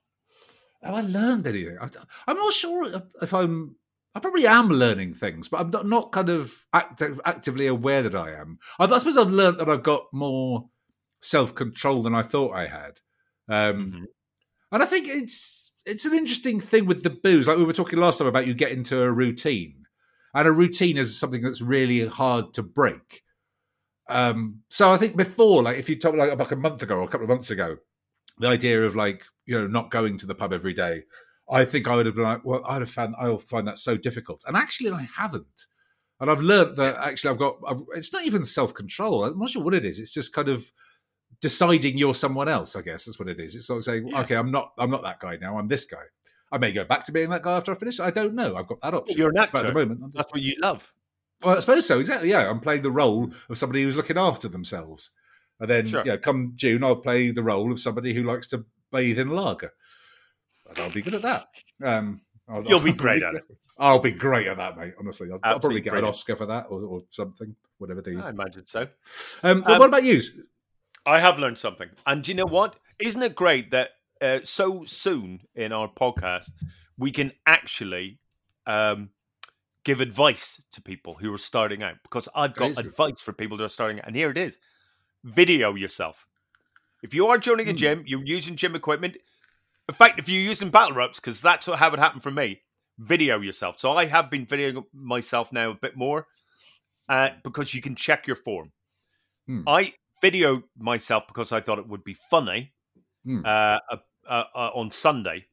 Have 0.84 0.93
I 0.93 1.01
learned 1.01 1.47
anything? 1.47 1.78
I, 1.82 1.88
I'm 2.28 2.38
not 2.38 2.54
sure 2.54 2.88
if- 3.21 3.34
I'm. 3.34 3.75
I 4.13 4.19
probably 4.21 4.47
am 4.47 4.69
learning 4.69 5.13
things, 5.15 5.49
but 5.49 5.60
I'm 5.60 5.71
not, 5.71 5.86
not 5.86 6.13
kind 6.13 6.30
of 6.30 6.54
active, 6.71 7.19
actively 7.25 7.67
aware 7.67 8.01
that 8.01 8.15
I 8.15 8.32
am. 8.32 8.60
I've, 8.80 8.89
I 8.93 8.97
suppose 8.99 9.17
I've 9.17 9.28
learned 9.30 9.60
that 9.60 9.67
I've 9.67 9.84
got 9.84 10.06
more 10.13 10.69
self 11.21 11.54
control 11.54 12.01
than 12.01 12.15
I 12.15 12.21
thought 12.21 12.54
I 12.56 12.67
had, 12.67 12.99
um, 13.49 13.91
Mhm. 13.91 14.04
and 14.71 14.82
I 14.84 14.86
think 14.86 15.08
it's 15.10 15.71
it's 15.86 16.06
an 16.06 16.13
interesting 16.13 16.62
thing 16.62 16.86
with 16.86 17.04
the 17.04 17.10
booze. 17.10 17.47
Like 17.47 17.58
we 17.58 17.65
were 17.65 17.73
talking 17.73 17.99
last 17.99 18.19
time 18.19 18.28
about 18.28 18.47
you 18.47 18.54
get 18.54 18.71
into 18.71 19.01
a 19.01 19.12
routine, 19.12 19.85
and 20.36 20.48
a 20.48 20.52
routine 20.52 20.98
is 20.98 21.17
something 21.17 21.41
that's 21.41 21.62
really 21.62 22.06
hard 22.06 22.54
to 22.54 22.62
break. 22.62 23.24
Um, 24.08 24.60
so 24.69 24.91
I 24.91 24.98
think 24.98 25.17
before, 25.17 25.63
like 25.63 25.78
if 25.78 25.89
you 25.89 25.98
talk 25.98 26.13
like, 26.15 26.38
like 26.38 26.52
a 26.52 26.56
month 26.56 26.84
ago 26.84 26.98
or 26.98 27.04
a 27.04 27.08
couple 27.08 27.24
of 27.24 27.30
months 27.30 27.50
ago, 27.50 27.78
the 28.38 28.48
idea 28.50 28.86
of 28.86 28.95
like 28.95 29.24
you 29.45 29.58
know 29.58 29.65
not 29.65 29.89
going 29.89 30.17
to 30.19 30.28
the 30.28 30.36
pub 30.36 30.54
every 30.54 30.74
day, 30.74 31.04
I 31.50 31.65
think 31.65 31.88
I 31.88 31.95
would 31.95 32.06
have 32.06 32.15
been 32.15 32.24
like, 32.26 32.45
well, 32.45 32.63
I'd 32.67 32.82
have 32.82 32.89
found 32.89 33.15
I'll 33.17 33.39
find 33.39 33.67
that 33.67 33.80
so 33.80 33.98
difficult, 33.98 34.43
and 34.48 34.56
actually 34.56 34.91
I 34.91 35.08
haven't. 35.17 35.65
And 36.19 36.30
I've 36.32 36.41
learned 36.41 36.78
that 36.78 36.95
actually 36.98 37.32
I've 37.32 37.39
got. 37.39 37.58
I've, 37.67 37.82
it's 37.95 38.13
not 38.13 38.26
even 38.26 38.45
self 38.45 38.74
control. 38.74 39.26
I'm 39.26 39.39
not 39.39 39.50
sure 39.50 39.63
what 39.63 39.74
it 39.74 39.86
is. 39.86 40.00
It's 40.00 40.13
just 40.13 40.34
kind 40.34 40.50
of 40.50 40.71
deciding 41.41 41.98
you're 41.98 42.13
someone 42.13 42.48
else. 42.48 42.76
I 42.76 42.82
guess 42.82 43.06
that's 43.06 43.19
what 43.19 43.28
it 43.28 43.39
is. 43.39 43.56
It's 43.56 43.67
sort 43.67 43.80
of 43.80 43.84
saying, 43.86 44.08
Yeah. 44.08 44.21
okay, 44.21 44.36
I'm 44.36 44.52
not. 44.52 44.71
I'm 44.78 44.91
not 44.91 45.04
that 45.04 45.19
guy 45.19 45.38
now. 45.41 45.58
I'm 45.58 45.67
this 45.67 45.86
guy. 45.86 46.04
I 46.51 46.58
may 46.58 46.71
go 46.71 46.86
back 46.86 47.03
to 47.05 47.12
being 47.12 47.29
that 47.31 47.41
guy 47.41 47.58
after 47.58 47.71
I 47.71 47.75
finish. 47.75 47.99
I 47.99 48.12
don't 48.12 48.34
know. 48.36 48.55
I've 48.55 48.67
got 48.67 48.81
that 48.81 48.93
option. 48.93 49.17
You're 49.17 49.29
an 49.29 49.47
But 49.51 49.65
at 49.65 49.73
the 49.73 49.86
moment, 49.86 50.13
That's 50.13 50.31
what 50.31 50.41
you 50.41 50.55
love. 50.62 50.93
well, 51.43 51.58
I 51.58 51.60
suppose 51.60 51.86
so. 51.88 51.99
Exactly. 51.99 52.29
Yeah, 52.29 52.49
I'm 52.49 52.60
playing 52.60 52.84
the 52.84 52.91
role 52.91 53.29
of 53.49 53.58
somebody 53.58 53.84
who's 53.84 53.97
looking 53.97 54.17
after 54.17 54.47
themselves, 54.47 55.12
and 55.60 55.69
then 55.69 55.88
Sure. 55.88 56.03
yeah, 56.05 56.17
come 56.17 56.53
June, 56.55 56.84
I'll 56.84 56.95
play 56.97 57.31
the 57.31 57.43
role 57.43 57.71
of 57.71 57.79
somebody 57.79 58.13
who 58.13 58.23
likes 58.23 58.47
to 58.47 58.65
bathe 58.91 59.19
in 59.19 59.29
lager, 59.29 59.73
and 60.69 60.79
I'll 60.79 60.91
be 60.91 61.01
good 61.01 61.15
at 61.15 61.21
that. 61.23 61.47
Um, 61.84 62.21
I'll, 62.47 62.63
You'll 62.65 62.79
be 62.79 62.89
I'll 62.91 62.95
great 62.97 63.23
at 63.23 63.34
it. 63.34 63.43
I'll 63.77 63.99
be 63.99 64.12
great 64.12 64.47
at 64.47 64.58
that, 64.58 64.77
mate. 64.77 64.93
Honestly, 64.99 65.27
I'll, 65.31 65.39
I'll 65.43 65.60
probably 65.60 65.81
get 65.81 65.95
an. 65.95 66.05
Oscar 66.05 66.36
for 66.38 66.45
that 66.45 66.67
or, 66.69 66.81
or 66.84 67.01
something, 67.10 67.55
whatever 67.79 68.01
they. 68.01 68.15
I 68.15 68.29
imagine 68.29 68.65
so. 68.65 68.88
Um, 69.43 69.62
but 69.62 69.73
Um, 69.73 69.79
what 69.79 69.88
about 69.88 70.03
you? 70.05 70.21
I 71.05 71.19
have 71.19 71.38
learned 71.39 71.58
something. 71.58 71.89
And 72.05 72.23
do 72.23 72.31
you 72.31 72.36
know 72.36 72.45
what? 72.45 72.77
Isn't 72.99 73.21
it 73.21 73.36
great 73.36 73.71
that 73.71 73.89
uh, 74.25 74.39
so 74.43 74.83
soon 74.85 75.41
in 75.55 75.71
our 75.71 75.88
podcast 75.88 76.49
we 76.97 77.11
can 77.11 77.31
actually 77.45 78.19
um, 78.65 79.09
give 79.83 80.01
advice 80.01 80.61
to 80.71 80.81
people 80.81 81.13
who 81.13 81.33
are 81.33 81.38
starting 81.38 81.83
out? 81.83 81.95
Because 82.03 82.27
I've 82.33 82.55
got 82.55 82.77
advice 82.77 83.21
for 83.21 83.33
people 83.33 83.57
that 83.57 83.65
are 83.65 83.69
starting 83.69 83.99
out. 83.99 84.07
And 84.07 84.15
here 84.15 84.31
it 84.31 84.38
is 84.38 84.57
video 85.23 85.75
yourself. 85.75 86.25
If 87.03 87.13
you 87.13 87.27
are 87.27 87.38
joining 87.38 87.67
a 87.67 87.71
Hmm. 87.71 87.77
gym, 87.77 88.03
you're 88.07 88.25
using 88.25 88.55
gym 88.55 88.75
equipment. 88.75 89.17
In 89.88 89.95
fact, 89.95 90.19
if 90.19 90.29
you're 90.29 90.41
using 90.41 90.69
battle 90.69 90.95
ropes, 90.95 91.19
because 91.19 91.41
that's 91.41 91.67
what, 91.67 91.77
how 91.77 91.91
it 91.91 91.99
happened 91.99 92.23
for 92.23 92.31
me, 92.31 92.61
video 92.97 93.39
yourself. 93.39 93.77
So 93.77 93.91
I 93.91 94.05
have 94.05 94.31
been 94.31 94.45
videoing 94.45 94.85
myself 94.93 95.51
now 95.51 95.71
a 95.71 95.75
bit 95.75 95.95
more 95.95 96.27
uh, 97.09 97.29
because 97.43 97.73
you 97.73 97.81
can 97.81 97.95
check 97.95 98.25
your 98.25 98.38
form. 98.38 98.71
Hmm. 99.47 99.61
I 99.67 99.93
videoed 100.23 100.63
myself 100.77 101.27
because 101.27 101.51
I 101.51 101.59
thought 101.59 101.79
it 101.79 101.88
would 101.88 102.03
be 102.03 102.15
funny 102.31 102.71
Hmm. 103.25 103.41
uh, 103.43 103.79
uh, 104.27 104.43
uh, 104.55 104.71
on 104.73 104.91
Sunday, 104.91 105.45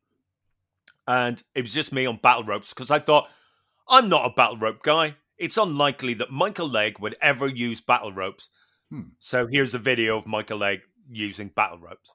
and 1.06 1.42
it 1.54 1.62
was 1.62 1.74
just 1.74 1.92
me 1.92 2.06
on 2.06 2.18
battle 2.22 2.44
ropes 2.44 2.70
because 2.70 2.90
I 2.90 2.98
thought 2.98 3.28
I'm 3.88 4.08
not 4.08 4.26
a 4.26 4.34
battle 4.34 4.56
rope 4.58 4.82
guy. 4.82 5.16
It's 5.38 5.56
unlikely 5.56 6.14
that 6.14 6.30
Michael 6.30 6.68
Legge 6.68 7.00
would 7.00 7.16
ever 7.20 7.48
use 7.48 7.80
battle 7.80 8.12
ropes. 8.12 8.48
Hmm. 8.90 9.00
So 9.18 9.46
here's 9.46 9.74
a 9.74 9.78
video 9.78 10.16
of 10.16 10.26
Michael 10.26 10.58
Legge 10.58 10.82
using 11.10 11.48
battle 11.48 11.78
ropes, 11.78 12.14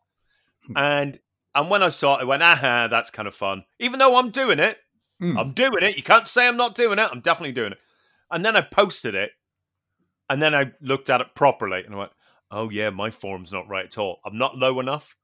Hmm. 0.67 0.78
and 0.78 1.20
and 1.56 1.70
when 1.70 1.82
I 1.84 1.89
saw 1.89 2.17
it, 2.17 2.22
I 2.22 2.26
went, 2.26 2.43
"Aha, 2.43 2.88
that's 2.88 3.10
kind 3.10 3.28
of 3.28 3.36
fun." 3.36 3.63
Even 3.80 4.00
though 4.00 4.15
I'm 4.17 4.30
doing 4.30 4.60
it, 4.60 4.78
Hmm. 5.20 5.38
I'm 5.38 5.52
doing 5.54 5.82
it. 5.84 5.98
You 5.98 6.04
can't 6.04 6.28
say 6.28 6.48
I'm 6.48 6.58
not 6.58 6.76
doing 6.76 7.00
it. 7.00 7.10
I'm 7.12 7.22
definitely 7.22 7.54
doing 7.54 7.72
it. 7.72 7.80
And 8.30 8.46
then 8.46 8.56
I 8.56 8.62
posted 8.62 9.15
it, 9.15 9.32
and 10.30 10.41
then 10.41 10.54
I 10.54 10.74
looked 10.80 11.10
at 11.10 11.22
it 11.22 11.34
properly, 11.36 11.84
and 11.84 11.96
I 11.96 11.98
went, 11.98 12.12
"Oh 12.52 12.70
yeah, 12.70 12.91
my 12.91 13.10
form's 13.10 13.52
not 13.52 13.67
right 13.67 13.86
at 13.86 13.98
all. 13.98 14.22
I'm 14.24 14.38
not 14.38 14.56
low 14.58 14.80
enough. 14.80 15.17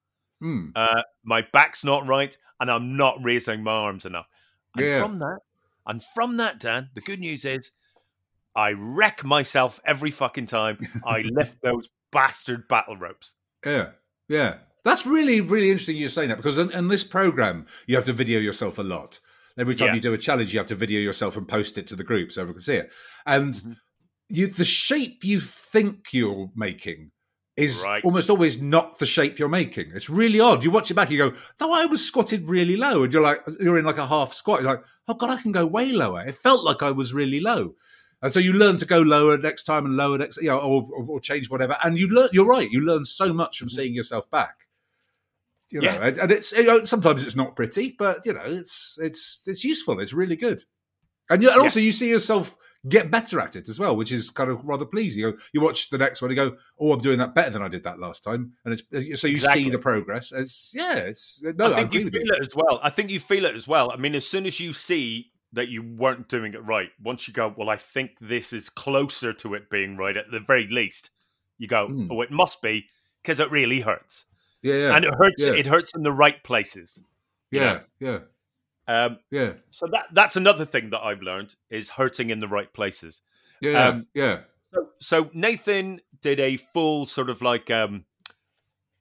Hmm. 0.43 0.69
Uh, 0.75 1.03
my 1.23 1.41
back's 1.53 1.85
not 1.85 2.05
right, 2.05 2.35
and 2.59 2.69
I'm 2.69 2.97
not 2.97 3.23
raising 3.23 3.63
my 3.63 3.71
arms 3.71 4.05
enough." 4.05 4.27
And 4.75 4.85
Yeah. 4.85 4.99
from 5.01 5.19
that, 5.19 5.39
and 5.87 6.03
from 6.13 6.37
that, 6.37 6.59
Dan, 6.59 6.89
the 6.93 7.01
good 7.01 7.19
news 7.19 7.45
is, 7.45 7.71
I 8.55 8.71
wreck 8.73 9.23
myself 9.23 9.79
every 9.85 10.11
fucking 10.11 10.47
time 10.47 10.77
I 11.05 11.21
lift 11.21 11.61
those 11.61 11.87
bastard 12.11 12.67
battle 12.67 12.97
ropes. 12.97 13.35
Yeah, 13.65 13.91
yeah. 14.27 14.57
That's 14.83 15.05
really, 15.05 15.39
really 15.39 15.67
interesting 15.71 15.95
you're 15.95 16.09
saying 16.09 16.27
that 16.29 16.35
because 16.37 16.57
in, 16.57 16.69
in 16.71 16.89
this 16.89 17.05
program, 17.05 17.65
you 17.87 17.95
have 17.95 18.03
to 18.05 18.13
video 18.13 18.39
yourself 18.39 18.77
a 18.79 18.83
lot. 18.83 19.21
Every 19.57 19.75
time 19.75 19.87
Yeah. 19.89 19.93
you 19.95 20.01
do 20.01 20.13
a 20.13 20.17
challenge, 20.17 20.51
you 20.53 20.59
have 20.59 20.67
to 20.67 20.75
video 20.75 20.99
yourself 20.99 21.37
and 21.37 21.47
post 21.47 21.77
it 21.77 21.87
to 21.87 21.95
the 21.95 22.03
group 22.03 22.31
so 22.33 22.41
everyone 22.41 22.55
can 22.55 22.63
see 22.63 22.75
it. 22.75 22.91
And 23.25 23.53
Mhm. 23.53 23.77
you, 24.27 24.47
the 24.47 24.65
shape 24.65 25.23
you 25.23 25.39
think 25.39 26.07
you're 26.11 26.51
making 26.53 27.11
is 27.55 27.83
Right. 27.85 28.03
almost 28.03 28.29
always 28.29 28.61
not 28.61 28.97
the 28.99 29.05
shape 29.05 29.37
you're 29.37 29.49
making. 29.49 29.91
It's 29.93 30.09
really 30.09 30.39
odd. 30.39 30.63
You 30.63 30.71
watch 30.71 30.89
it 30.89 30.95
back, 30.95 31.11
you 31.11 31.17
go, 31.17 31.33
"No, 31.61 31.71
I 31.71 31.85
was 31.85 32.03
squatted 32.05 32.49
really 32.49 32.75
low," 32.75 33.03
and 33.03 33.13
you're 33.13 33.21
like, 33.21 33.41
you're 33.59 33.77
in 33.77 33.85
like 33.85 33.97
a 33.99 34.07
half 34.07 34.33
squat. 34.33 34.61
You're 34.61 34.71
like, 34.71 34.83
"Oh 35.07 35.13
God, 35.13 35.29
I 35.29 35.41
can 35.41 35.51
go 35.51 35.65
way 35.65 35.91
lower." 35.91 36.25
It 36.25 36.35
felt 36.35 36.63
like 36.63 36.81
I 36.81 36.91
was 36.91 37.13
really 37.13 37.39
low. 37.39 37.75
And 38.21 38.31
so 38.31 38.39
you 38.39 38.53
learn 38.53 38.77
to 38.77 38.85
go 38.85 38.99
lower 39.01 39.37
next 39.37 39.65
time 39.65 39.85
and 39.85 39.97
lower 39.97 40.17
next, 40.17 40.37
you 40.37 40.47
know, 40.47 40.57
or, 40.57 40.87
or, 40.95 41.05
or 41.09 41.19
change 41.19 41.49
whatever. 41.49 41.77
And 41.83 41.99
you 41.99 42.07
learn. 42.07 42.29
You're 42.31 42.45
right. 42.47 42.71
You 42.71 42.81
learn 42.81 43.03
so 43.05 43.33
much 43.33 43.59
from 43.59 43.69
seeing 43.69 43.93
yourself 43.93 44.31
back. 44.31 44.67
You 45.69 45.81
know, 45.81 45.87
Yeah. 45.91 46.05
and, 46.07 46.17
and 46.17 46.31
it's 46.31 46.51
you 46.53 46.63
know, 46.63 46.83
sometimes 46.85 47.25
it's 47.25 47.35
not 47.35 47.55
pretty, 47.55 47.95
but 47.99 48.25
you 48.25 48.33
know, 48.33 48.43
it's 48.45 48.97
it's 49.01 49.39
it's 49.45 49.63
useful. 49.63 49.99
It's 49.99 50.13
really 50.13 50.35
good. 50.37 50.63
And, 51.29 51.41
you, 51.41 51.49
and 51.49 51.57
Yeah. 51.57 51.63
also, 51.63 51.79
you 51.79 51.91
see 51.91 52.09
yourself 52.09 52.57
get 52.89 53.09
better 53.09 53.39
at 53.39 53.55
it 53.55 53.69
as 53.69 53.79
well, 53.79 53.95
which 53.95 54.11
is 54.11 54.29
kind 54.29 54.49
of 54.49 54.63
rather 54.65 54.85
pleasing. 54.85 55.21
You, 55.23 55.31
go, 55.31 55.37
you 55.53 55.61
watch 55.61 55.89
the 55.89 55.97
next 55.97 56.21
one, 56.21 56.29
and 56.31 56.37
you 56.37 56.49
go, 56.49 56.57
"Oh, 56.79 56.91
I'm 56.93 56.99
doing 56.99 57.17
that 57.19 57.33
better 57.33 57.49
than 57.51 57.61
I 57.61 57.69
did 57.69 57.83
that 57.85 57.97
last 57.99 58.23
time," 58.25 58.53
and 58.65 58.73
it's 58.73 59.21
so 59.21 59.27
you 59.27 59.35
Exactly. 59.35 59.63
see 59.63 59.69
the 59.69 59.79
progress. 59.79 60.31
It's 60.33 60.73
yeah, 60.75 60.95
it's 60.95 61.41
no, 61.55 61.67
I 61.67 61.69
I, 61.71 61.75
think 61.75 61.87
agree 61.87 62.01
you 62.03 62.09
feel 62.11 62.25
you. 62.25 62.33
it 62.33 62.41
as 62.41 62.55
well. 62.55 62.79
I 62.83 62.89
think 62.89 63.09
you 63.09 63.19
feel 63.21 63.45
it 63.45 63.55
as 63.55 63.67
well. 63.67 63.89
I 63.91 63.95
mean, 63.95 64.15
as 64.15 64.27
soon 64.27 64.45
as 64.45 64.59
you 64.59 64.73
see 64.73 65.31
that 65.53 65.69
you 65.69 65.81
weren't 65.83 66.27
doing 66.27 66.53
it 66.55 66.63
right, 66.65 66.89
once 67.01 67.27
you 67.27 67.33
go, 67.33 67.53
well, 67.55 67.69
I 67.69 67.77
think 67.77 68.11
this 68.19 68.51
is 68.53 68.69
closer 68.69 69.31
to 69.33 69.53
it 69.53 69.69
being 69.69 69.95
right 69.95 70.17
at 70.17 70.29
the 70.31 70.39
very 70.41 70.67
least. 70.67 71.11
You 71.59 71.67
go, 71.67 71.87
Mm. 71.87 72.07
oh, 72.11 72.21
it 72.21 72.31
must 72.31 72.61
be 72.61 72.87
because 73.21 73.39
it 73.39 73.49
really 73.51 73.79
hurts, 73.79 74.25
Yeah, 74.63 74.73
yeah, 74.75 74.95
and 74.95 75.05
it 75.05 75.13
hurts. 75.15 75.45
yeah. 75.45 75.53
It 75.53 75.67
hurts 75.67 75.93
in 75.95 76.03
the 76.03 76.11
right 76.11 76.43
places. 76.43 77.01
yeah, 77.51 77.81
yeah, 77.99 78.19
Um, 78.87 79.17
yeah, 79.31 79.53
so 79.69 79.87
that 79.91 80.07
that's 80.13 80.35
another 80.35 80.65
thing 80.65 80.89
that 80.89 81.01
I've 81.01 81.21
learned 81.21 81.55
is 81.69 81.89
hurting 81.89 82.29
in 82.29 82.39
the 82.39 82.47
right 82.47 82.71
places. 82.73 83.21
yeah, 83.61 83.87
Um, 83.87 84.07
yeah. 84.13 84.41
So, 84.73 84.89
so 84.99 85.29
Nathan 85.33 86.01
did 86.21 86.39
a 86.39 86.57
full 86.57 87.05
sort 87.05 87.29
of 87.29 87.41
like 87.41 87.69
um, 87.71 88.05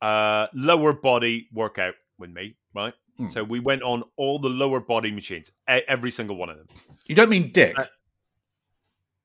uh, 0.01 0.47
lower 0.55 0.92
body 0.92 1.49
workout 1.53 1.95
with 2.18 2.31
me, 2.31 2.57
right? 2.75 2.95
Hmm. 3.16 3.29
So 3.29 3.42
we 3.42 3.59
went 3.61 3.83
on 3.83 4.05
all 4.16 4.38
the 4.38 4.49
lower 4.51 4.81
body 4.81 5.11
machines, 5.11 5.51
every 5.66 6.11
single 6.11 6.37
one 6.37 6.51
of 6.51 6.59
them. 6.59 6.66
You 7.07 7.14
don't 7.14 7.31
mean 7.31 7.51
dick? 7.53 7.79
Uh, 7.79 7.87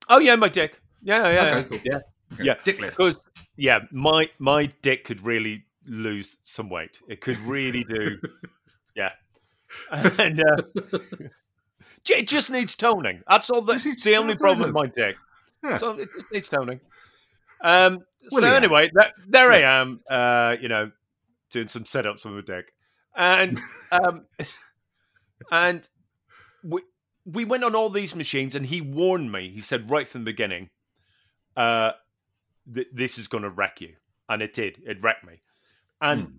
Oh 0.09 0.19
yeah, 0.19 0.35
my 0.35 0.49
dick. 0.49 0.79
Yeah, 1.01 1.29
yeah, 1.29 1.41
Okay, 1.41 1.49
yeah. 1.49 1.63
cool. 1.63 1.79
yeah. 1.83 1.99
Okay. 2.33 2.43
yeah. 2.43 2.55
dick 2.63 2.79
lifts. 2.79 2.97
Because 2.97 3.19
yeah, 3.57 3.79
my 3.91 4.29
my 4.39 4.67
dick 4.81 5.03
could 5.05 5.21
really 5.21 5.65
lose 5.85 6.37
some 6.43 6.69
weight. 6.69 6.99
It 7.07 7.21
could 7.21 7.37
really 7.39 7.83
do. 7.83 8.17
yeah, 8.95 9.11
and 9.91 10.39
uh, 10.39 10.57
it 12.09 12.27
just 12.27 12.51
needs 12.51 12.75
toning. 12.75 13.21
That's 13.27 13.49
all. 13.49 13.61
That's 13.61 13.83
the 14.03 14.15
only 14.15 14.33
that's 14.33 14.41
all 14.41 14.51
it 14.51 14.55
problem 14.55 14.73
with 14.73 14.75
my 14.75 14.87
dick. 14.87 15.17
Yeah. 15.63 15.77
So 15.77 15.91
it 15.91 16.09
just 16.13 16.31
needs 16.31 16.49
toning. 16.49 16.79
Um. 17.61 17.99
so 18.29 18.45
anyway, 18.45 18.89
that, 18.93 19.13
there 19.27 19.51
I 19.51 19.61
am. 19.61 20.01
Uh, 20.09 20.55
you 20.59 20.67
know, 20.69 20.91
doing 21.49 21.67
some 21.67 21.85
sit-ups 21.85 22.23
with 22.25 22.33
my 22.33 22.41
dick, 22.41 22.71
and 23.15 23.57
um, 23.91 24.21
and 25.51 25.87
we 26.63 26.81
we 27.25 27.45
went 27.45 27.63
on 27.63 27.75
all 27.75 27.89
these 27.89 28.15
machines, 28.15 28.55
and 28.55 28.65
he 28.65 28.81
warned 28.81 29.31
me. 29.31 29.49
He 29.49 29.59
said 29.59 29.89
right 29.89 30.07
from 30.07 30.21
the 30.21 30.31
beginning, 30.31 30.69
uh, 31.55 31.91
th- 32.73 32.87
this 32.93 33.17
is 33.17 33.27
going 33.27 33.43
to 33.43 33.49
wreck 33.49 33.81
you, 33.81 33.93
and 34.29 34.41
it 34.41 34.53
did. 34.53 34.81
It 34.85 35.01
wrecked 35.01 35.25
me, 35.25 35.41
and 36.01 36.21
Hmm. 36.21 36.33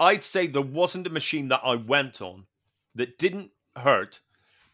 I'd 0.00 0.24
say 0.24 0.46
there 0.46 0.62
wasn't 0.62 1.06
a 1.06 1.10
machine 1.10 1.48
that 1.48 1.60
I 1.62 1.76
went 1.76 2.20
on 2.22 2.46
that 2.94 3.18
didn't 3.18 3.50
hurt, 3.76 4.20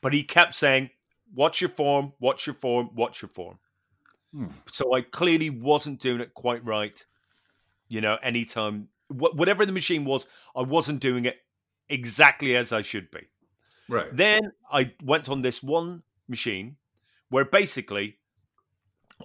but 0.01 0.13
he 0.13 0.23
kept 0.23 0.55
saying, 0.55 0.91
"Watch 1.35 1.61
your 1.61 1.71
form, 1.71 2.13
watch 2.21 2.47
your 2.47 2.55
form, 2.55 2.91
watch 2.95 3.21
your 3.21 3.29
form." 3.29 3.59
Hmm. 4.33 4.47
So 4.71 4.95
I 4.95 5.03
clearly 5.03 5.51
wasn't 5.51 6.01
doing 6.01 6.21
it 6.21 6.33
quite 6.35 6.65
right. 6.65 7.05
You 7.89 8.01
know, 8.01 8.17
anytime 8.23 8.89
wh- 9.09 9.35
whatever 9.35 9.67
the 9.67 9.73
machine 9.73 10.05
was, 10.05 10.27
I 10.55 10.63
wasn't 10.63 11.01
doing 11.01 11.25
it 11.25 11.37
exactly 11.89 12.57
as 12.57 12.73
I 12.73 12.83
should 12.83 13.11
be. 13.11 13.29
right. 13.89 14.09
Then 14.13 14.53
I 14.73 14.93
went 15.05 15.29
on 15.29 15.43
this 15.43 15.63
one 15.63 16.03
machine 16.29 16.77
where 17.29 17.45
basically 17.45 18.19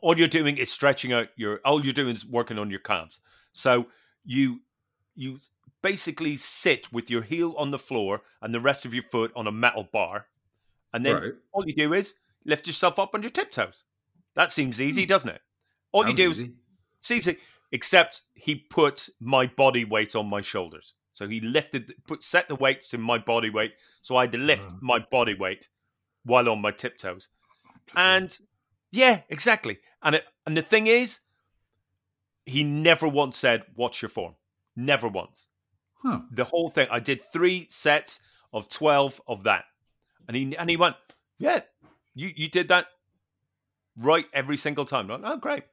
all 0.01 0.17
you're 0.17 0.27
doing 0.27 0.57
is 0.57 0.71
stretching 0.71 1.13
out 1.13 1.27
your 1.35 1.59
all 1.65 1.83
you're 1.83 1.93
doing 1.93 2.13
is 2.15 2.25
working 2.25 2.57
on 2.57 2.69
your 2.69 2.79
calves. 2.79 3.19
So 3.51 3.87
you 4.23 4.61
you 5.15 5.39
basically 5.81 6.37
sit 6.37 6.91
with 6.91 7.09
your 7.09 7.21
heel 7.21 7.53
on 7.57 7.71
the 7.71 7.79
floor 7.79 8.21
and 8.41 8.53
the 8.53 8.59
rest 8.59 8.85
of 8.85 8.93
your 8.93 9.03
foot 9.03 9.31
on 9.35 9.47
a 9.47 9.51
metal 9.51 9.87
bar. 9.91 10.27
And 10.93 11.05
then 11.05 11.15
right. 11.15 11.33
all 11.51 11.65
you 11.65 11.75
do 11.75 11.93
is 11.93 12.15
lift 12.45 12.67
yourself 12.67 12.99
up 12.99 13.15
on 13.15 13.21
your 13.21 13.31
tiptoes. 13.31 13.83
That 14.35 14.51
seems 14.51 14.79
easy, 14.79 15.05
doesn't 15.05 15.29
it? 15.29 15.41
All 15.91 16.03
Sounds 16.03 16.11
you 16.11 16.25
do 16.25 16.31
is 16.31 16.39
easy. 16.43 16.53
it's 16.99 17.11
easy, 17.11 17.37
except 17.71 18.21
he 18.33 18.55
put 18.55 19.09
my 19.19 19.45
body 19.45 19.85
weight 19.85 20.15
on 20.15 20.27
my 20.27 20.41
shoulders. 20.41 20.93
So 21.11 21.27
he 21.27 21.41
lifted, 21.41 21.93
put 22.07 22.23
set 22.23 22.47
the 22.47 22.55
weights 22.55 22.93
in 22.93 23.01
my 23.01 23.17
body 23.17 23.49
weight. 23.49 23.73
So 24.01 24.15
I 24.15 24.23
had 24.23 24.31
to 24.33 24.37
lift 24.37 24.65
Uh. 24.65 24.71
my 24.81 24.99
body 24.99 25.33
weight 25.33 25.67
while 26.23 26.49
on 26.49 26.61
my 26.61 26.71
tiptoes. 26.71 27.27
And 27.95 28.37
Yeah, 28.91 29.21
exactly. 29.29 29.79
And 30.03 30.15
it, 30.15 30.29
and 30.45 30.57
the 30.57 30.61
thing 30.61 30.87
is, 30.87 31.19
he 32.45 32.63
never 32.63 33.07
once 33.07 33.37
said, 33.37 33.63
"What's 33.75 34.01
your 34.01 34.09
form?" 34.09 34.35
Never 34.75 35.07
once. 35.07 35.47
Huh. 36.03 36.21
The 36.31 36.43
whole 36.45 36.69
thing. 36.69 36.87
I 36.91 36.99
did 36.99 37.21
three 37.31 37.67
sets 37.69 38.19
of 38.53 38.69
twelve 38.69 39.21
of 39.27 39.43
that, 39.43 39.65
and 40.27 40.35
he 40.35 40.55
and 40.57 40.69
he 40.69 40.77
went, 40.77 40.95
"Yeah, 41.37 41.61
you 42.15 42.31
you 42.35 42.47
did 42.49 42.67
that 42.69 42.87
right 43.97 44.25
every 44.33 44.57
single 44.57 44.85
time." 44.85 45.11
I'm 45.11 45.21
like, 45.21 45.31
oh, 45.33 45.37
great. 45.37 45.63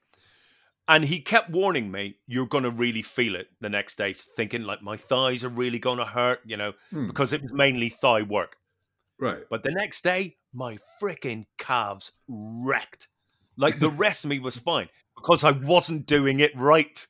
And 0.87 1.05
he 1.05 1.20
kept 1.20 1.51
warning 1.51 1.91
me, 1.91 2.16
"You're 2.26 2.47
going 2.47 2.64
to 2.64 2.70
really 2.70 3.03
feel 3.03 3.37
it 3.37 3.49
the 3.61 3.68
next 3.68 3.97
day." 3.97 4.12
Thinking 4.14 4.62
like 4.62 4.83
my 4.83 4.97
thighs 4.97 5.45
are 5.45 5.49
really 5.51 5.79
going 5.79 5.99
to 5.99 6.05
hurt, 6.05 6.41
you 6.45 6.57
know, 6.57 6.72
Hmm. 6.91 7.07
because 7.07 7.33
it 7.33 7.43
was 7.43 7.53
mainly 7.53 7.89
thigh 7.89 8.22
work. 8.22 8.57
Right. 9.18 9.43
But 9.51 9.62
the 9.62 9.70
next 9.72 10.03
day, 10.03 10.37
my 10.53 10.79
freaking 11.03 11.45
calves 11.59 12.12
wrecked. 12.29 13.09
Like 13.57 13.79
the 13.79 13.89
rest 14.05 14.24
of 14.24 14.31
me 14.31 14.39
was 14.39 14.57
fine 14.57 14.89
because 15.16 15.43
I 15.45 15.51
wasn't 15.51 16.07
doing 16.07 16.41
it 16.41 16.57
right. 16.57 17.07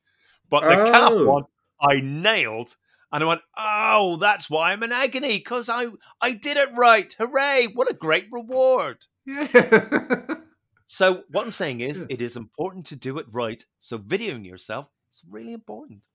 But 0.51 0.63
the 0.63 0.91
calf 0.91 1.11
Oh. 1.13 1.27
one, 1.33 1.45
I 1.81 2.01
nailed. 2.01 2.75
And 3.11 3.25
I 3.25 3.27
went, 3.27 3.41
oh, 3.57 4.19
that's 4.21 4.51
why 4.51 4.73
I'm 4.73 4.83
in 4.83 4.93
agony 4.93 5.39
because 5.39 5.69
I, 5.69 5.87
I 6.21 6.33
did 6.33 6.57
it 6.57 6.69
right. 6.77 7.15
Hooray. 7.19 7.69
What 7.73 7.91
a 7.91 7.95
great 7.95 8.27
reward. 8.31 9.07
Yeah. 9.27 9.47
So, 10.91 11.23
what 11.31 11.45
I'm 11.45 11.53
saying 11.53 11.81
is, 11.83 11.99
Yeah. 11.99 12.07
it 12.09 12.23
is 12.23 12.35
important 12.37 12.87
to 12.87 12.97
do 12.97 13.19
it 13.19 13.27
right. 13.31 13.63
So, 13.79 13.99
videoing 13.99 14.47
yourself 14.47 14.89
is 15.13 15.23
really 15.29 15.53
important. 15.53 16.07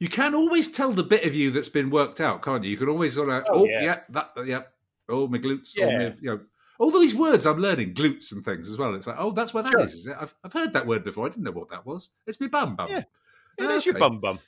you 0.00 0.08
can 0.08 0.34
always 0.34 0.68
tell 0.70 0.90
the 0.92 1.04
bit 1.04 1.24
of 1.24 1.34
you 1.34 1.50
that's 1.50 1.68
been 1.68 1.88
worked 1.88 2.20
out, 2.20 2.42
can't 2.42 2.62
you? 2.64 2.70
You 2.70 2.76
can 2.76 2.88
always 2.88 3.14
sort 3.14 3.28
of, 3.30 3.44
Oh, 3.48 3.60
oh, 3.60 3.64
yeah. 3.64 3.82
yeah. 3.82 4.00
that, 4.10 4.30
uh, 4.36 4.42
yeah, 4.42 4.62
oh, 5.08 5.28
my 5.28 5.38
glutes, 5.38 5.74
oh, 5.78 5.88
Yeah. 5.88 5.98
my, 5.98 6.04
you 6.20 6.30
know, 6.30 6.40
all 6.80 6.90
these 6.90 7.14
words 7.14 7.46
I'm 7.46 7.58
learning, 7.58 7.94
glutes 7.94 8.32
and 8.32 8.44
things 8.44 8.68
as 8.68 8.76
well. 8.76 8.94
It's 8.96 9.06
like, 9.06 9.16
oh, 9.18 9.30
that's 9.30 9.54
where 9.54 9.62
that 9.62 9.74
is, 9.74 9.90
Sure. 9.92 9.98
is 9.98 10.06
it? 10.08 10.16
I've, 10.20 10.34
I've 10.44 10.52
heard 10.52 10.72
that 10.72 10.86
word 10.86 11.04
before. 11.04 11.26
I 11.26 11.28
didn't 11.30 11.44
know 11.44 11.52
what 11.52 11.70
that 11.70 11.86
was. 11.86 12.10
It's 12.26 12.40
me 12.40 12.48
bum 12.48 12.74
bum. 12.76 12.90
Yeah. 12.90 12.98
It 13.56 13.64
ah, 13.64 13.70
is 13.70 13.86
your 13.86 13.98
bum 13.98 14.20
bum. 14.20 14.38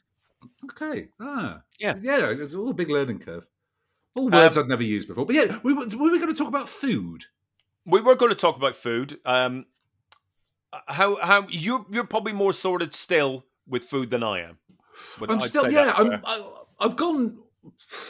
Okay. 0.65 1.09
Ah. 1.21 1.63
Yeah. 1.79 1.95
Yeah, 2.01 2.31
it's 2.31 2.55
all 2.55 2.71
a 2.71 2.75
big 2.75 2.91
learning 2.91 3.19
curve. 3.19 3.47
All 4.15 4.27
Um, 4.27 4.33
words 4.33 4.59
I'd 4.59 4.69
never 4.69 4.83
used 4.83 5.09
before. 5.09 5.27
But 5.27 5.37
yeah, 5.37 5.59
we, 5.63 5.73
were- 5.73 5.87
we 5.87 6.11
were 6.11 6.19
going 6.19 6.29
to 6.33 6.35
talk 6.35 6.49
about 6.49 6.69
food. 6.69 7.25
We 7.87 8.01
were 8.01 8.15
going 8.17 8.31
to 8.31 8.37
talk 8.37 8.57
about 8.57 8.77
food. 8.77 9.19
Um, 9.25 9.65
how 10.87 11.17
how 11.21 11.47
you 11.49 11.87
you're 11.91 12.07
probably 12.07 12.33
more 12.33 12.53
sorted 12.53 12.93
still 12.93 13.45
with 13.67 13.85
food 13.85 14.11
than 14.11 14.23
I 14.23 14.41
am. 14.43 14.59
But 15.19 15.31
I'm 15.31 15.39
I'd 15.39 15.43
still, 15.43 15.71
yeah, 15.71 15.93
I'm, 15.97 16.11
fair. 16.11 16.21
I, 16.25 16.53
I've 16.79 16.97
gone 16.97 17.39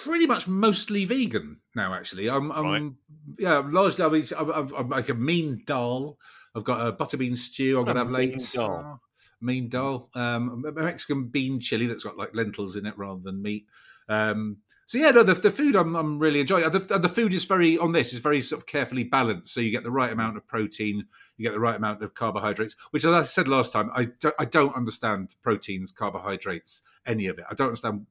pretty 0.04 0.26
much 0.26 0.46
mostly 0.48 1.04
vegan 1.04 1.60
now. 1.74 1.94
Actually, 1.94 2.28
I'm, 2.28 2.50
I'm 2.52 2.64
Right. 2.66 2.92
yeah, 3.38 3.62
largely. 3.64 4.04
I 4.04 4.08
mean, 4.08 4.24
I'm, 4.38 4.50
I'm, 4.50 4.74
I'm 4.74 4.88
like 4.88 5.08
a 5.08 5.14
mean 5.14 5.62
dal. 5.66 6.18
I've 6.54 6.64
got 6.64 6.86
a 6.86 6.92
butterbean 6.92 7.36
stew. 7.36 7.78
I'm 7.78 7.84
gonna 7.86 8.00
have 8.00 8.10
later. 8.10 8.36
dal? 8.54 9.00
Mean 9.40 9.68
dal. 9.68 10.10
Um, 10.14 10.64
a 10.66 10.72
Mexican 10.72 11.28
bean 11.28 11.60
chili 11.60 11.86
that's 11.86 12.04
got 12.04 12.18
like 12.18 12.34
lentils 12.34 12.76
in 12.76 12.86
it 12.86 12.98
rather 12.98 13.20
than 13.22 13.42
meat. 13.42 13.66
Um, 14.08 14.58
so 14.90 14.98
yeah, 14.98 15.12
no, 15.12 15.22
the, 15.22 15.34
the 15.34 15.52
food 15.52 15.76
I'm, 15.76 15.94
I'm 15.94 16.18
really 16.18 16.40
enjoying. 16.40 16.68
The, 16.68 16.98
the 16.98 17.08
food 17.08 17.32
is 17.32 17.44
very 17.44 17.78
on 17.78 17.92
this 17.92 18.12
is 18.12 18.18
very 18.18 18.40
sort 18.40 18.60
of 18.60 18.66
carefully 18.66 19.04
balanced, 19.04 19.54
so 19.54 19.60
you 19.60 19.70
get 19.70 19.84
the 19.84 19.90
right 19.90 20.12
amount 20.12 20.36
of 20.36 20.48
protein, 20.48 21.06
you 21.36 21.44
get 21.44 21.52
the 21.52 21.60
right 21.60 21.76
amount 21.76 22.02
of 22.02 22.14
carbohydrates. 22.14 22.74
Which, 22.90 23.04
as 23.04 23.12
I 23.12 23.22
said 23.22 23.46
last 23.46 23.72
time, 23.72 23.90
I 23.94 24.08
don't, 24.18 24.34
I 24.36 24.44
don't 24.46 24.74
understand 24.74 25.36
proteins, 25.42 25.92
carbohydrates, 25.92 26.82
any 27.06 27.28
of 27.28 27.38
it. 27.38 27.44
I 27.48 27.54
don't 27.54 27.68
understand 27.68 28.06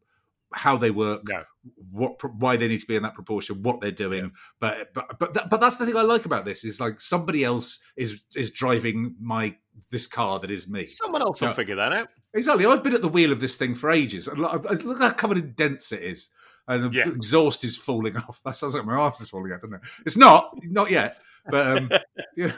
how 0.53 0.77
they 0.77 0.91
work, 0.91 1.21
No. 1.27 1.43
what 1.91 2.23
why 2.35 2.57
they 2.57 2.67
need 2.67 2.79
to 2.79 2.87
be 2.87 2.95
in 2.95 3.03
that 3.03 3.13
proportion, 3.15 3.61
what 3.61 3.81
they're 3.81 3.91
doing. 3.91 4.31
But 4.59 4.93
but 4.93 5.19
but 5.19 5.33
that, 5.33 5.49
but 5.49 5.59
that's 5.59 5.77
the 5.77 5.85
thing 5.85 5.95
I 5.97 6.01
like 6.01 6.25
about 6.25 6.45
this 6.45 6.63
is 6.63 6.79
like 6.79 6.99
somebody 6.99 7.43
else 7.43 7.79
is 7.95 8.23
is 8.35 8.49
driving 8.51 9.15
my 9.21 9.55
this 9.91 10.07
car 10.07 10.39
that 10.39 10.51
is 10.51 10.67
me. 10.67 10.85
Someone 10.85 11.21
else 11.21 11.41
will 11.41 11.49
No. 11.49 11.53
figure 11.53 11.75
that 11.75 11.93
out. 11.93 12.09
Exactly. 12.33 12.65
I've 12.65 12.83
been 12.83 12.93
at 12.95 13.01
the 13.01 13.07
wheel 13.07 13.31
of 13.31 13.39
this 13.39 13.55
thing 13.57 13.75
for 13.75 13.89
ages. 13.91 14.27
And 14.27 14.39
Look 14.39 14.83
look 14.83 14.99
how 14.99 15.11
covered 15.11 15.37
in 15.37 15.53
dents 15.53 15.91
it 15.91 16.01
is. 16.03 16.29
And 16.67 16.83
the 16.83 16.97
Yeah. 16.97 17.07
exhaust 17.07 17.63
is 17.63 17.75
falling 17.77 18.15
off. 18.27 18.41
That 18.43 18.55
sounds 18.55 18.75
like 18.75 18.85
my 18.85 18.95
arse 18.95 19.21
is 19.21 19.29
falling 19.29 19.51
out, 19.53 19.61
doesn't 19.61 19.75
it? 19.75 19.81
It's 20.05 20.17
not, 20.17 20.51
not 20.63 20.91
yet. 20.91 21.17
But 21.49 21.77
um, 21.77 21.89
yeah. 22.37 22.51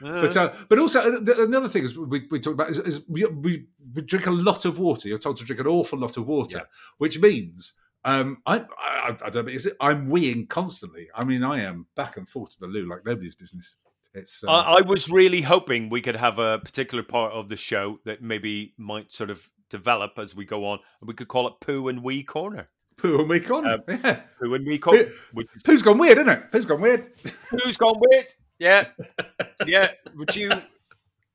But 0.00 0.36
uh, 0.36 0.52
but 0.68 0.78
also 0.78 1.00
uh, 1.00 1.42
another 1.44 1.68
thing 1.68 1.84
is 1.84 1.96
we, 1.98 2.26
we 2.30 2.40
talk 2.40 2.54
about 2.54 2.70
is, 2.70 2.78
is 2.78 3.00
we, 3.08 3.24
we 3.24 3.66
we 3.94 4.02
drink 4.02 4.26
a 4.26 4.30
lot 4.30 4.64
of 4.64 4.78
water. 4.78 5.08
You're 5.08 5.18
told 5.18 5.36
to 5.38 5.44
drink 5.44 5.60
an 5.60 5.66
awful 5.66 5.98
lot 5.98 6.16
of 6.16 6.26
water, 6.26 6.58
Yeah. 6.58 6.64
which 6.98 7.20
means 7.20 7.74
um, 8.04 8.38
I, 8.46 8.64
I 8.78 9.16
I 9.24 9.30
don't 9.30 9.46
know. 9.46 9.52
Is 9.52 9.66
it? 9.66 9.76
I'm 9.80 10.08
weeing 10.08 10.48
constantly. 10.48 11.08
I 11.14 11.24
mean, 11.24 11.42
I 11.44 11.60
am 11.62 11.86
back 11.94 12.16
and 12.16 12.28
forth 12.28 12.50
to 12.50 12.60
the 12.60 12.66
loo 12.66 12.88
like 12.88 13.04
nobody's 13.06 13.34
business. 13.34 13.76
It's 14.14 14.44
uh, 14.44 14.48
I, 14.50 14.78
I 14.78 14.80
was 14.82 15.08
really 15.10 15.40
hoping 15.42 15.90
we 15.90 16.00
could 16.00 16.16
have 16.16 16.38
a 16.38 16.58
particular 16.58 17.02
part 17.02 17.32
of 17.32 17.48
the 17.48 17.56
show 17.56 17.98
that 18.04 18.22
maybe 18.22 18.74
might 18.78 19.10
sort 19.12 19.30
of 19.30 19.48
develop 19.70 20.18
as 20.18 20.34
we 20.36 20.44
go 20.44 20.66
on, 20.66 20.78
and 21.00 21.08
we 21.08 21.14
could 21.14 21.28
call 21.28 21.46
it 21.48 21.54
"Poo 21.60 21.88
and 21.88 22.02
Wee 22.02 22.22
Corner." 22.22 22.68
poo 22.96 23.18
and 23.18 23.28
week 23.28 23.50
on. 23.50 23.66
uh, 23.66 23.78
yeah. 23.88 24.20
Poo 24.40 24.54
and 24.54 24.64
Wee 24.64 24.78
Corner. 24.78 25.00
Is, 25.00 25.62
Poo's 25.64 25.82
gone 25.82 25.98
weird, 25.98 26.16
isn't 26.18 26.28
it? 26.28 26.52
Poo's 26.52 26.64
gone 26.64 26.80
weird. 26.80 27.10
who's 27.50 27.76
gone 27.76 28.00
weird? 28.08 28.26
Yeah, 28.58 28.86
yeah. 29.66 29.90
Would 30.14 30.34
you? 30.36 30.50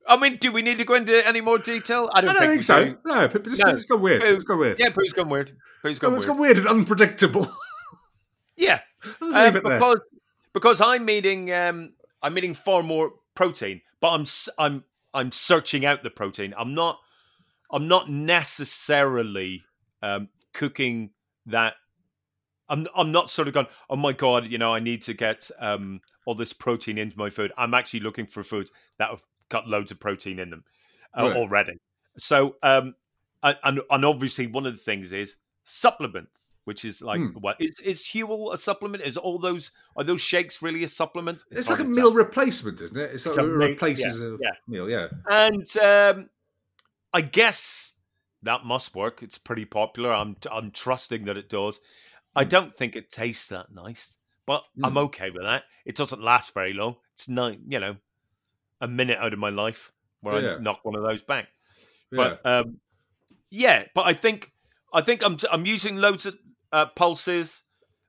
I 0.08 0.18
mean, 0.18 0.38
do 0.38 0.52
we 0.52 0.62
need 0.64 0.78
to 0.80 0.86
go 0.86 0.96
into 0.96 1.26
any 1.28 1.42
more 1.42 1.58
detail? 1.60 2.10
I 2.14 2.18
I 2.18 2.22
don't, 2.22 2.36
don't 2.36 2.40
think, 2.48 2.56
we 2.58 2.62
so. 2.64 2.86
do. 2.86 2.98
No, 3.06 3.28
but 3.28 3.46
it's, 3.46 3.60
No. 3.60 3.68
it's 3.70 3.86
gone 3.86 4.02
weird. 4.02 4.22
Poo. 4.22 4.28
It's 4.34 4.44
gone 4.44 4.58
weird. 4.58 4.80
Yeah, 4.80 4.90
Poo's 4.90 5.14
gone 5.14 5.30
weird. 5.30 5.52
Poo's 5.84 6.00
gone 6.00 6.16
it's 6.16 6.26
weird. 6.26 6.28
gone 6.38 6.42
weird 6.42 6.58
and 6.58 6.68
unpredictable. 6.68 7.48
Yeah, 8.56 8.82
Um, 9.22 9.32
leave 9.32 9.56
it 9.56 9.64
there. 9.64 9.78
because 9.80 10.02
because 10.52 10.82
I'm 10.82 11.10
eating 11.10 11.50
um, 11.54 11.94
I'm 12.22 12.38
eating 12.38 12.54
far 12.54 12.84
more 12.84 13.14
protein, 13.34 13.80
but 14.02 14.10
I'm 14.10 14.26
I'm 14.58 14.84
I'm 15.14 15.32
searching 15.32 15.86
out 15.86 16.04
the 16.04 16.10
protein. 16.10 16.54
I'm 16.58 16.74
not 16.74 17.00
I'm 17.72 17.88
not 17.88 18.10
necessarily 18.10 19.64
um, 20.02 20.28
cooking 20.54 21.12
that. 21.46 21.76
I'm 22.70 22.88
I'm 22.96 23.12
not 23.12 23.30
sort 23.30 23.48
of 23.48 23.54
going. 23.54 23.68
Oh 23.90 23.96
my 23.96 24.14
god! 24.14 24.46
You 24.48 24.58
know, 24.58 24.74
I 24.74 24.80
need 24.80 25.02
to 25.04 25.14
get 25.14 25.50
um, 25.60 26.02
all 26.26 26.36
this 26.36 26.54
protein 26.54 26.98
into 26.98 27.18
my 27.18 27.30
food. 27.30 27.52
I'm 27.58 27.74
actually 27.74 28.02
looking 28.02 28.26
for 28.28 28.44
foods 28.44 28.72
that 28.98 29.10
have 29.10 29.24
got 29.50 29.68
loads 29.68 29.92
of 29.92 30.00
protein 30.00 30.40
in 30.40 30.50
them 30.52 30.64
uh, 31.18 31.24
Right. 31.24 31.36
already. 31.38 31.74
So 32.18 32.56
um, 32.64 32.96
and- 33.44 33.58
and 33.64 33.82
and 33.90 34.06
obviously 34.06 34.48
one 34.48 34.66
of 34.66 34.74
the 34.74 34.80
things 34.84 35.12
is 35.12 35.38
supplements. 35.64 36.46
Which 36.66 36.86
is 36.86 37.02
like 37.02 37.20
Hmm. 37.20 37.30
what 37.40 37.60
is 37.60 37.80
is 37.80 38.04
Huel 38.04 38.54
a 38.54 38.58
supplement? 38.58 39.02
Is 39.04 39.18
all 39.18 39.40
those 39.40 39.72
are 39.96 40.04
those 40.04 40.22
shakes 40.22 40.62
really 40.62 40.84
a 40.84 40.88
supplement? 40.88 41.44
It's 41.50 41.68
hard 41.68 41.80
like 41.80 41.88
a 41.88 41.92
meal 41.92 42.14
replacement, 42.14 42.80
isn't 42.82 42.96
it? 42.98 43.12
It's 43.12 43.26
like 43.26 43.38
a 43.38 43.40
it 43.40 43.48
meal- 43.48 43.70
replaces 43.70 44.20
yeah, 44.22 44.28
a 44.28 44.32
yeah. 44.40 44.52
meal. 44.68 44.88
Yeah. 44.90 45.08
And 45.32 45.78
um, 45.78 46.30
I 47.12 47.22
guess 47.22 47.94
that 48.44 48.66
must 48.66 48.94
work. 48.94 49.24
It's 49.24 49.40
pretty 49.40 49.66
popular. 49.66 50.14
I'm 50.14 50.36
I'm 50.52 50.70
trusting 50.70 51.26
that 51.26 51.38
it 51.38 51.50
does. 51.50 51.80
I 52.40 52.44
don't 52.46 52.74
think 52.76 52.96
it 52.96 53.10
tastes 53.10 53.48
that 53.48 53.72
nice, 53.72 54.16
but 54.46 54.64
I'm 54.84 54.94
Hmm. 54.94 54.98
okay 55.10 55.30
with 55.30 55.44
that. 55.44 55.64
It 55.86 55.96
doesn't 55.96 56.22
last 56.22 56.54
very 56.54 56.74
long. 56.74 56.96
It's 57.14 57.28
not, 57.28 57.58
you 57.68 57.80
know, 57.80 57.98
a 58.82 58.88
minute 58.88 59.18
out 59.20 59.34
of 59.34 59.40
my 59.40 59.50
life 59.50 59.92
where 60.22 60.42
Yeah. 60.42 60.56
I 60.56 60.60
knock 60.60 60.84
one 60.84 60.96
of 60.96 61.04
those 61.04 61.22
back. 61.22 61.50
yeah. 62.12 62.18
But 62.42 62.46
um, 62.46 62.80
yeah, 63.50 63.86
but 63.94 64.06
I 64.08 64.14
think 64.14 64.52
I 64.94 65.02
think 65.02 65.24
I'm 65.24 65.38
I'm 65.52 65.66
using 65.66 65.98
loads 65.98 66.26
of 66.26 66.38
uh, 66.72 66.86
pulses. 66.88 67.64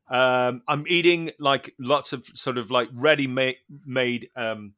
Um, 0.09 0.63
I'm 0.69 0.85
eating 0.89 1.31
like 1.39 1.75
lots 1.79 2.13
of 2.13 2.25
sort 2.35 2.59
of 2.59 2.71
like 2.71 2.89
ready 2.93 3.27
made 3.27 3.59
made 3.85 4.31
um, 4.37 4.75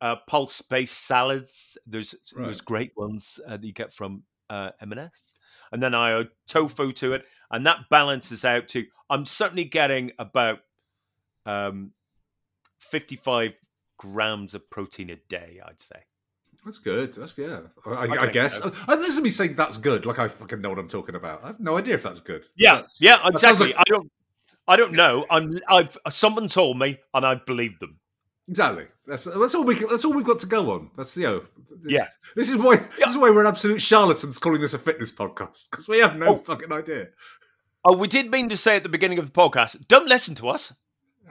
uh, 0.00 0.16
pulse 0.26 0.62
based 0.62 0.98
salads. 1.06 1.78
There's 1.86 2.14
there's 2.36 2.60
great 2.60 2.92
ones 2.96 3.38
uh, 3.46 3.56
that 3.56 3.64
you 3.64 3.72
get 3.72 3.92
from 3.92 4.24
uh, 4.50 4.70
M&S, 4.80 5.33
and 5.74 5.82
then 5.82 5.92
I 5.92 6.20
add 6.20 6.28
tofu 6.46 6.92
to 6.92 7.14
it, 7.14 7.26
and 7.50 7.66
that 7.66 7.88
balances 7.90 8.44
out 8.44 8.68
to. 8.68 8.86
I'm 9.10 9.26
certainly 9.26 9.64
getting 9.64 10.12
about 10.20 10.60
um, 11.46 11.90
55 12.78 13.54
grams 13.98 14.54
of 14.54 14.70
protein 14.70 15.10
a 15.10 15.16
day. 15.28 15.60
I'd 15.66 15.80
say. 15.80 15.96
That's 16.64 16.78
good. 16.78 17.12
That's 17.14 17.36
yeah. 17.36 17.60
I, 17.84 17.90
I, 17.90 18.22
I 18.22 18.26
guess. 18.28 18.58
so. 18.58 18.72
I, 18.86 18.94
this 18.94 19.16
is 19.16 19.20
me 19.20 19.30
saying 19.30 19.56
that's 19.56 19.76
good. 19.76 20.06
Like 20.06 20.20
I 20.20 20.28
fucking 20.28 20.60
know 20.60 20.70
what 20.70 20.78
I'm 20.78 20.88
talking 20.88 21.16
about. 21.16 21.42
I 21.42 21.48
have 21.48 21.60
no 21.60 21.76
idea 21.76 21.94
if 21.94 22.04
that's 22.04 22.20
good. 22.20 22.46
Yeah, 22.56 22.74
That's- 22.74 23.00
yeah, 23.00 23.18
exactly. 23.26 23.72
like- 23.72 23.76
I 23.78 23.82
don't, 23.88 24.12
I 24.68 24.76
don't 24.76 24.92
know. 24.92 25.26
I'm, 25.28 25.58
I've 25.68 25.98
someone 26.10 26.46
told 26.46 26.78
me, 26.78 26.98
and 27.12 27.26
I 27.26 27.34
believed 27.34 27.80
them. 27.80 27.98
Exactly. 28.48 28.86
That's 29.06 29.24
that's 29.24 29.54
all 29.54 29.64
we. 29.64 29.74
Can, 29.76 29.88
that's 29.88 30.04
all 30.04 30.12
we've 30.12 30.24
got 30.24 30.38
to 30.40 30.46
go 30.46 30.70
on. 30.72 30.90
That's 30.96 31.16
you 31.16 31.24
know. 31.24 31.38
this- 31.82 31.92
Yeah. 31.92 32.06
This 32.36 32.48
is 32.48 32.56
why. 32.56 32.76
This 32.76 33.10
is 33.10 33.16
why 33.18 33.30
we're 33.30 33.46
absolute 33.46 33.80
charlatans 33.82 34.38
calling 34.38 34.60
this 34.60 34.74
a 34.74 34.78
fitness 34.78 35.12
podcast 35.12 35.70
because 35.70 35.88
we 35.88 35.98
have 35.98 36.16
no 36.16 36.26
Oh. 36.26 36.38
fucking 36.38 36.72
idea. 36.72 37.08
Oh, 37.84 37.96
we 37.96 38.08
did 38.08 38.30
mean 38.30 38.48
to 38.48 38.56
say 38.56 38.76
at 38.76 38.82
the 38.82 38.88
beginning 38.88 39.18
of 39.18 39.26
the 39.26 39.32
podcast, 39.32 39.86
don't 39.88 40.08
listen 40.08 40.34
to 40.36 40.48
us. 40.48 40.72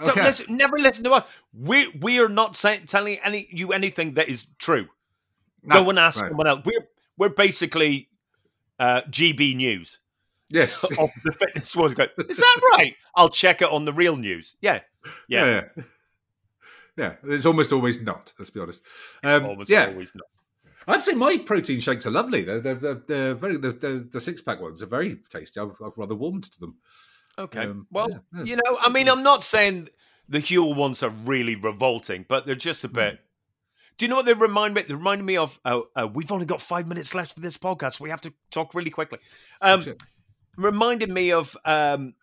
Don't 0.03 0.16
yeah. 0.18 0.24
listen, 0.24 0.57
never 0.57 0.78
listen 0.78 1.03
to 1.05 1.11
us. 1.11 1.32
We 1.53 1.88
we 2.01 2.20
are 2.20 2.30
not 2.30 2.55
saying, 2.55 2.86
telling 2.88 3.18
any 3.24 3.47
you 3.51 3.74
anything 3.74 4.14
that 4.16 4.28
is 4.30 4.47
true. 4.59 4.88
No, 5.64 5.84
Go 5.84 5.89
and 5.91 5.99
ask 5.99 6.22
right. 6.22 6.30
someone 6.30 6.47
else. 6.47 6.61
We're 6.66 6.88
we're 7.18 7.30
basically 7.30 8.09
uh, 8.80 9.01
GB 9.09 9.55
News 9.55 9.99
Yes. 10.49 10.84
of 10.99 11.09
the 11.24 11.32
fitness 11.32 11.76
world. 11.76 11.95
Go, 11.95 12.05
Is 12.30 12.38
that 12.38 12.61
right? 12.78 12.95
I'll 13.16 13.30
check 13.30 13.61
it 13.61 13.70
on 13.70 13.86
the 13.86 13.93
real 13.93 14.16
news. 14.18 14.55
Yeah, 14.61 14.82
yeah. 15.28 15.45
yeah. 15.45 15.61
yeah, 15.78 15.84
it's 16.98 17.46
almost 17.46 17.72
always 17.72 18.02
not. 18.02 18.34
Let's 18.38 18.52
be 18.52 18.60
honest. 18.60 18.84
Um, 19.24 19.46
Almost 19.46 19.70
yeah, 19.70 19.88
always 19.88 20.14
not. 20.16 20.26
I'd 20.88 21.02
say 21.02 21.14
my 21.14 21.38
protein 21.38 21.80
shakes 21.80 22.06
are 22.06 22.12
lovely. 22.12 22.44
They're, 22.44 22.60
they're, 22.60 22.76
they're, 22.76 23.02
they're 23.08 23.34
very 23.36 23.58
the, 23.58 23.72
the, 23.72 24.08
the 24.12 24.22
six 24.22 24.41
pack 24.41 24.62
ones 24.62 24.84
are 24.84 24.88
very 24.88 25.18
tasty. 25.30 25.60
I've, 25.60 25.72
I've 25.84 25.98
rather 25.98 26.16
warmed 26.16 26.44
to 26.52 26.60
them. 26.60 26.76
Okay. 27.39 27.62
Um, 27.62 27.88
well, 27.89 28.10
yeah, 28.10 28.18
yeah. 28.34 28.44
you 28.44 28.56
know, 28.58 28.78
I 28.82 28.89
mean, 28.89 29.10
I'm 29.10 29.24
not 29.24 29.44
saying 29.44 29.89
the 30.28 30.39
Huel 30.39 30.76
ones 30.76 31.02
are 31.02 31.10
really 31.10 31.56
revolting, 31.56 32.26
but 32.28 32.46
they're 32.46 32.56
just 32.56 32.84
a 32.84 32.88
Hmm. 32.88 32.94
bit. 32.94 33.20
Do 33.98 34.06
you 34.06 34.10
know 34.10 34.16
what 34.16 34.26
they 34.26 34.34
remind 34.34 34.74
me? 34.74 34.82
They 34.82 34.94
remind 34.94 35.24
me 35.26 35.38
of. 35.38 35.60
Uh, 35.64 35.82
uh, 35.96 36.10
we've 36.12 36.32
only 36.32 36.46
got 36.48 36.62
five 36.62 36.88
minutes 36.88 37.14
left 37.14 37.34
for 37.34 37.39
this 37.41 37.58
podcast. 37.58 38.00
We 38.00 38.10
have 38.10 38.22
to 38.22 38.34
talk 38.50 38.74
really 38.74 38.89
quickly. 38.89 39.20
Um, 39.62 39.84
reminded 40.58 41.10
me 41.10 41.32
of 41.32 41.56
um, 41.64 42.16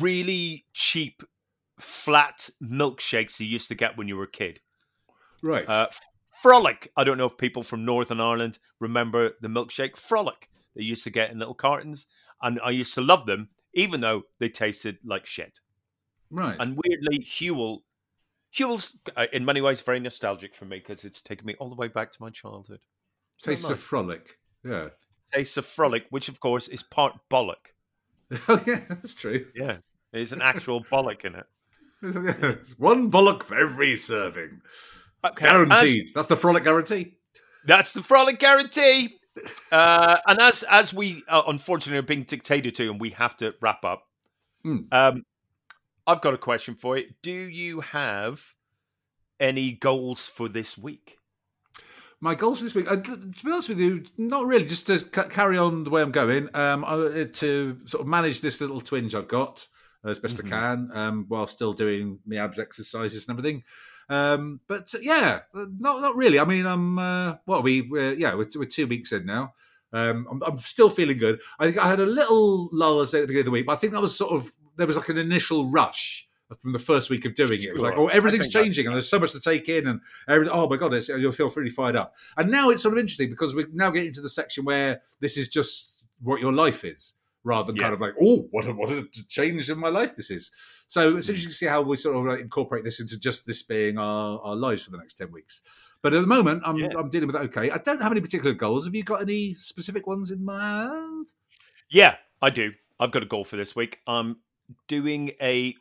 really 0.00 0.66
cheap, 0.74 1.22
flat 1.78 2.48
milkshakes 2.62 3.38
you 3.40 3.46
used 3.46 3.68
to 3.68 3.74
get 3.74 3.96
when 3.96 4.08
you 4.08 4.16
were 4.16 4.24
a 4.24 4.30
kid. 4.30 4.60
Right. 5.42 5.68
Uh, 5.68 5.88
Frolic. 6.42 6.90
I 6.96 7.04
don't 7.04 7.18
know 7.18 7.26
if 7.26 7.36
people 7.36 7.62
from 7.62 7.84
Northern 7.84 8.20
Ireland 8.20 8.58
remember 8.80 9.32
the 9.40 9.48
milkshake 9.48 9.96
Frolic 9.96 10.48
they 10.74 10.82
used 10.82 11.04
to 11.04 11.10
get 11.10 11.30
in 11.30 11.38
little 11.38 11.54
cartons, 11.54 12.06
and 12.42 12.60
I 12.62 12.70
used 12.70 12.94
to 12.94 13.00
love 13.00 13.24
them, 13.26 13.48
even 13.72 14.00
though 14.00 14.22
they 14.38 14.50
tasted 14.50 14.98
like 15.04 15.24
shit. 15.24 15.60
right. 16.30 16.56
And 16.60 16.76
weirdly, 16.76 17.24
Huel, 17.24 17.80
Huel's 18.54 18.96
uh, 19.16 19.26
in 19.32 19.44
many 19.44 19.62
ways 19.62 19.80
very 19.80 20.00
nostalgic 20.00 20.54
for 20.54 20.66
me 20.66 20.78
because 20.78 21.04
it's 21.04 21.22
taken 21.22 21.46
me 21.46 21.54
all 21.58 21.70
the 21.70 21.74
way 21.74 21.88
back 21.88 22.12
to 22.12 22.22
my 22.22 22.28
childhood. 22.28 22.80
So 23.38 23.50
Tastes 23.50 23.64
nice. 23.64 23.72
of 23.72 23.80
frolic. 23.80 24.38
Yeah. 24.64 24.88
Tastes 25.32 25.56
of 25.56 25.66
Frolic, 25.66 26.06
which 26.10 26.28
of 26.28 26.38
course 26.40 26.68
is 26.68 26.82
part 26.82 27.14
bollock. 27.30 27.72
Oh 28.48 28.62
yeah, 28.66 28.80
that's 28.88 29.14
true. 29.14 29.46
Yeah, 29.54 29.78
there's 30.12 30.32
an 30.32 30.42
actual 30.42 30.84
bollock 30.84 31.24
in 31.24 31.34
it. 31.34 31.46
It's 32.02 32.78
One 32.78 33.10
bollock 33.10 33.42
for 33.42 33.58
every 33.58 33.96
serving. 33.96 34.60
Okay, 35.24 35.46
as- 35.46 35.52
Guaranteed. 35.52 36.10
That's 36.14 36.28
the 36.28 36.36
frolic 36.36 36.64
guarantee. 36.64 37.16
That's 37.66 37.92
the 37.92 38.02
frolic 38.02 38.38
guarantee. 38.38 39.18
Uh, 39.70 40.16
and 40.26 40.40
as 40.40 40.62
as 40.64 40.94
we 40.94 41.22
uh, 41.28 41.42
unfortunately 41.48 41.98
are 41.98 42.02
being 42.02 42.22
dictated 42.22 42.74
to, 42.76 42.90
and 42.90 43.00
we 43.00 43.10
have 43.10 43.36
to 43.38 43.54
wrap 43.60 43.84
up. 43.84 44.04
Hmm. 44.62 44.78
Um, 44.92 45.24
I've 46.06 46.20
got 46.20 46.32
a 46.34 46.38
question 46.38 46.74
for 46.74 46.96
you. 46.96 47.06
Do 47.22 47.32
you 47.32 47.80
have 47.80 48.40
any 49.40 49.72
goals 49.72 50.26
for 50.26 50.48
this 50.48 50.78
week? 50.78 51.18
My 52.20 52.34
goals 52.34 52.58
for 52.58 52.64
this 52.64 52.74
week, 52.74 52.90
uh, 52.90 52.96
to 52.96 53.16
be 53.44 53.50
honest 53.52 53.68
with 53.68 53.78
you, 53.78 54.04
not 54.16 54.46
really. 54.46 54.64
Just 54.64 54.86
to 54.86 55.00
ca- 55.00 55.28
carry 55.28 55.58
on 55.58 55.84
the 55.84 55.90
way 55.90 56.00
I'm 56.00 56.12
going, 56.12 56.48
um, 56.54 56.84
I, 56.84 57.24
to 57.30 57.78
sort 57.84 58.00
of 58.00 58.06
manage 58.06 58.40
this 58.40 58.60
little 58.60 58.80
twinge 58.80 59.14
I've 59.14 59.28
got 59.28 59.66
as 60.06 60.18
best 60.18 60.38
Mhm. 60.38 60.46
I 60.46 60.48
can, 60.48 60.90
um, 60.92 61.24
while 61.28 61.46
still 61.46 61.72
doing 61.72 62.20
my 62.26 62.36
abs 62.36 62.58
exercises 62.58 63.28
and 63.28 63.38
everything. 63.38 63.64
Um, 64.08 64.60
but 64.68 64.94
uh, 64.94 64.98
yeah, 65.02 65.40
uh, 65.54 65.66
not 65.78 66.00
not 66.00 66.16
really. 66.16 66.38
I 66.38 66.44
mean, 66.44 66.66
I'm 66.66 66.98
uh, 66.98 67.36
what 67.44 67.58
are 67.58 67.62
we? 67.62 67.82
We're, 67.82 68.14
yeah, 68.14 68.34
we're, 68.34 68.48
we're 68.56 68.64
two 68.66 68.86
weeks 68.86 69.12
in 69.12 69.26
now. 69.26 69.54
Um, 69.92 70.26
I'm, 70.30 70.42
I'm 70.42 70.58
still 70.58 70.90
feeling 70.90 71.18
good. 71.18 71.40
I 71.58 71.64
think 71.64 71.78
I 71.78 71.88
had 71.88 72.00
a 72.00 72.06
little 72.06 72.68
lull 72.72 73.02
at 73.02 73.10
the 73.10 73.20
beginning 73.20 73.40
of 73.40 73.44
the 73.46 73.50
week, 73.50 73.66
but 73.66 73.72
I 73.72 73.76
think 73.76 73.92
that 73.92 74.02
was 74.02 74.16
sort 74.16 74.32
of 74.32 74.50
there 74.76 74.86
was 74.86 74.96
like 74.96 75.08
an 75.08 75.18
initial 75.18 75.70
rush 75.70 76.28
from 76.60 76.72
the 76.72 76.78
first 76.78 77.10
week 77.10 77.24
of 77.24 77.34
doing 77.34 77.60
it. 77.60 77.64
It 77.66 77.72
was 77.72 77.82
like, 77.82 77.94
oh, 77.96 78.06
everything's 78.06 78.48
changing, 78.48 78.86
and 78.86 78.94
there's 78.94 79.08
so 79.08 79.18
much 79.18 79.32
to 79.32 79.40
take 79.40 79.68
in, 79.68 79.86
and 79.88 80.00
everything. 80.28 80.52
Oh 80.54 80.68
my 80.68 80.76
god, 80.76 80.94
it's, 80.94 81.08
you'll 81.08 81.32
feel 81.32 81.50
really 81.50 81.70
fired 81.70 81.96
up. 81.96 82.14
And 82.36 82.50
now 82.50 82.70
it's 82.70 82.82
sort 82.82 82.94
of 82.94 82.98
interesting 82.98 83.30
because 83.30 83.54
we're 83.54 83.66
now 83.72 83.90
getting 83.90 84.12
to 84.12 84.20
the 84.20 84.28
section 84.28 84.64
where 84.64 85.00
this 85.20 85.36
is 85.36 85.48
just 85.48 86.04
what 86.20 86.40
your 86.40 86.52
life 86.52 86.84
is, 86.84 87.14
rather 87.46 87.68
than 87.68 87.76
Yeah. 87.76 87.82
kind 87.82 87.94
of 87.94 88.00
like, 88.00 88.14
oh, 88.20 88.48
what 88.50 88.66
a, 88.66 88.72
what 88.72 88.90
a 88.90 89.06
change 89.28 89.70
in 89.70 89.78
my 89.78 89.88
life 89.88 90.16
this 90.16 90.30
is. 90.30 90.50
So 90.88 91.16
it's 91.16 91.28
interesting 91.28 91.50
to 91.50 91.56
see 91.56 91.66
how 91.66 91.80
we 91.82 91.96
sort 91.96 92.16
of 92.16 92.24
like 92.24 92.40
incorporate 92.40 92.84
this 92.84 93.00
into 93.00 93.18
just 93.18 93.46
this 93.46 93.62
being 93.62 93.98
our, 93.98 94.40
our 94.40 94.56
lives 94.56 94.82
for 94.82 94.90
the 94.90 94.98
next 94.98 95.14
ten 95.14 95.30
weeks. 95.32 95.62
But 96.02 96.12
at 96.12 96.20
the 96.20 96.26
moment, 96.26 96.62
I'm 96.66 96.76
Yeah. 96.76 96.88
I'm 96.98 97.08
dealing 97.08 97.28
with 97.28 97.36
it 97.36 97.42
okay. 97.56 97.70
I 97.70 97.78
don't 97.78 98.02
have 98.02 98.12
any 98.12 98.20
particular 98.20 98.52
goals. 98.52 98.84
Have 98.84 98.94
you 98.94 99.04
got 99.04 99.22
any 99.22 99.54
specific 99.54 100.06
ones 100.06 100.30
in 100.30 100.44
mind? 100.44 101.26
Yeah, 101.88 102.16
I 102.42 102.50
do. 102.50 102.72
I've 102.98 103.12
got 103.12 103.22
a 103.22 103.26
goal 103.26 103.44
for 103.44 103.56
this 103.56 103.76
week. 103.76 104.00
I'm 104.06 104.38
doing 104.88 105.32
a 105.40 105.74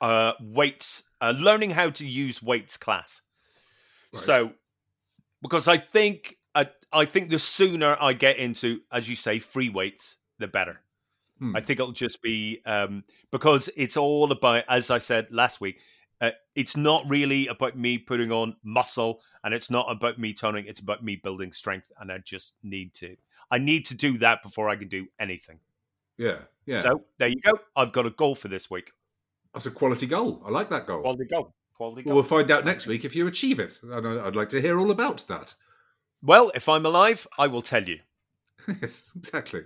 uh, 0.00 0.34
weights, 0.40 1.02
uh, 1.20 1.34
learning 1.36 1.70
how 1.70 1.90
to 1.90 2.06
use 2.06 2.42
weights 2.42 2.76
class. 2.76 3.22
Right. 4.12 4.22
So, 4.22 4.52
because 5.42 5.68
I 5.68 5.78
think 5.78 6.36
I, 6.54 6.68
I 6.92 7.06
think 7.06 7.30
the 7.30 7.38
sooner 7.38 7.96
I 8.00 8.12
get 8.12 8.36
into, 8.36 8.80
as 8.92 9.08
you 9.08 9.16
say, 9.16 9.38
free 9.38 9.70
weights, 9.70 10.18
the 10.42 10.48
better. 10.48 10.80
Hmm. 11.38 11.56
I 11.56 11.60
think 11.60 11.80
it'll 11.80 11.92
just 11.92 12.22
be 12.22 12.60
um, 12.66 13.04
because 13.30 13.70
it's 13.76 13.96
all 13.96 14.30
about, 14.30 14.64
as 14.68 14.90
I 14.90 14.98
said 14.98 15.28
last 15.30 15.60
week, 15.60 15.80
uh, 16.20 16.30
it's 16.54 16.76
not 16.76 17.08
really 17.08 17.48
about 17.48 17.76
me 17.76 17.98
putting 17.98 18.30
on 18.30 18.54
muscle, 18.62 19.20
and 19.42 19.52
it's 19.52 19.70
not 19.70 19.90
about 19.90 20.18
me 20.18 20.32
toning. 20.32 20.66
It's 20.68 20.80
about 20.80 21.02
me 21.02 21.16
building 21.16 21.50
strength, 21.50 21.90
and 21.98 22.12
I 22.12 22.18
just 22.18 22.54
need 22.62 22.94
to. 22.94 23.16
I 23.50 23.58
need 23.58 23.86
to 23.86 23.94
do 23.94 24.18
that 24.18 24.42
before 24.42 24.68
I 24.68 24.76
can 24.76 24.88
do 24.88 25.06
anything. 25.18 25.58
Yeah, 26.16 26.38
yeah. 26.64 26.82
So 26.82 27.02
there 27.18 27.28
you 27.28 27.40
go. 27.42 27.58
I've 27.74 27.92
got 27.92 28.06
a 28.06 28.10
goal 28.10 28.36
for 28.36 28.48
this 28.48 28.70
week. 28.70 28.92
That's 29.52 29.66
a 29.66 29.70
quality 29.70 30.06
goal. 30.06 30.42
I 30.46 30.50
like 30.50 30.70
that 30.70 30.86
goal. 30.86 31.02
Quality 31.02 31.24
goal. 31.24 31.52
Quality 31.74 32.02
goal. 32.02 32.10
Well, 32.10 32.22
we'll 32.22 32.38
find 32.38 32.50
out 32.50 32.64
next 32.64 32.86
week 32.86 33.04
if 33.04 33.16
you 33.16 33.26
achieve 33.26 33.58
it. 33.58 33.80
And 33.82 34.06
I'd 34.20 34.36
like 34.36 34.48
to 34.50 34.60
hear 34.60 34.78
all 34.78 34.90
about 34.90 35.24
that. 35.28 35.54
Well, 36.22 36.52
if 36.54 36.68
I'm 36.68 36.86
alive, 36.86 37.26
I 37.36 37.48
will 37.48 37.62
tell 37.62 37.82
you. 37.82 37.98
yes, 38.80 39.12
exactly. 39.16 39.62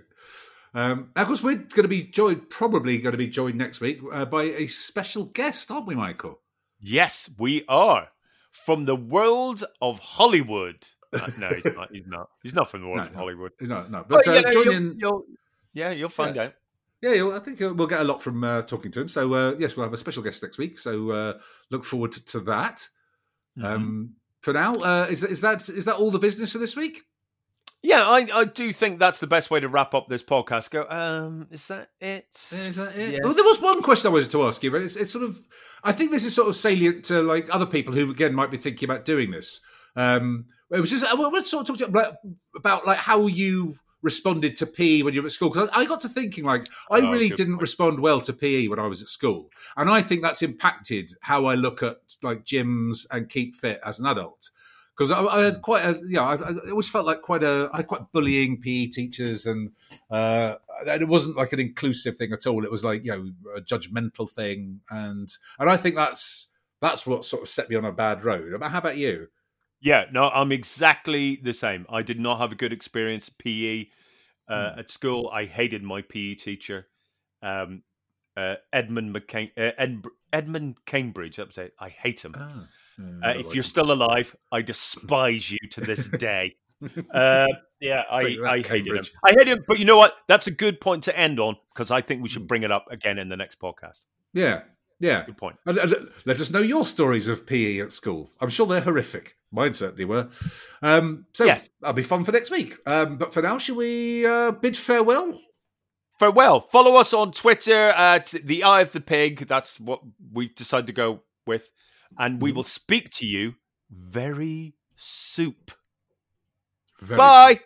Um, 0.73 1.09
of 1.15 1.27
course, 1.27 1.41
we're 1.43 1.55
going 1.55 1.83
to 1.83 1.87
be 1.87 2.03
joined, 2.03 2.49
probably 2.49 2.97
going 2.99 3.13
to 3.13 3.17
be 3.17 3.27
joined 3.27 3.57
next 3.57 3.81
week 3.81 3.99
uh, 4.11 4.25
by 4.25 4.43
a 4.43 4.67
special 4.67 5.25
guest, 5.25 5.71
aren't 5.71 5.87
we, 5.87 5.95
Michael? 5.95 6.39
Yes, 6.79 7.29
we 7.37 7.65
are 7.67 8.09
from 8.51 8.85
the 8.85 8.95
world 8.95 9.63
of 9.81 9.99
Hollywood. 9.99 10.85
Uh, 11.13 11.27
no, 11.39 11.49
he's 11.49 11.65
not. 11.65 11.91
He's 11.91 12.05
not. 12.07 12.29
He's 12.43 12.53
not 12.53 12.69
from 12.69 12.81
the 12.81 12.87
world 12.87 12.97
No, 12.97 13.05
of 13.05 13.11
no. 13.13 13.17
Hollywood. 13.17 13.51
No, 13.61 13.87
no. 13.87 14.05
But 14.07 14.25
you 14.25 14.33
uh, 14.33 14.41
know, 14.41 14.51
joining, 14.51 14.83
you'll- 14.83 14.95
you'll- 14.97 15.25
yeah, 15.73 15.91
you'll 15.91 16.09
find 16.09 16.37
out. 16.37 16.53
yeah, 17.01 17.31
I 17.33 17.39
think 17.39 17.61
uh, 17.61 17.73
we'll 17.73 17.87
get 17.87 18.01
a 18.01 18.03
lot 18.03 18.21
from 18.21 18.43
uh, 18.43 18.63
talking 18.63 18.91
to 18.91 19.01
him. 19.01 19.09
So, 19.09 19.31
uh, 19.33 19.55
yes, 19.59 19.75
we'll 19.75 19.85
have 19.85 19.93
a 19.93 19.97
special 19.97 20.23
guest 20.23 20.41
next 20.41 20.57
week. 20.57 20.79
So, 20.79 21.11
uh, 21.11 21.39
look 21.69 21.85
forward 21.85 22.11
to, 22.13 22.25
to 22.25 22.39
that. 22.41 22.87
Mm-hmm. 23.57 23.65
Um, 23.65 24.13
for 24.41 24.53
now, 24.53 24.73
uh, 24.73 25.07
is, 25.09 25.23
is 25.23 25.41
that 25.41 25.67
is 25.69 25.85
that 25.85 25.95
all 25.95 26.09
the 26.11 26.19
business 26.19 26.51
for 26.51 26.57
this 26.57 26.75
week? 26.75 27.03
Yeah, 27.83 28.03
I, 28.07 28.27
I 28.33 28.45
do 28.45 28.73
think 28.73 28.99
that's 28.99 29.19
the 29.19 29.27
best 29.27 29.51
way 29.51 29.59
to 29.59 29.69
wrap 29.69 29.93
up 29.93 30.07
this 30.09 30.23
podcast. 30.23 30.71
Go, 30.71 30.85
um, 30.89 31.47
is 31.51 31.67
that 31.67 31.89
it? 32.01 32.25
Is 32.51 32.75
that 32.75 32.95
it? 32.97 33.11
Yes. 33.13 33.19
Well, 33.23 33.33
there 33.33 33.43
was 33.43 33.61
one 33.61 33.81
question 33.81 34.09
I 34.09 34.13
wanted 34.13 34.31
to 34.31 34.43
ask 34.43 34.63
you, 34.63 34.71
but 34.71 34.81
it's, 34.81 34.95
it's 34.95 35.11
sort 35.11 35.23
of, 35.23 35.39
I 35.83 35.91
think 35.91 36.11
this 36.11 36.25
is 36.25 36.33
sort 36.35 36.49
of 36.49 36.55
salient 36.55 37.05
to 37.05 37.21
like 37.21 37.53
other 37.53 37.67
people 37.67 37.93
who 37.93 38.09
again 38.11 38.33
might 38.33 38.51
be 38.51 38.57
thinking 38.57 38.89
about 38.89 39.05
doing 39.05 39.29
this. 39.31 39.61
Um, 39.95 40.45
it 40.71 40.79
was 40.81 40.89
just 40.89 41.05
I 41.05 41.13
want 41.13 41.35
to 41.35 41.41
sort 41.43 41.61
of 41.61 41.67
talk 41.67 41.77
to 41.77 41.83
you 41.85 41.89
about, 41.89 42.15
about 42.55 42.85
like 42.87 42.97
how 42.97 43.27
you 43.27 43.75
responded 44.03 44.55
to 44.57 44.65
PE 44.65 45.01
when 45.03 45.13
you 45.13 45.21
were 45.21 45.27
at 45.27 45.31
school 45.31 45.49
because 45.49 45.69
I, 45.71 45.81
I 45.81 45.85
got 45.85 46.01
to 46.01 46.09
thinking 46.09 46.43
like 46.45 46.67
I 46.91 46.99
Oh, 46.99 47.11
really 47.11 47.29
didn't 47.29 47.53
point. 47.53 47.61
respond 47.61 47.99
well 47.99 48.21
to 48.21 48.33
PE 48.33 48.67
when 48.67 48.79
I 48.79 48.87
was 48.87 49.01
at 49.01 49.07
school, 49.07 49.49
and 49.77 49.89
I 49.89 50.01
think 50.01 50.23
that's 50.23 50.41
impacted 50.41 51.11
how 51.21 51.45
I 51.45 51.55
look 51.55 51.83
at 51.83 51.97
like 52.23 52.43
gyms 52.43 53.05
and 53.11 53.29
keep 53.29 53.55
fit 53.55 53.79
as 53.85 53.99
an 53.99 54.07
adult. 54.07 54.49
Because 54.97 55.11
I, 55.11 55.21
I 55.23 55.43
had 55.43 55.61
quite 55.61 55.85
a, 55.85 56.01
yeah, 56.07 56.23
I, 56.23 56.35
I 56.35 56.69
always 56.71 56.89
felt 56.89 57.05
like 57.05 57.21
quite 57.21 57.43
a, 57.43 57.69
I 57.71 57.77
had 57.77 57.87
quite 57.87 58.11
bullying 58.11 58.59
PE 58.59 58.87
teachers, 58.87 59.45
and 59.45 59.71
uh, 60.09 60.55
and 60.87 61.01
it 61.01 61.07
wasn't 61.07 61.37
like 61.37 61.53
an 61.53 61.59
inclusive 61.59 62.17
thing 62.17 62.33
at 62.33 62.47
all. 62.47 62.63
It 62.63 62.71
was 62.71 62.83
like 62.83 63.05
you 63.05 63.11
know 63.11 63.31
a 63.55 63.61
judgmental 63.61 64.29
thing, 64.29 64.81
and 64.89 65.29
and 65.59 65.69
I 65.69 65.77
think 65.77 65.95
that's 65.95 66.51
that's 66.81 67.05
what 67.05 67.25
sort 67.25 67.43
of 67.43 67.49
set 67.49 67.69
me 67.69 67.75
on 67.75 67.85
a 67.85 67.91
bad 67.91 68.23
road. 68.23 68.59
But 68.59 68.71
how 68.71 68.79
about 68.79 68.97
you? 68.97 69.27
Yeah, 69.79 70.05
no, 70.11 70.29
I'm 70.29 70.51
exactly 70.51 71.35
the 71.35 71.53
same. 71.53 71.85
I 71.89 72.01
did 72.01 72.19
not 72.19 72.39
have 72.39 72.51
a 72.51 72.55
good 72.55 72.73
experience 72.73 73.29
PE 73.29 73.85
uh, 74.49 74.71
Hmm. 74.73 74.79
at 74.79 74.89
school. 74.89 75.29
I 75.31 75.45
hated 75.45 75.83
my 75.83 76.01
PE 76.01 76.35
teacher, 76.35 76.87
um, 77.43 77.83
uh, 78.35 78.55
Edmund 78.73 79.15
McCain, 79.15 79.51
uh, 79.57 79.73
Ed, 79.77 80.03
Edmund 80.33 80.77
Cambridge. 80.85 81.35
That 81.35 81.47
was 81.47 81.57
it. 81.59 81.73
I 81.79 81.89
hate 81.89 82.25
him. 82.25 82.33
Uh, 82.99 83.29
if 83.35 83.53
you're 83.53 83.63
still 83.63 83.91
alive, 83.91 84.35
I 84.51 84.61
despise 84.61 85.51
you 85.51 85.57
to 85.71 85.81
this 85.81 86.07
day. 86.19 86.55
uh, 87.13 87.45
yeah, 87.79 88.03
I, 88.09 88.21
that, 88.23 88.45
I 88.49 88.57
hated 88.61 88.93
him. 88.95 89.03
I 89.23 89.33
hate 89.37 89.47
him, 89.47 89.63
but 89.67 89.79
you 89.79 89.85
know 89.85 89.97
what? 89.97 90.15
That's 90.27 90.47
a 90.47 90.51
good 90.51 90.79
point 90.81 91.03
to 91.03 91.17
end 91.17 91.39
on 91.39 91.57
because 91.73 91.91
I 91.91 92.01
think 92.01 92.23
we 92.23 92.29
should 92.29 92.47
bring 92.47 92.63
it 92.63 92.71
up 92.71 92.85
again 92.91 93.17
in 93.19 93.29
the 93.29 93.37
next 93.37 93.59
podcast. 93.59 94.05
yeah, 94.33 94.61
yeah. 94.99 95.23
Good 95.25 95.37
point. 95.37 95.57
And, 95.67 95.77
and 95.77 96.09
let 96.25 96.39
us 96.41 96.49
know 96.49 96.59
your 96.59 96.83
stories 96.83 97.27
of 97.27 97.45
PE 97.45 97.79
at 97.81 97.91
school. 97.91 98.29
I'm 98.41 98.49
sure 98.49 98.65
they're 98.65 98.81
horrific. 98.81 99.35
Mine 99.51 99.73
certainly 99.73 100.05
were. 100.05 100.29
Um, 100.81 101.25
so 101.33 101.45
Yes. 101.45 101.69
that'll 101.81 101.93
be 101.93 102.01
fun 102.03 102.25
for 102.25 102.31
next 102.31 102.49
week. 102.49 102.75
Um, 102.87 103.17
but 103.17 103.31
for 103.31 103.43
now, 103.43 103.59
shall 103.59 103.75
we 103.75 104.25
uh, 104.25 104.51
bid 104.51 104.75
farewell? 104.75 105.39
Farewell. 106.19 106.61
Follow 106.61 106.95
us 106.99 107.13
on 107.13 107.31
Twitter 107.31 107.89
at 107.89 108.33
the 108.43 108.63
Eye 108.63 108.81
of 108.81 108.91
the 108.91 108.99
Pig. 109.01 109.47
That's 109.47 109.79
what 109.79 110.01
we've 110.33 110.53
decided 110.55 110.87
to 110.87 110.93
go 110.93 111.21
with, 111.45 111.69
and 112.17 112.41
we 112.41 112.51
Mhm. 112.51 112.55
will 112.55 112.63
speak 112.63 113.09
to 113.11 113.25
you 113.25 113.55
very 113.89 114.75
soup. 114.95 115.71
Very 116.99 117.17
Bye. 117.17 117.61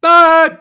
Bye. 0.00 0.58